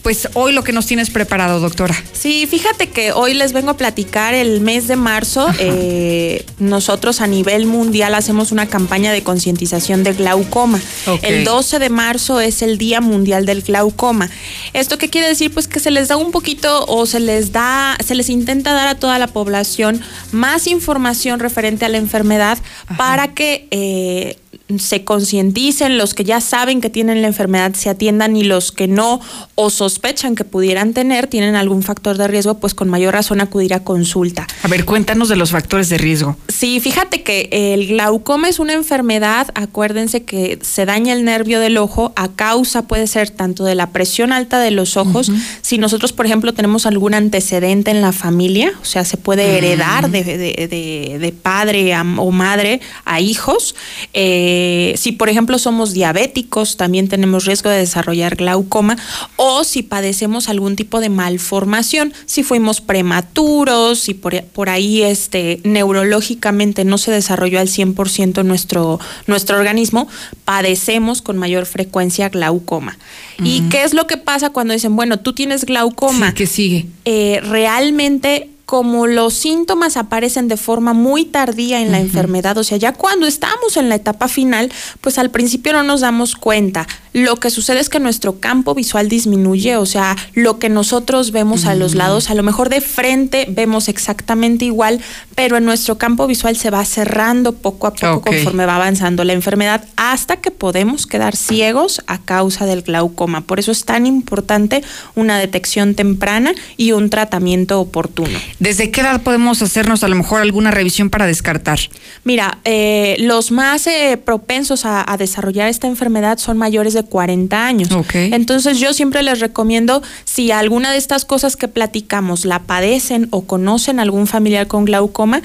pues 0.06 0.30
hoy 0.36 0.54
lo 0.54 0.64
que 0.64 0.72
nos 0.72 0.86
tienes 0.86 1.10
preparado, 1.10 1.60
doctora. 1.60 1.96
Sí, 2.14 2.46
fíjate 2.46 2.90
que 2.92 3.12
hoy 3.12 3.34
les 3.34 3.54
vengo 3.54 3.72
a 3.72 3.74
platicar 3.76 4.36
el 4.36 4.62
mes 4.62 4.88
de 4.88 4.98
marzo. 4.98 5.48
Eh, 5.58 6.46
nosotros 6.60 7.22
a 7.22 7.26
nivel 7.26 7.66
mundial 7.66 8.14
hacemos 8.14 8.52
una 8.52 8.68
campaña 8.68 9.12
de 9.12 9.24
concientización 9.24 10.04
de 10.04 10.14
glaucoma. 10.14 10.80
El 11.24 11.44
12 11.44 11.80
de 11.80 11.90
marzo 11.90 12.40
es 12.40 12.62
el 12.62 12.78
Día 12.78 13.02
Mundial 13.02 13.48
del 13.48 13.64
Glaucoma. 13.64 14.30
¿Esto 14.74 15.00
qué 15.00 15.10
quiere 15.10 15.28
decir? 15.28 15.52
Pues 15.52 15.68
que 15.68 15.80
se 15.80 15.90
les 15.90 16.10
da 16.10 16.18
un 16.18 16.30
poquito 16.30 16.86
o 16.86 17.08
se 17.08 17.20
les 17.20 17.52
da, 17.52 17.98
se 18.06 18.14
les 18.14 18.30
intenta 18.30 18.74
dar 18.74 18.88
a 18.88 19.00
toda 19.00 19.18
la 19.18 19.26
población 19.26 20.02
más 20.32 20.68
información 20.68 21.40
referente 21.40 21.84
a 21.84 21.90
la 21.90 21.98
enfermedad 21.98 22.60
para 22.96 23.34
que 23.34 23.68
eh, 23.72 24.38
se 24.80 25.04
concienticen, 25.04 25.98
los 25.98 26.16
que 26.16 26.24
ya 26.24 26.42
saben 26.42 26.82
que 26.82 26.90
tienen 26.90 27.22
la 27.22 27.28
enfermedad 27.28 27.74
se 27.76 27.90
atiendan 27.90 28.36
y 28.36 28.44
los 28.44 28.72
que 28.72 28.88
no 28.88 29.22
o 29.54 29.70
sospechan 29.70 30.36
que 30.36 30.44
pudieran 30.44 30.94
tener, 30.94 31.28
tienen 31.28 31.56
algún 31.56 31.84
factor 31.84 32.18
de 32.18 32.28
riesgo, 32.28 32.56
pues 32.56 32.74
con 32.74 32.90
mayor 32.90 33.14
razón 33.14 33.42
acudir 33.42 33.76
a 33.76 33.84
consulta. 33.84 34.48
A 34.64 34.68
ver, 34.68 34.86
cuéntanos 34.86 35.30
de 35.30 35.36
los 35.36 35.52
factores 35.52 35.90
de 35.90 36.00
riesgo. 36.00 36.36
Sí, 36.48 36.80
fíjate 36.80 37.22
que 37.22 37.50
el 37.52 37.88
glaucoma 37.88 38.50
es 38.50 38.58
una 38.58 38.74
enfermedad, 38.74 39.48
acuérdense 39.54 40.24
que 40.24 40.58
se 40.64 40.86
daña 40.86 41.14
el 41.14 41.26
nervio 41.26 41.60
del 41.60 41.78
ojo 41.78 42.12
a 42.16 42.30
causa 42.30 42.88
puede 42.88 43.06
ser 43.06 43.30
tanto 43.30 43.66
de 43.66 43.76
la 43.76 43.92
presión 43.92 44.34
alta 44.34 44.60
de 44.60 44.72
los 44.72 44.98
ojos, 44.98 45.32
si 45.62 45.78
nosotros 45.78 46.12
por 46.12 46.26
ejemplo 46.26 46.54
tenemos 46.54 46.86
algún 46.88 47.14
antecedente 47.14 47.92
en 47.92 48.02
la 48.02 48.12
familia, 48.12 48.74
o 48.82 48.86
sea, 48.86 49.06
se 49.06 49.18
puede 49.18 49.58
heredar 49.58 50.10
de, 50.10 50.24
de, 50.24 51.18
de, 51.20 51.32
padre 51.32 51.96
o 52.18 52.32
madre 52.32 52.82
a 53.06 53.20
hijos. 53.20 53.76
Eh, 54.14 54.55
eh, 54.58 54.96
si 54.96 55.12
por 55.12 55.28
ejemplo 55.28 55.60
somos 55.60 55.92
diabéticos, 55.92 56.78
también 56.78 57.10
tenemos 57.10 57.44
riesgo 57.44 57.70
de 57.70 57.80
desarrollar 57.80 58.38
glaucoma 58.38 58.98
o 59.36 59.66
si 59.66 59.84
padecemos 59.84 60.48
algún 60.48 60.78
tipo 60.78 61.02
de 61.02 61.10
malformación, 61.10 62.14
si 62.26 62.42
fuimos 62.42 62.80
prematuros, 62.80 64.00
si 64.00 64.14
por, 64.14 64.70
ahí 64.70 65.02
este, 65.02 65.60
neurológicamente 65.66 66.86
no 66.86 66.98
se 66.98 67.12
desarrolló 67.12 67.60
al 67.60 67.68
100% 67.68 68.46
nuestro, 68.46 68.98
nuestro 69.28 69.58
organismo, 69.58 70.08
padecemos 70.46 71.22
con 71.22 71.38
mayor 71.38 71.66
frecuencia 71.66 72.30
glaucoma. 72.30 72.98
¿Y 73.44 73.68
qué 73.70 73.84
es 73.84 73.94
lo 73.94 74.08
que 74.08 74.16
pasa 74.16 74.52
cuando 74.52 74.74
dicen, 74.74 74.96
bueno, 74.96 75.20
tú 75.20 75.34
tienes 75.34 75.66
glaucoma? 75.66 76.34
¿Qué 76.34 76.48
sigue? 76.48 76.86
Eh, 77.04 77.42
realmente 77.44 78.55
como 78.66 79.06
los 79.06 79.34
síntomas 79.34 79.96
aparecen 79.96 80.48
de 80.48 80.58
forma 80.58 80.94
muy 80.94 81.26
tardía 81.26 81.82
en 81.82 81.92
la 81.92 82.00
enfermedad, 82.00 82.58
o 82.58 82.64
sea, 82.64 82.78
ya 82.78 82.94
cuando 82.94 83.28
estamos 83.28 83.78
en 83.78 83.90
la 83.90 83.96
etapa 83.96 84.28
final, 84.28 84.72
pues 85.02 85.18
al 85.18 85.30
principio 85.30 85.74
no 85.74 85.84
nos 85.84 86.02
damos 86.02 86.36
cuenta. 86.36 86.88
Lo 87.14 87.38
que 87.38 87.50
sucede 87.50 87.80
es 87.80 87.88
que 87.88 88.02
nuestro 88.02 88.42
campo 88.42 88.76
visual 88.76 89.08
disminuye, 89.08 89.78
o 89.78 89.86
sea, 89.86 90.18
lo 90.34 90.60
que 90.60 90.68
nosotros 90.68 91.32
vemos 91.32 91.66
a 91.66 91.74
los 91.74 91.96
lados, 91.96 92.30
a 92.30 92.36
lo 92.36 92.44
mejor 92.44 92.68
de 92.68 92.82
frente 92.82 93.46
vemos 93.48 93.88
exactamente 93.88 94.66
igual, 94.66 95.00
pero 95.34 95.56
en 95.56 95.64
nuestro 95.64 95.98
campo 95.98 96.28
visual 96.28 96.58
se 96.58 96.72
va 96.72 96.84
cerrando 96.84 97.54
poco 97.54 97.88
a 97.88 97.94
poco 97.94 98.22
conforme 98.22 98.66
va 98.66 98.76
avanzando 98.76 99.24
la 99.24 99.32
enfermedad 99.32 99.86
hasta 99.96 100.38
que 100.38 100.52
podemos 100.52 101.08
quedar 101.08 101.38
ciegos 101.38 102.02
a 102.08 102.18
causa 102.18 102.66
del 102.66 102.82
glaucoma. 102.82 103.42
Por 103.42 103.60
eso 103.60 103.72
es 103.72 103.86
tan 103.86 104.06
importante 104.06 104.84
una 105.16 105.40
detección 105.40 105.96
temprana 105.96 106.54
y 106.76 106.92
un 106.92 107.10
tratamiento 107.10 107.80
oportuno. 107.80 108.38
¿Desde 108.60 108.90
qué 108.90 109.02
edad 109.02 109.22
podemos 109.22 109.62
hacernos 109.62 110.04
a 110.04 110.08
lo 110.08 110.16
mejor 110.16 110.42
alguna 110.42 110.72
revisión 110.72 111.10
para 111.10 111.26
descartar? 111.26 111.80
Mira, 112.24 112.60
eh, 112.64 113.18
los 113.20 113.52
más 113.52 113.86
eh, 113.88 114.18
propensos 114.24 114.86
a, 114.86 115.04
desarrollar 115.18 115.70
esta 115.70 115.88
enfermedad 115.88 116.38
son 116.38 116.58
mayores 116.58 116.94
de 116.94 117.04
40 117.04 117.66
años. 117.66 117.90
Entonces 118.14 118.80
yo 118.80 118.94
siempre 118.94 119.24
les 119.24 119.40
recomiendo, 119.40 120.02
si 120.24 120.52
alguna 120.52 120.92
de 120.92 120.98
estas 120.98 121.26
cosas 121.26 121.56
que 121.56 121.68
platicamos 121.68 122.46
la 122.46 122.60
padecen 122.60 123.28
o 123.32 123.44
conocen 123.44 124.00
algún 124.00 124.28
familiar 124.28 124.68
con 124.68 124.86
glaucoma, 124.86 125.42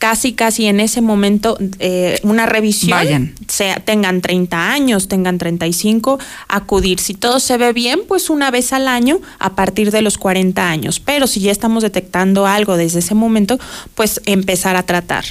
casi, 0.00 0.32
casi 0.32 0.66
en 0.66 0.80
ese 0.80 1.02
momento 1.02 1.58
eh, 1.78 2.18
una 2.24 2.46
revisión, 2.46 2.90
Vayan. 2.90 3.34
Sea, 3.46 3.76
tengan 3.76 4.22
30 4.22 4.72
años, 4.72 5.06
tengan 5.06 5.38
35, 5.38 6.18
acudir. 6.48 6.98
Si 6.98 7.14
todo 7.14 7.38
se 7.38 7.56
ve 7.58 7.72
bien, 7.72 8.00
pues 8.08 8.30
una 8.30 8.50
vez 8.50 8.72
al 8.72 8.88
año 8.88 9.20
a 9.38 9.54
partir 9.54 9.92
de 9.92 10.02
los 10.02 10.18
40 10.18 10.68
años. 10.68 10.98
Pero 10.98 11.26
si 11.26 11.40
ya 11.40 11.52
estamos 11.52 11.82
detectando 11.82 12.46
algo 12.46 12.76
desde 12.76 13.00
ese 13.00 13.14
momento, 13.14 13.60
pues 13.94 14.20
empezar 14.24 14.74
a 14.74 14.84
tratar. 14.84 15.24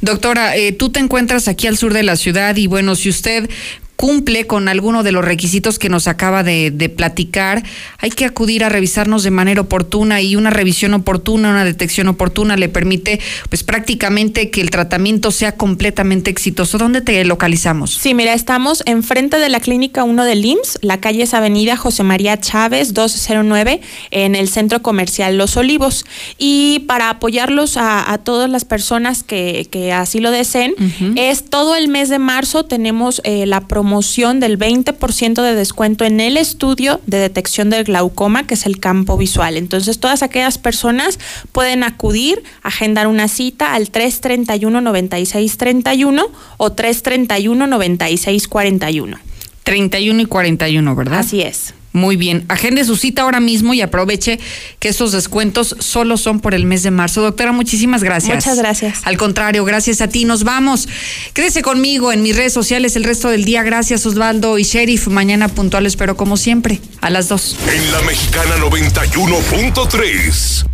Doctora, 0.00 0.56
eh, 0.56 0.72
tú 0.72 0.90
te 0.90 1.00
encuentras 1.00 1.48
aquí 1.48 1.66
al 1.66 1.76
sur 1.76 1.92
de 1.92 2.04
la 2.04 2.16
ciudad 2.16 2.56
y 2.56 2.68
bueno, 2.68 2.94
si 2.94 3.08
usted 3.08 3.50
cumple 3.96 4.46
con 4.46 4.68
alguno 4.68 5.02
de 5.02 5.12
los 5.12 5.24
requisitos 5.24 5.78
que 5.78 5.88
nos 5.88 6.08
acaba 6.08 6.42
de, 6.42 6.92
platicar, 6.96 7.62
hay 7.98 8.10
que 8.10 8.24
acudir 8.24 8.64
a 8.64 8.68
revisarnos 8.68 9.22
de 9.22 9.30
manera 9.30 9.60
oportuna 9.60 10.20
y 10.20 10.34
una 10.34 10.50
revisión 10.50 10.94
oportuna, 10.94 11.50
una 11.50 11.64
detección 11.64 12.08
oportuna 12.08 12.56
le 12.56 12.68
permite 12.68 13.20
pues 13.48 13.62
prácticamente 13.62 14.50
que 14.50 14.60
el 14.60 14.70
tratamiento 14.70 15.30
sea 15.30 15.52
completamente 15.52 16.30
exitoso. 16.30 16.78
¿Dónde 16.78 17.00
te 17.00 17.24
localizamos? 17.24 17.94
Sí, 17.94 18.14
mira, 18.14 18.34
estamos 18.34 18.82
enfrente 18.86 19.38
de 19.38 19.48
la 19.48 19.60
clínica 19.60 20.02
1 20.02 20.24
del 20.24 20.44
IMSS, 20.44 20.78
la 20.82 20.98
calle 20.98 21.22
es 21.22 21.34
Avenida 21.34 21.76
José 21.76 22.02
María 22.02 22.40
Chávez 22.40 22.94
209 22.94 23.80
en 24.10 24.34
el 24.34 24.48
centro 24.48 24.82
comercial 24.82 25.38
Los 25.38 25.56
Olivos. 25.56 26.04
Y 26.38 26.80
para 26.88 27.08
apoyarlos 27.08 27.76
a, 27.76 28.18
todas 28.24 28.50
las 28.50 28.64
personas 28.64 29.22
que, 29.22 29.92
así 29.94 30.18
lo 30.18 30.30
deseen, 30.30 30.74
es 31.16 31.44
todo 31.44 31.76
el 31.76 31.88
mes 31.88 32.08
de 32.08 32.18
marzo 32.18 32.64
tenemos 32.64 33.20
eh, 33.24 33.46
la 33.46 33.60
promoción 33.60 33.81
promoción 33.82 34.38
del 34.38 34.60
20% 34.60 35.42
de 35.42 35.56
descuento 35.56 36.04
en 36.04 36.20
el 36.20 36.36
estudio 36.36 37.00
de 37.06 37.18
detección 37.18 37.68
del 37.68 37.82
glaucoma, 37.82 38.46
que 38.46 38.54
es 38.54 38.64
el 38.64 38.78
campo 38.78 39.16
visual. 39.16 39.56
Entonces, 39.56 39.98
todas 39.98 40.22
aquellas 40.22 40.56
personas 40.56 41.18
pueden 41.50 41.82
acudir, 41.82 42.44
agendar 42.62 43.08
una 43.08 43.26
cita 43.26 43.74
al 43.74 43.90
331-9631 43.90 46.28
o 46.58 46.70
331-9641. 46.70 49.18
31 49.64 50.20
y 50.20 50.26
41, 50.26 50.94
¿verdad? 50.94 51.18
Así 51.18 51.42
es. 51.42 51.74
Muy 51.92 52.16
bien, 52.16 52.44
agende 52.48 52.84
su 52.84 52.96
cita 52.96 53.22
ahora 53.22 53.40
mismo 53.40 53.74
y 53.74 53.82
aproveche 53.82 54.40
que 54.78 54.88
esos 54.88 55.12
descuentos 55.12 55.76
solo 55.78 56.16
son 56.16 56.40
por 56.40 56.54
el 56.54 56.64
mes 56.64 56.82
de 56.82 56.90
marzo. 56.90 57.20
Doctora, 57.20 57.52
muchísimas 57.52 58.02
gracias. 58.02 58.34
Muchas 58.34 58.56
gracias. 58.58 59.00
Al 59.04 59.18
contrario, 59.18 59.64
gracias 59.64 60.00
a 60.00 60.08
ti. 60.08 60.24
Nos 60.24 60.44
vamos. 60.44 60.88
Quédese 61.34 61.60
conmigo 61.62 62.12
en 62.12 62.22
mis 62.22 62.34
redes 62.34 62.54
sociales 62.54 62.96
el 62.96 63.04
resto 63.04 63.28
del 63.28 63.44
día. 63.44 63.62
Gracias, 63.62 64.06
Osvaldo 64.06 64.58
y 64.58 64.62
Sheriff. 64.62 65.08
Mañana 65.08 65.48
puntual, 65.48 65.84
espero 65.86 66.16
como 66.16 66.36
siempre, 66.36 66.80
a 67.00 67.10
las 67.10 67.28
dos. 67.28 67.56
En 67.72 67.92
la 67.92 68.00
Mexicana 68.02 68.56
91.3, 68.56 70.66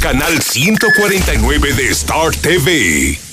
canal 0.00 0.42
149 0.42 1.72
de 1.72 1.88
Star 1.90 2.34
TV. 2.34 3.23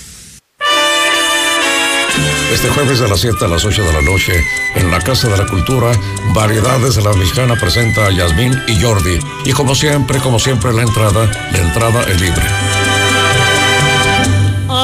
Este 2.54 2.70
jueves 2.70 3.02
a 3.02 3.08
las 3.08 3.22
7 3.22 3.46
a 3.46 3.48
las 3.48 3.66
8 3.66 3.84
de 3.84 3.94
la 3.94 4.02
noche, 4.02 4.34
en 4.76 4.92
la 4.92 5.00
Casa 5.00 5.30
de 5.30 5.38
la 5.38 5.46
Cultura, 5.46 5.92
Variedades 6.34 6.96
de 6.96 7.02
la 7.02 7.14
Mexicana 7.14 7.56
presenta 7.56 8.06
a 8.06 8.12
Yasmín 8.12 8.54
y 8.68 8.82
Jordi. 8.82 9.20
Y 9.46 9.52
como 9.52 9.76
siempre, 9.76 10.20
como 10.20 10.40
siempre, 10.40 10.74
la 10.74 10.84
entrada, 10.84 11.32
la 11.52 11.58
entrada 11.58 12.04
es 12.04 12.20
libre. 12.20 13.01